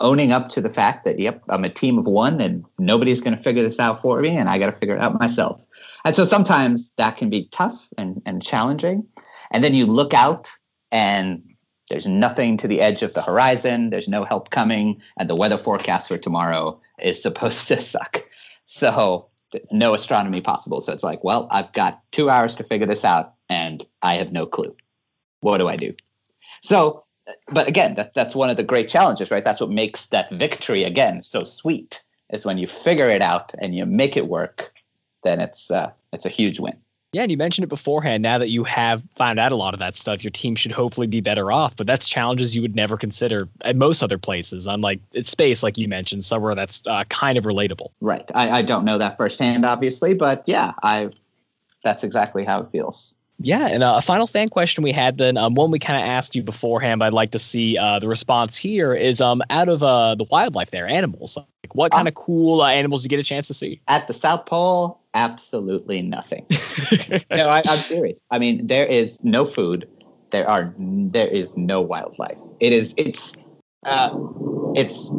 owning 0.00 0.32
up 0.32 0.48
to 0.48 0.60
the 0.60 0.70
fact 0.70 1.04
that 1.04 1.18
yep 1.18 1.42
i'm 1.48 1.64
a 1.64 1.70
team 1.70 1.98
of 1.98 2.06
one 2.06 2.40
and 2.40 2.64
nobody's 2.78 3.20
going 3.20 3.36
to 3.36 3.42
figure 3.42 3.62
this 3.62 3.80
out 3.80 4.00
for 4.00 4.20
me 4.20 4.36
and 4.36 4.48
i 4.48 4.58
got 4.58 4.66
to 4.66 4.76
figure 4.76 4.94
it 4.94 5.00
out 5.00 5.18
myself 5.18 5.62
and 6.04 6.14
so 6.14 6.24
sometimes 6.24 6.92
that 6.96 7.16
can 7.16 7.30
be 7.30 7.48
tough 7.50 7.88
and, 7.96 8.20
and 8.26 8.42
challenging. 8.42 9.06
And 9.50 9.62
then 9.64 9.74
you 9.74 9.86
look 9.86 10.14
out 10.14 10.50
and 10.92 11.42
there's 11.90 12.06
nothing 12.06 12.56
to 12.58 12.68
the 12.68 12.80
edge 12.80 13.02
of 13.02 13.14
the 13.14 13.22
horizon. 13.22 13.90
There's 13.90 14.08
no 14.08 14.24
help 14.24 14.50
coming. 14.50 15.00
And 15.18 15.28
the 15.28 15.36
weather 15.36 15.58
forecast 15.58 16.08
for 16.08 16.18
tomorrow 16.18 16.80
is 17.00 17.22
supposed 17.22 17.68
to 17.68 17.80
suck. 17.80 18.24
So 18.64 19.28
no 19.70 19.94
astronomy 19.94 20.40
possible. 20.40 20.80
So 20.80 20.92
it's 20.92 21.04
like 21.04 21.22
well 21.22 21.46
i've 21.52 21.72
got 21.74 22.00
two 22.10 22.28
hours 22.28 22.56
to 22.56 22.64
figure 22.64 22.86
this 22.86 23.04
out 23.04 23.34
and 23.48 23.86
i 24.02 24.16
have 24.16 24.32
no 24.32 24.46
clue. 24.46 24.74
What 25.40 25.58
do 25.58 25.68
i 25.68 25.76
do? 25.76 25.94
So 26.62 27.04
but 27.48 27.68
again, 27.68 27.94
that, 27.94 28.12
that's 28.14 28.34
one 28.34 28.50
of 28.50 28.56
the 28.56 28.62
great 28.62 28.88
challenges, 28.88 29.30
right? 29.30 29.44
That's 29.44 29.60
what 29.60 29.70
makes 29.70 30.06
that 30.08 30.30
victory 30.32 30.84
again 30.84 31.22
so 31.22 31.44
sweet. 31.44 32.02
Is 32.30 32.44
when 32.44 32.58
you 32.58 32.66
figure 32.66 33.08
it 33.08 33.22
out 33.22 33.54
and 33.58 33.74
you 33.74 33.86
make 33.86 34.16
it 34.16 34.28
work, 34.28 34.73
then 35.24 35.40
it's 35.40 35.70
uh, 35.70 35.90
it's 36.12 36.24
a 36.24 36.28
huge 36.28 36.60
win. 36.60 36.76
Yeah, 37.12 37.22
and 37.22 37.30
you 37.30 37.36
mentioned 37.36 37.64
it 37.64 37.68
beforehand. 37.68 38.22
Now 38.22 38.38
that 38.38 38.50
you 38.50 38.64
have 38.64 39.02
found 39.14 39.38
out 39.38 39.52
a 39.52 39.56
lot 39.56 39.72
of 39.72 39.80
that 39.80 39.94
stuff, 39.94 40.24
your 40.24 40.32
team 40.32 40.56
should 40.56 40.72
hopefully 40.72 41.06
be 41.06 41.20
better 41.20 41.52
off. 41.52 41.76
But 41.76 41.86
that's 41.86 42.08
challenges 42.08 42.56
you 42.56 42.62
would 42.62 42.74
never 42.74 42.96
consider 42.96 43.48
at 43.60 43.76
most 43.76 44.02
other 44.02 44.18
places. 44.18 44.66
Unlike 44.66 45.00
it's 45.12 45.30
space, 45.30 45.62
like 45.62 45.78
you 45.78 45.86
mentioned, 45.86 46.24
somewhere 46.24 46.54
that's 46.54 46.82
uh, 46.86 47.04
kind 47.04 47.38
of 47.38 47.44
relatable. 47.44 47.90
Right. 48.00 48.28
I, 48.34 48.50
I 48.58 48.62
don't 48.62 48.84
know 48.84 48.98
that 48.98 49.16
firsthand, 49.16 49.64
obviously, 49.64 50.14
but 50.14 50.42
yeah, 50.46 50.72
I. 50.82 51.10
That's 51.84 52.02
exactly 52.02 52.44
how 52.44 52.62
it 52.62 52.70
feels. 52.70 53.14
Yeah, 53.40 53.66
and 53.66 53.82
uh, 53.82 53.94
a 53.96 54.00
final 54.00 54.26
fan 54.26 54.48
question 54.48 54.82
we 54.82 54.90
had 54.90 55.18
then, 55.18 55.36
um, 55.36 55.54
one 55.54 55.70
we 55.70 55.78
kind 55.78 56.02
of 56.02 56.08
asked 56.08 56.34
you 56.34 56.42
beforehand, 56.42 57.00
but 57.00 57.06
I'd 57.06 57.12
like 57.12 57.30
to 57.32 57.38
see 57.38 57.76
uh, 57.76 57.98
the 57.98 58.08
response 58.08 58.56
here 58.56 58.94
is 58.94 59.20
um, 59.20 59.42
out 59.50 59.68
of 59.68 59.82
uh, 59.82 60.14
the 60.14 60.24
wildlife 60.30 60.70
there, 60.70 60.88
animals. 60.88 61.36
Like 61.36 61.74
what 61.74 61.92
kind 61.92 62.08
of 62.08 62.14
cool 62.14 62.62
uh, 62.62 62.68
animals 62.68 63.02
do 63.02 63.06
you 63.06 63.10
get 63.10 63.18
a 63.18 63.24
chance 63.24 63.46
to 63.48 63.54
see? 63.54 63.82
At 63.86 64.06
the 64.06 64.14
South 64.14 64.46
Pole, 64.46 64.98
absolutely 65.14 66.02
nothing. 66.02 66.46
no, 67.30 67.48
I, 67.48 67.62
I'm 67.66 67.78
serious. 67.78 68.20
I 68.30 68.38
mean, 68.38 68.66
there 68.66 68.86
is 68.86 69.22
no 69.22 69.44
food. 69.44 69.88
There 70.30 70.48
are 70.48 70.74
there 70.78 71.28
is 71.28 71.56
no 71.56 71.80
wildlife. 71.80 72.40
It 72.60 72.72
is 72.72 72.94
it's 72.96 73.34
uh, 73.84 74.10
it's 74.74 75.10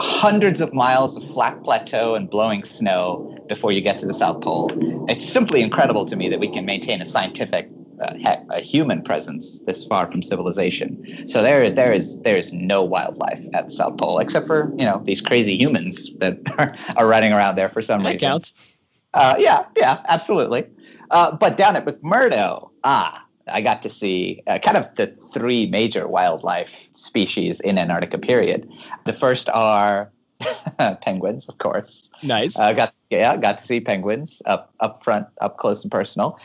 hundreds 0.00 0.60
of 0.60 0.72
miles 0.72 1.16
of 1.16 1.24
flat 1.30 1.62
plateau 1.62 2.14
and 2.14 2.28
blowing 2.28 2.62
snow 2.64 3.36
before 3.48 3.72
you 3.72 3.80
get 3.80 3.98
to 3.98 4.06
the 4.06 4.14
South 4.14 4.40
Pole. 4.42 4.70
It's 5.08 5.26
simply 5.26 5.62
incredible 5.62 6.06
to 6.06 6.16
me 6.16 6.28
that 6.28 6.40
we 6.40 6.48
can 6.48 6.64
maintain 6.64 7.00
a 7.00 7.06
scientific 7.06 7.68
a, 8.00 8.38
a, 8.50 8.60
human 8.60 9.02
presence 9.02 9.60
this 9.60 9.84
far 9.84 10.10
from 10.10 10.22
civilization. 10.22 11.28
So 11.28 11.42
there, 11.42 11.70
there 11.70 11.92
is 11.92 12.18
there 12.20 12.36
is 12.36 12.52
no 12.52 12.82
wildlife 12.82 13.46
at 13.54 13.68
the 13.68 13.74
South 13.74 13.98
Pole 13.98 14.18
except 14.18 14.46
for 14.46 14.72
you 14.78 14.84
know 14.84 15.02
these 15.04 15.20
crazy 15.20 15.56
humans 15.56 16.10
that 16.16 16.38
are, 16.58 16.74
are 16.96 17.06
running 17.06 17.32
around 17.32 17.56
there 17.56 17.68
for 17.68 17.82
some 17.82 18.02
that 18.04 18.12
reason. 18.12 18.28
counts. 18.28 18.79
Uh, 19.14 19.34
yeah, 19.38 19.64
yeah, 19.76 20.00
absolutely. 20.08 20.64
Uh, 21.10 21.36
but 21.36 21.56
down 21.56 21.76
at 21.76 21.84
McMurdo, 21.84 22.70
ah, 22.84 23.24
I 23.48 23.60
got 23.60 23.82
to 23.82 23.90
see 23.90 24.42
uh, 24.46 24.58
kind 24.58 24.76
of 24.76 24.94
the 24.94 25.08
three 25.32 25.66
major 25.66 26.06
wildlife 26.06 26.88
species 26.92 27.60
in 27.60 27.78
Antarctica. 27.78 28.18
Period. 28.18 28.70
The 29.04 29.12
first 29.12 29.48
are 29.50 30.12
penguins, 31.02 31.48
of 31.48 31.58
course. 31.58 32.08
Nice. 32.22 32.58
Uh, 32.58 32.72
got 32.72 32.94
yeah, 33.10 33.36
got 33.36 33.58
to 33.58 33.64
see 33.64 33.80
penguins 33.80 34.40
up 34.46 34.72
up 34.80 35.02
front, 35.02 35.26
up 35.40 35.58
close 35.58 35.82
and 35.82 35.90
personal, 35.90 36.38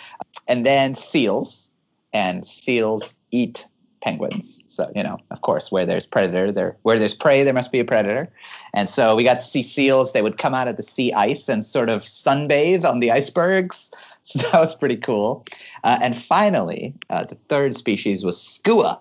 and 0.48 0.66
then 0.66 0.96
seals. 0.96 1.72
And 2.14 2.46
seals 2.46 3.16
eat 3.32 3.68
penguins. 4.06 4.64
So 4.68 4.90
you 4.96 5.04
know, 5.04 5.18
of 5.32 5.42
course, 5.42 5.72
where 5.72 5.86
there's 5.86 6.06
predator, 6.06 6.52
there 6.52 6.78
where 6.84 7.00
there's 7.00 7.16
prey, 7.16 7.44
there 7.44 7.54
must 7.54 7.72
be 7.72 7.80
a 7.80 7.86
predator. 7.86 8.32
And 8.74 8.88
so 8.88 9.16
we 9.16 9.24
got 9.24 9.42
to 9.42 9.46
see 9.46 9.64
seals. 9.64 10.14
They 10.14 10.22
would 10.22 10.38
come 10.38 10.54
out 10.54 10.68
of 10.68 10.78
the 10.78 10.84
sea 10.84 11.12
ice 11.14 11.50
and 11.50 11.66
sort 11.66 11.90
of 11.90 12.04
sunbathe 12.04 12.86
on 12.86 13.00
the 13.02 13.12
icebergs. 13.12 13.92
So 14.28 14.40
that 14.40 14.60
was 14.60 14.74
pretty 14.74 14.98
cool. 14.98 15.46
Uh, 15.84 16.00
and 16.02 16.18
finally, 16.18 16.96
uh, 17.12 17.26
the 17.26 17.36
third 17.48 17.76
species 17.76 18.26
was 18.26 18.42
skua. 18.42 19.00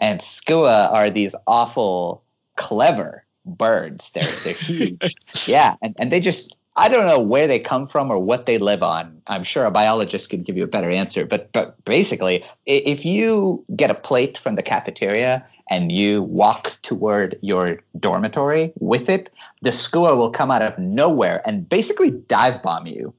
And 0.00 0.22
skua 0.22 0.88
are 0.92 1.10
these 1.10 1.34
awful, 1.48 2.22
clever 2.54 3.24
birds. 3.44 4.12
They're 4.12 4.22
they're 4.22 4.52
huge. 4.54 5.16
yeah, 5.48 5.74
and, 5.82 5.96
and 5.98 6.12
they 6.12 6.20
just 6.20 6.56
I 6.78 6.88
don't 6.88 7.06
know 7.06 7.20
where 7.20 7.46
they 7.46 7.58
come 7.58 7.86
from 7.86 8.10
or 8.10 8.18
what 8.18 8.44
they 8.44 8.58
live 8.58 8.82
on. 8.82 9.22
I'm 9.28 9.44
sure 9.44 9.64
a 9.64 9.70
biologist 9.70 10.28
could 10.28 10.44
give 10.44 10.56
you 10.58 10.64
a 10.64 10.68
better 10.68 10.90
answer. 10.90 11.24
But 11.24 11.50
but 11.52 11.82
basically, 11.84 12.44
if 12.66 13.04
you 13.04 13.64
get 13.74 13.90
a 13.90 13.94
plate 13.94 14.36
from 14.36 14.56
the 14.56 14.62
cafeteria 14.62 15.44
and 15.70 15.90
you 15.90 16.22
walk 16.22 16.76
toward 16.82 17.38
your 17.40 17.80
dormitory 17.98 18.72
with 18.78 19.08
it, 19.08 19.30
the 19.62 19.72
skua 19.72 20.16
will 20.16 20.30
come 20.30 20.50
out 20.50 20.62
of 20.62 20.78
nowhere 20.78 21.42
and 21.46 21.68
basically 21.68 22.10
dive 22.10 22.62
bomb 22.62 22.86
you 22.86 23.14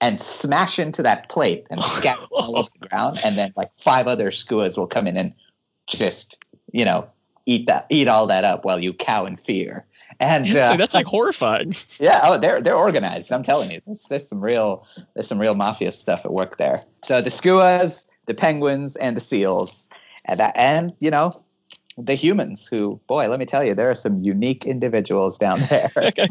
and 0.00 0.20
smash 0.20 0.78
into 0.78 1.02
that 1.02 1.28
plate 1.28 1.64
and 1.70 1.82
scatter 1.84 2.26
all 2.32 2.58
over 2.58 2.68
the 2.80 2.88
ground. 2.88 3.18
And 3.24 3.36
then 3.36 3.52
like 3.56 3.70
five 3.76 4.08
other 4.08 4.30
skuas 4.30 4.76
will 4.76 4.88
come 4.88 5.06
in 5.06 5.16
and 5.16 5.32
just, 5.86 6.36
you 6.72 6.84
know, 6.84 7.06
eat 7.46 7.66
that 7.66 7.86
eat 7.90 8.08
all 8.08 8.26
that 8.26 8.44
up 8.44 8.64
while 8.64 8.78
you 8.78 8.92
cow 8.92 9.26
in 9.26 9.36
fear. 9.36 9.84
And 10.20 10.46
uh, 10.56 10.76
that's 10.76 10.94
like 10.94 11.06
horrifying. 11.06 11.74
Yeah, 11.98 12.20
oh, 12.22 12.38
they're 12.38 12.60
they're 12.60 12.76
organized. 12.76 13.32
I'm 13.32 13.42
telling 13.42 13.70
you, 13.70 13.80
there's, 13.86 14.04
there's 14.04 14.28
some 14.28 14.40
real 14.40 14.86
there's 15.14 15.28
some 15.28 15.40
real 15.40 15.54
mafia 15.54 15.92
stuff 15.92 16.24
at 16.24 16.32
work 16.32 16.58
there. 16.58 16.84
So 17.04 17.20
the 17.20 17.30
skuas, 17.30 18.06
the 18.26 18.34
penguins, 18.34 18.96
and 18.96 19.16
the 19.16 19.20
seals, 19.20 19.88
and 20.24 20.40
and 20.40 20.92
you 21.00 21.10
know 21.10 21.42
the 21.98 22.14
humans 22.14 22.66
who 22.66 23.00
boy 23.06 23.28
let 23.28 23.38
me 23.38 23.46
tell 23.46 23.64
you 23.64 23.74
there 23.74 23.90
are 23.90 23.94
some 23.94 24.22
unique 24.22 24.64
individuals 24.64 25.36
down 25.36 25.58
there 25.70 25.90
okay. 25.96 26.28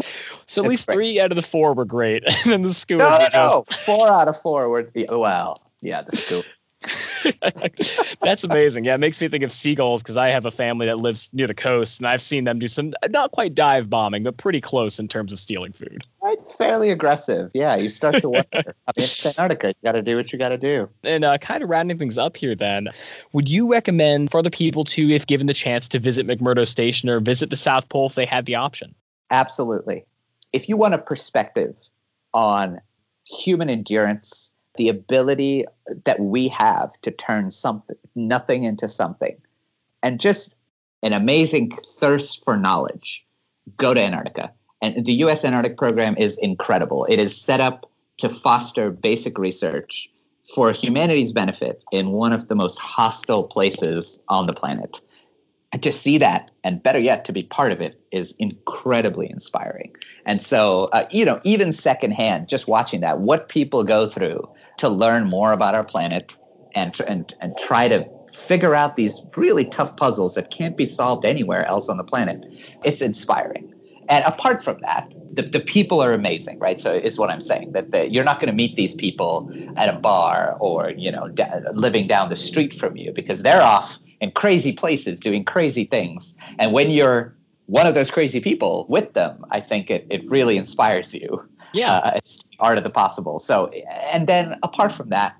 so 0.47 0.63
at 0.63 0.67
least 0.67 0.87
great. 0.87 0.95
three 0.95 1.19
out 1.19 1.31
of 1.31 1.35
the 1.35 1.41
four 1.41 1.73
were 1.73 1.85
great 1.85 2.23
and 2.43 2.51
then 2.51 2.61
the 2.63 2.69
skuas 2.69 2.97
no, 2.97 3.19
no, 3.19 3.27
no. 3.33 3.65
four 3.85 4.07
out 4.07 4.27
of 4.27 4.39
four 4.41 4.69
were 4.69 4.83
the 4.93 5.05
well 5.11 5.61
yeah 5.81 6.01
the 6.01 6.15
school 6.15 6.43
That's 8.21 8.43
amazing. 8.43 8.85
Yeah, 8.85 8.95
it 8.95 8.99
makes 8.99 9.21
me 9.21 9.27
think 9.27 9.43
of 9.43 9.51
seagulls 9.51 10.01
because 10.01 10.17
I 10.17 10.29
have 10.29 10.45
a 10.45 10.51
family 10.51 10.87
that 10.87 10.97
lives 10.97 11.29
near 11.31 11.45
the 11.45 11.53
coast, 11.53 11.99
and 11.99 12.07
I've 12.07 12.21
seen 12.21 12.45
them 12.45 12.57
do 12.57 12.67
some 12.67 12.91
not 13.09 13.31
quite 13.31 13.53
dive 13.53 13.89
bombing, 13.89 14.23
but 14.23 14.37
pretty 14.37 14.61
close 14.61 14.99
in 14.99 15.07
terms 15.07 15.31
of 15.31 15.37
stealing 15.37 15.73
food. 15.73 16.03
Right, 16.23 16.39
fairly 16.57 16.89
aggressive. 16.89 17.51
Yeah, 17.53 17.75
you 17.75 17.87
start 17.87 18.15
to 18.21 18.29
wonder. 18.29 18.47
I 18.53 18.61
mean, 18.61 18.73
it's 18.97 19.25
Antarctica. 19.25 19.67
You 19.67 19.73
got 19.83 19.91
to 19.91 20.01
do 20.01 20.15
what 20.15 20.33
you 20.33 20.39
got 20.39 20.49
to 20.49 20.57
do. 20.57 20.89
And 21.03 21.23
uh, 21.23 21.37
kind 21.37 21.61
of 21.61 21.69
rounding 21.69 21.99
things 21.99 22.17
up 22.17 22.35
here, 22.35 22.55
then, 22.55 22.87
would 23.33 23.47
you 23.47 23.71
recommend 23.71 24.31
for 24.31 24.39
other 24.39 24.49
people 24.49 24.83
to, 24.85 25.11
if 25.11 25.27
given 25.27 25.45
the 25.45 25.53
chance, 25.53 25.87
to 25.89 25.99
visit 25.99 26.25
McMurdo 26.25 26.67
Station 26.67 27.09
or 27.09 27.19
visit 27.19 27.51
the 27.51 27.55
South 27.55 27.89
Pole 27.89 28.07
if 28.07 28.15
they 28.15 28.25
had 28.25 28.47
the 28.47 28.55
option? 28.55 28.95
Absolutely. 29.29 30.03
If 30.51 30.67
you 30.67 30.77
want 30.77 30.95
a 30.95 30.97
perspective 30.97 31.75
on 32.33 32.81
human 33.27 33.69
endurance 33.69 34.51
the 34.81 34.89
ability 34.89 35.63
that 36.05 36.19
we 36.19 36.47
have 36.47 36.99
to 37.03 37.11
turn 37.11 37.51
something 37.51 37.95
nothing 38.15 38.63
into 38.63 38.89
something. 38.89 39.39
And 40.01 40.19
just 40.19 40.55
an 41.03 41.13
amazing 41.13 41.71
thirst 41.99 42.43
for 42.43 42.57
knowledge. 42.57 43.23
Go 43.77 43.93
to 43.93 44.01
antarctica. 44.01 44.51
And 44.81 45.05
the 45.05 45.13
us 45.13 45.45
antarctic 45.45 45.77
program 45.77 46.15
is 46.17 46.35
incredible. 46.39 47.05
It 47.05 47.19
is 47.19 47.39
set 47.39 47.59
up 47.59 47.91
to 48.17 48.27
foster 48.27 48.89
basic 48.89 49.37
research 49.37 50.09
for 50.55 50.71
humanity's 50.71 51.31
benefit 51.31 51.83
in 51.91 52.09
one 52.09 52.33
of 52.33 52.47
the 52.47 52.55
most 52.55 52.79
hostile 52.79 53.43
places 53.43 54.19
on 54.29 54.47
the 54.47 54.53
planet 54.53 54.99
and 55.71 55.81
to 55.83 55.91
see 55.91 56.17
that 56.17 56.51
and 56.63 56.83
better 56.83 56.99
yet 56.99 57.25
to 57.25 57.33
be 57.33 57.43
part 57.43 57.71
of 57.71 57.81
it 57.81 57.99
is 58.11 58.33
incredibly 58.39 59.29
inspiring. 59.29 59.93
And 60.25 60.41
so 60.41 60.85
uh, 60.93 61.07
you 61.11 61.25
know 61.25 61.39
even 61.43 61.71
secondhand 61.71 62.47
just 62.47 62.67
watching 62.67 63.01
that 63.01 63.19
what 63.19 63.49
people 63.49 63.83
go 63.83 64.07
through 64.07 64.47
to 64.77 64.89
learn 64.89 65.27
more 65.27 65.51
about 65.51 65.75
our 65.75 65.83
planet 65.83 66.37
and, 66.73 66.97
and, 67.07 67.33
and 67.41 67.57
try 67.57 67.87
to 67.87 68.05
figure 68.33 68.75
out 68.75 68.95
these 68.95 69.21
really 69.35 69.65
tough 69.65 69.95
puzzles 69.97 70.35
that 70.35 70.51
can't 70.51 70.77
be 70.77 70.85
solved 70.85 71.25
anywhere 71.25 71.65
else 71.65 71.89
on 71.89 71.97
the 71.97 72.03
planet 72.03 72.45
it's 72.83 73.01
inspiring. 73.01 73.73
And 74.09 74.25
apart 74.25 74.63
from 74.63 74.77
that 74.81 75.13
the, 75.33 75.43
the 75.43 75.59
people 75.61 76.01
are 76.01 76.11
amazing 76.11 76.59
right? 76.59 76.81
So 76.81 76.93
is 76.93 77.17
what 77.17 77.29
i'm 77.29 77.41
saying 77.41 77.71
that 77.71 77.91
the, 77.91 78.09
you're 78.11 78.25
not 78.25 78.39
going 78.39 78.47
to 78.47 78.53
meet 78.53 78.75
these 78.75 78.93
people 78.93 79.49
at 79.77 79.87
a 79.87 79.97
bar 79.97 80.57
or 80.59 80.91
you 80.97 81.11
know 81.11 81.29
da- 81.29 81.61
living 81.73 82.07
down 82.07 82.29
the 82.29 82.35
street 82.35 82.73
from 82.73 82.97
you 82.97 83.13
because 83.13 83.43
they're 83.43 83.61
off 83.61 83.99
in 84.21 84.31
crazy 84.31 84.71
places 84.71 85.19
doing 85.19 85.43
crazy 85.43 85.83
things. 85.83 86.35
And 86.59 86.71
when 86.71 86.89
you're 86.91 87.35
one 87.65 87.87
of 87.87 87.95
those 87.95 88.11
crazy 88.11 88.39
people 88.39 88.85
with 88.87 89.13
them, 89.13 89.43
I 89.51 89.59
think 89.59 89.89
it, 89.89 90.05
it 90.09 90.29
really 90.29 90.57
inspires 90.57 91.13
you. 91.13 91.49
Yeah. 91.73 91.95
Uh, 91.97 92.11
it's 92.15 92.39
art 92.59 92.77
of 92.77 92.83
the 92.83 92.89
possible. 92.89 93.39
So, 93.39 93.67
and 94.11 94.27
then 94.27 94.57
apart 94.61 94.91
from 94.91 95.09
that, 95.09 95.35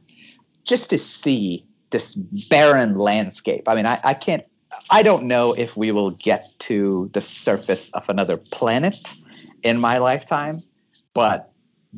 just 0.64 0.90
to 0.90 0.98
see 0.98 1.66
this 1.92 2.16
barren 2.50 2.98
landscape. 2.98 3.68
I 3.68 3.76
mean, 3.76 3.86
I, 3.86 4.00
I 4.04 4.14
can't, 4.14 4.44
I 4.90 5.04
don't 5.04 5.24
know 5.24 5.54
if 5.54 5.76
we 5.76 5.92
will 5.92 6.12
get 6.12 6.48
to 6.60 7.10
the 7.14 7.22
surface 7.22 7.90
of 7.92 8.08
another 8.10 8.38
planet 8.38 9.14
in 9.64 9.78
my 9.80 9.98
lifetime, 9.98 10.64
but 11.14 11.52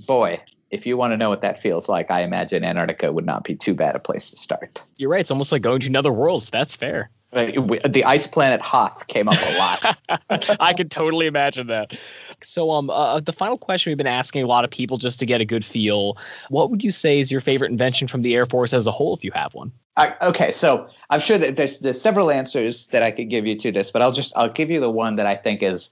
boy, 0.07 0.41
if 0.73 0.87
you 0.87 0.97
want 0.97 1.11
to 1.11 1.17
know 1.17 1.29
what 1.29 1.41
that 1.41 1.59
feels 1.59 1.87
like, 1.87 2.09
I 2.09 2.21
imagine 2.21 2.63
Antarctica 2.63 3.11
would 3.11 3.25
not 3.25 3.43
be 3.43 3.55
too 3.55 3.75
bad 3.75 3.95
a 3.95 3.99
place 3.99 4.31
to 4.31 4.37
start. 4.37 4.83
You're 4.97 5.11
right. 5.11 5.21
It's 5.21 5.31
almost 5.31 5.51
like 5.51 5.61
going 5.61 5.81
to 5.81 5.87
another 5.87 6.11
world. 6.11 6.49
That's 6.51 6.75
fair. 6.75 7.11
The 7.31 8.03
ice 8.05 8.27
planet 8.27 8.61
Hoth 8.61 9.07
came 9.07 9.27
up 9.27 9.35
a 9.35 9.57
lot. 9.57 10.57
I 10.59 10.73
could 10.73 10.91
totally 10.91 11.25
imagine 11.25 11.65
that. 11.67 11.97
So, 12.43 12.69
um, 12.71 12.91
uh, 12.91 13.19
the 13.21 13.31
final 13.31 13.57
question 13.57 13.89
we've 13.89 13.97
been 13.97 14.05
asking 14.05 14.43
a 14.43 14.47
lot 14.47 14.63
of 14.63 14.69
people 14.69 14.97
just 14.97 15.19
to 15.19 15.25
get 15.25 15.41
a 15.41 15.45
good 15.45 15.65
feel. 15.65 16.15
What 16.49 16.69
would 16.69 16.83
you 16.83 16.91
say 16.91 17.19
is 17.19 17.31
your 17.31 17.41
favorite 17.41 17.71
invention 17.71 18.07
from 18.07 18.21
the 18.21 18.35
Air 18.35 18.45
Force 18.45 18.71
as 18.71 18.85
a 18.85 18.91
whole, 18.91 19.15
if 19.15 19.23
you 19.23 19.31
have 19.33 19.55
one? 19.55 19.71
Uh, 19.97 20.11
okay, 20.21 20.51
so 20.51 20.87
I'm 21.09 21.19
sure 21.19 21.39
that 21.39 21.55
there's 21.55 21.79
there's 21.79 21.99
several 21.99 22.29
answers 22.29 22.87
that 22.87 23.01
I 23.01 23.09
could 23.09 23.29
give 23.29 23.47
you 23.47 23.55
to 23.57 23.71
this, 23.71 23.89
but 23.89 24.03
I'll 24.03 24.11
just 24.11 24.31
I'll 24.35 24.49
give 24.49 24.69
you 24.69 24.79
the 24.79 24.91
one 24.91 25.15
that 25.15 25.25
I 25.25 25.35
think 25.35 25.63
is 25.63 25.89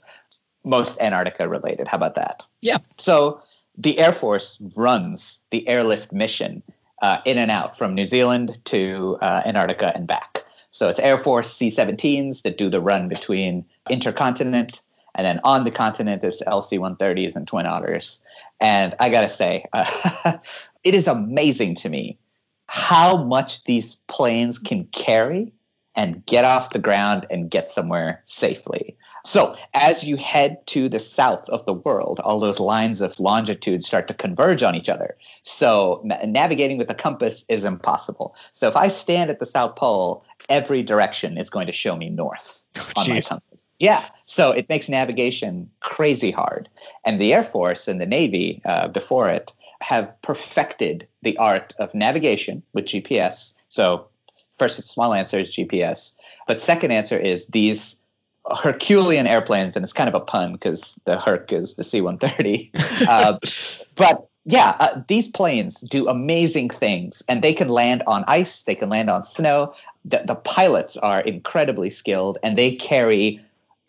most 0.63 0.99
Antarctica 0.99 1.49
related. 1.49 1.87
How 1.87 1.97
about 1.97 2.13
that? 2.15 2.43
Yeah. 2.61 2.77
So 2.99 3.41
the 3.81 3.97
Air 3.97 4.11
Force 4.11 4.61
runs 4.75 5.39
the 5.49 5.67
airlift 5.67 6.11
mission 6.11 6.61
uh, 7.01 7.17
in 7.25 7.37
and 7.37 7.49
out 7.49 7.77
from 7.77 7.95
New 7.95 8.05
Zealand 8.05 8.57
to 8.65 9.17
uh, 9.21 9.41
Antarctica 9.45 9.91
and 9.95 10.05
back. 10.05 10.43
So 10.69 10.87
it's 10.87 10.99
Air 10.99 11.17
Force 11.17 11.51
C 11.53 11.69
17s 11.69 12.43
that 12.43 12.57
do 12.57 12.69
the 12.69 12.79
run 12.79 13.09
between 13.09 13.65
intercontinent, 13.89 14.81
and 15.15 15.25
then 15.25 15.41
on 15.43 15.63
the 15.63 15.71
continent, 15.71 16.23
it's 16.23 16.41
LC 16.43 16.79
130s 16.79 17.35
and 17.35 17.47
Twin 17.47 17.65
Otters. 17.65 18.21
And 18.59 18.95
I 18.99 19.09
got 19.09 19.21
to 19.21 19.29
say, 19.29 19.65
uh, 19.73 20.37
it 20.83 20.93
is 20.93 21.07
amazing 21.07 21.75
to 21.77 21.89
me 21.89 22.17
how 22.67 23.23
much 23.23 23.63
these 23.65 23.95
planes 24.07 24.59
can 24.59 24.85
carry 24.85 25.51
and 25.95 26.25
get 26.25 26.45
off 26.45 26.69
the 26.69 26.79
ground 26.79 27.25
and 27.29 27.49
get 27.49 27.67
somewhere 27.67 28.21
safely. 28.25 28.95
So, 29.23 29.55
as 29.73 30.03
you 30.03 30.17
head 30.17 30.65
to 30.67 30.89
the 30.89 30.99
south 30.99 31.47
of 31.49 31.65
the 31.65 31.73
world, 31.73 32.19
all 32.21 32.39
those 32.39 32.59
lines 32.59 33.01
of 33.01 33.19
longitude 33.19 33.83
start 33.83 34.07
to 34.07 34.13
converge 34.13 34.63
on 34.63 34.75
each 34.75 34.89
other. 34.89 35.15
So, 35.43 36.01
na- 36.03 36.25
navigating 36.25 36.77
with 36.77 36.89
a 36.89 36.95
compass 36.95 37.45
is 37.47 37.63
impossible. 37.63 38.35
So, 38.51 38.67
if 38.67 38.75
I 38.75 38.87
stand 38.87 39.29
at 39.29 39.39
the 39.39 39.45
South 39.45 39.75
Pole, 39.75 40.25
every 40.49 40.81
direction 40.81 41.37
is 41.37 41.49
going 41.49 41.67
to 41.67 41.73
show 41.73 41.95
me 41.95 42.09
north 42.09 42.59
on 42.97 43.09
my 43.09 43.21
compass. 43.21 43.63
Yeah. 43.79 44.03
So, 44.25 44.51
it 44.51 44.67
makes 44.69 44.89
navigation 44.89 45.69
crazy 45.81 46.31
hard. 46.31 46.67
And 47.05 47.21
the 47.21 47.33
Air 47.33 47.43
Force 47.43 47.87
and 47.87 48.01
the 48.01 48.07
Navy 48.07 48.61
uh, 48.65 48.87
before 48.87 49.29
it 49.29 49.53
have 49.81 50.09
perfected 50.21 51.07
the 51.21 51.37
art 51.37 51.73
of 51.79 51.93
navigation 51.93 52.63
with 52.73 52.85
GPS. 52.85 53.53
So, 53.67 54.07
first, 54.57 54.81
small 54.83 55.13
answer 55.13 55.39
is 55.39 55.51
GPS. 55.51 56.13
But 56.47 56.59
second 56.59 56.91
answer 56.91 57.17
is 57.17 57.45
these 57.47 57.97
Herculean 58.61 59.27
airplanes, 59.27 59.75
and 59.75 59.83
it's 59.83 59.93
kind 59.93 60.07
of 60.07 60.15
a 60.15 60.19
pun 60.19 60.53
because 60.53 60.99
the 61.05 61.19
Herc 61.19 61.51
is 61.51 61.75
the 61.75 61.83
C 61.83 62.01
130. 62.01 62.71
uh, 63.07 63.37
but 63.95 64.27
yeah, 64.45 64.75
uh, 64.79 65.01
these 65.07 65.27
planes 65.27 65.81
do 65.81 66.07
amazing 66.07 66.69
things, 66.69 67.21
and 67.27 67.43
they 67.43 67.53
can 67.53 67.69
land 67.69 68.03
on 68.07 68.23
ice. 68.27 68.63
They 68.63 68.75
can 68.75 68.89
land 68.89 69.09
on 69.09 69.23
snow. 69.23 69.73
The, 70.03 70.23
the 70.25 70.35
pilots 70.35 70.97
are 70.97 71.21
incredibly 71.21 71.89
skilled, 71.89 72.39
and 72.41 72.57
they 72.57 72.75
carry 72.75 73.39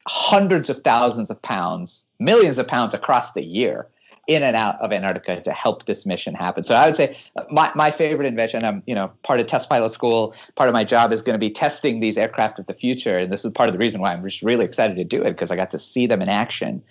hundreds 0.07 0.69
of 0.69 0.81
thousands 0.81 1.31
of 1.31 1.41
pounds, 1.41 2.05
millions 2.19 2.59
of 2.59 2.69
pounds 2.69 2.93
across 2.93 3.33
the 3.33 3.45
year 3.45 3.89
in 4.29 4.43
and 4.43 4.55
out 4.55 4.81
of 4.81 4.93
Antarctica 4.93 5.41
to 5.43 5.53
help 5.53 5.87
this 5.87 6.07
mission 6.07 6.35
happen. 6.35 6.63
So 6.63 6.75
I 6.75 6.87
would 6.87 6.97
say 6.97 7.17
uh, 7.37 7.43
my, 7.51 7.73
my 7.75 7.91
favorite 7.91 8.27
invention, 8.27 8.65
I'm 8.65 8.83
you 8.87 8.95
know 8.95 9.11
part 9.23 9.41
of 9.41 9.47
test 9.47 9.69
pilot 9.69 9.93
school, 9.93 10.35
part 10.55 10.69
of 10.69 10.73
my 10.73 10.85
job 10.85 11.13
is 11.13 11.23
going 11.23 11.35
to 11.35 11.39
be 11.39 11.51
testing 11.51 12.01
these 12.01 12.17
aircraft 12.17 12.59
of 12.59 12.67
the 12.67 12.75
future. 12.75 13.19
And 13.19 13.33
this 13.33 13.45
is 13.45 13.51
part 13.53 13.69
of 13.69 13.73
the 13.73 13.79
reason 13.79 14.01
why 14.01 14.13
I'm 14.13 14.25
just 14.25 14.43
really 14.43 14.65
excited 14.65 14.97
to 14.97 15.05
do 15.05 15.23
it 15.23 15.31
because 15.31 15.51
I 15.51 15.57
got 15.57 15.71
to 15.71 15.79
see 15.79 16.07
them 16.07 16.23
in 16.23 16.29
action. 16.29 16.83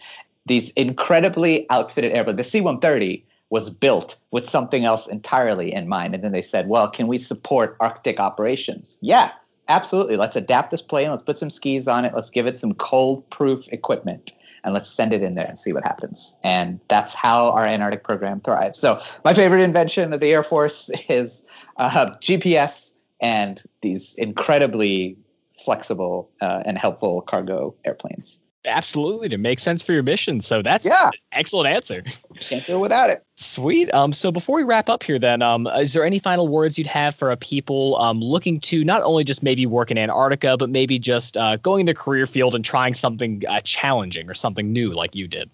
These 0.47 0.71
incredibly 0.71 1.69
outfitted 1.69 2.11
airplanes, 2.11 2.37
the 2.37 2.43
C-130 2.43 3.23
was 3.51 3.69
built 3.69 4.17
with 4.31 4.49
something 4.49 4.85
else 4.85 5.07
entirely 5.07 5.73
in 5.73 5.87
mind. 5.87 6.15
And 6.15 6.23
then 6.23 6.31
they 6.31 6.41
said, 6.41 6.67
well, 6.67 6.89
can 6.89 7.07
we 7.07 7.17
support 7.17 7.75
Arctic 7.79 8.19
operations? 8.19 8.97
Yeah, 9.01 9.31
absolutely. 9.67 10.15
Let's 10.15 10.35
adapt 10.35 10.71
this 10.71 10.81
plane. 10.81 11.11
Let's 11.11 11.21
put 11.21 11.37
some 11.37 11.49
skis 11.49 11.87
on 11.87 12.05
it. 12.05 12.13
Let's 12.15 12.29
give 12.29 12.47
it 12.47 12.57
some 12.57 12.73
cold 12.73 13.29
proof 13.29 13.67
equipment 13.71 14.31
and 14.63 14.73
let's 14.73 14.91
send 14.91 15.13
it 15.13 15.23
in 15.23 15.35
there 15.35 15.45
and 15.45 15.57
see 15.57 15.73
what 15.73 15.83
happens. 15.83 16.35
And 16.43 16.79
that's 16.87 17.13
how 17.13 17.49
our 17.51 17.65
Antarctic 17.65 18.03
program 18.03 18.41
thrives. 18.41 18.79
So, 18.79 19.01
my 19.23 19.33
favorite 19.33 19.61
invention 19.61 20.13
of 20.13 20.19
the 20.19 20.31
Air 20.31 20.43
Force 20.43 20.89
is 21.09 21.43
uh, 21.77 22.11
GPS 22.21 22.93
and 23.19 23.61
these 23.81 24.15
incredibly 24.15 25.17
flexible 25.63 26.29
uh, 26.41 26.63
and 26.65 26.77
helpful 26.77 27.21
cargo 27.21 27.75
airplanes. 27.85 28.41
Absolutely, 28.65 29.27
to 29.29 29.37
make 29.37 29.57
sense 29.57 29.81
for 29.81 29.91
your 29.91 30.03
mission. 30.03 30.39
So 30.39 30.61
that's 30.61 30.85
yeah, 30.85 31.09
excellent 31.31 31.67
answer. 31.67 32.03
Can't 32.39 32.65
do 32.65 32.79
without 32.79 33.09
it. 33.09 33.23
Sweet. 33.35 33.91
Um, 33.93 34.13
so 34.13 34.31
before 34.31 34.57
we 34.57 34.63
wrap 34.63 34.87
up 34.87 35.01
here, 35.01 35.17
then, 35.17 35.41
um, 35.41 35.65
is 35.67 35.93
there 35.93 36.05
any 36.05 36.19
final 36.19 36.47
words 36.47 36.77
you'd 36.77 36.85
have 36.85 37.15
for 37.15 37.31
a 37.31 37.37
people 37.37 37.97
um 37.97 38.19
looking 38.19 38.59
to 38.61 38.83
not 38.83 39.01
only 39.01 39.23
just 39.23 39.41
maybe 39.41 39.65
work 39.65 39.89
in 39.89 39.97
Antarctica, 39.97 40.57
but 40.57 40.69
maybe 40.69 40.99
just 40.99 41.37
uh, 41.37 41.57
going 41.57 41.85
the 41.85 41.95
career 41.95 42.27
field 42.27 42.53
and 42.53 42.63
trying 42.63 42.93
something 42.93 43.41
uh, 43.49 43.61
challenging 43.61 44.29
or 44.29 44.35
something 44.35 44.71
new 44.71 44.91
like 44.91 45.15
you 45.15 45.27
did? 45.27 45.49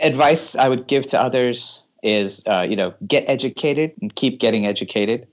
Advice 0.00 0.54
I 0.54 0.70
would 0.70 0.86
give 0.86 1.06
to 1.08 1.20
others 1.20 1.82
is, 2.02 2.42
uh, 2.46 2.66
you 2.68 2.76
know, 2.76 2.94
get 3.06 3.28
educated 3.28 3.92
and 4.00 4.14
keep 4.14 4.40
getting 4.40 4.66
educated 4.66 5.26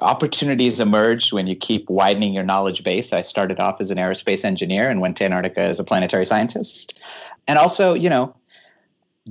opportunities 0.00 0.80
emerge 0.80 1.32
when 1.32 1.46
you 1.46 1.56
keep 1.56 1.88
widening 1.88 2.32
your 2.32 2.44
knowledge 2.44 2.84
base. 2.84 3.12
I 3.12 3.22
started 3.22 3.60
off 3.60 3.80
as 3.80 3.90
an 3.90 3.98
aerospace 3.98 4.44
engineer 4.44 4.90
and 4.90 5.00
went 5.00 5.16
to 5.18 5.24
Antarctica 5.24 5.60
as 5.60 5.78
a 5.78 5.84
planetary 5.84 6.26
scientist. 6.26 6.98
And 7.46 7.58
also, 7.58 7.94
you 7.94 8.08
know, 8.08 8.34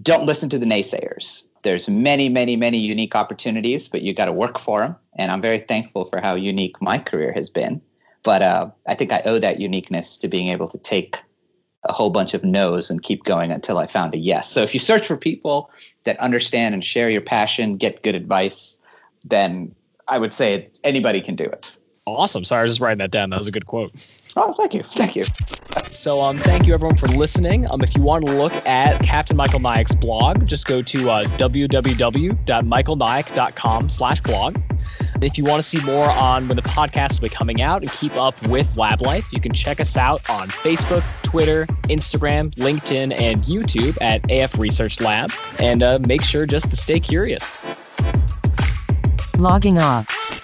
don't 0.02 0.26
listen 0.26 0.50
to 0.50 0.58
the 0.58 0.66
naysayers. 0.66 1.44
There's 1.64 1.88
many, 1.88 2.30
many, 2.30 2.56
many 2.56 2.78
unique 2.78 3.16
opportunities, 3.16 3.88
but 3.88 4.02
you 4.02 4.14
got 4.14 4.26
to 4.26 4.32
work 4.32 4.60
for 4.60 4.82
them. 4.82 4.96
And 5.18 5.32
I'm 5.32 5.42
very 5.42 5.60
thankful 5.60 6.06
for 6.06 6.20
how 6.20 6.36
unique 6.36 6.82
my 6.82 6.98
career 6.98 7.32
has 7.34 7.50
been. 7.50 7.82
But 8.24 8.42
uh, 8.42 8.70
I 8.88 8.96
think 8.96 9.12
I 9.12 9.22
owe 9.26 9.40
that 9.40 9.60
uniqueness 9.60 10.18
to 10.18 10.28
being 10.28 10.50
able 10.50 10.68
to 10.70 10.78
take 10.78 11.18
a 11.86 11.94
whole 11.94 12.10
bunch 12.10 12.34
of 12.34 12.44
no's 12.44 12.90
and 12.90 13.04
keep 13.04 13.24
going 13.24 13.52
until 13.52 13.78
I 13.78 13.88
found 13.88 14.14
a 14.14 14.18
yes. 14.18 14.50
So 14.50 14.62
if 14.62 14.74
you 14.74 14.80
search 14.80 15.06
for 15.06 15.18
people 15.18 15.70
that 16.06 16.18
understand 16.20 16.74
and 16.74 16.84
share 16.84 17.10
your 17.10 17.22
passion, 17.22 17.76
get 17.76 18.04
good 18.04 18.16
advice, 18.16 18.78
then 19.26 19.76
I 20.08 20.20
would 20.20 20.34
say 20.34 20.70
anybody 20.84 21.22
can 21.22 21.36
do 21.36 21.46
it. 21.46 21.72
Awesome. 22.06 22.44
Sorry, 22.44 22.60
I 22.60 22.64
was 22.64 22.74
just 22.74 22.82
writing 22.82 22.98
that 22.98 23.12
down. 23.12 23.30
That 23.30 23.38
was 23.38 23.48
a 23.48 23.52
good 23.52 23.66
quote. 23.66 23.92
Oh, 24.36 24.52
thank 24.54 24.74
you. 24.74 24.84
Thank 24.84 25.16
you. 25.16 25.24
So, 25.90 26.22
um, 26.22 26.38
thank 26.38 26.68
you 26.68 26.74
everyone 26.74 26.98
for 26.98 27.08
listening. 27.08 27.66
Um, 27.68 27.82
if 27.82 27.96
you 27.96 28.02
want 28.02 28.26
to 28.26 28.34
look 28.34 28.52
at 28.66 29.02
Captain 29.02 29.38
Michael 29.38 29.62
Naik's 29.62 29.96
blog, 29.96 30.46
just 30.46 30.68
go 30.68 30.82
to 30.82 31.10
uh, 31.10 31.24
www.michaelnaik.com 31.38 33.90
slash 33.90 34.20
blog. 34.22 34.58
If 35.22 35.38
you 35.38 35.46
want 35.46 35.64
to 35.64 35.70
see 35.70 35.82
more 35.86 36.10
on 36.10 36.50
when 36.50 36.58
the 36.58 36.64
podcast 36.64 37.22
will 37.22 37.30
be 37.30 37.34
coming 37.34 37.62
out 37.62 37.82
and 37.82 37.90
keep 37.92 38.18
up 38.18 38.46
with 38.48 38.76
Lab 38.76 39.02
Life, 39.02 39.26
you 39.32 39.40
can 39.40 39.54
check 39.54 39.80
us 39.80 39.96
out 39.96 40.30
on 40.30 40.50
Facebook, 40.50 41.10
Twitter, 41.22 41.66
Instagram, 41.84 42.54
LinkedIn, 42.56 43.18
and 43.18 43.42
YouTube 43.46 43.98
at 44.02 44.30
AF 44.30 44.58
Research 44.58 45.00
Lab. 45.00 45.32
And 45.60 45.82
uh, 45.82 46.00
make 46.06 46.24
sure 46.24 46.46
just 46.46 46.70
to 46.72 46.76
stay 46.76 47.00
curious 47.00 47.58
Logging 49.38 49.80
off. 49.80 50.43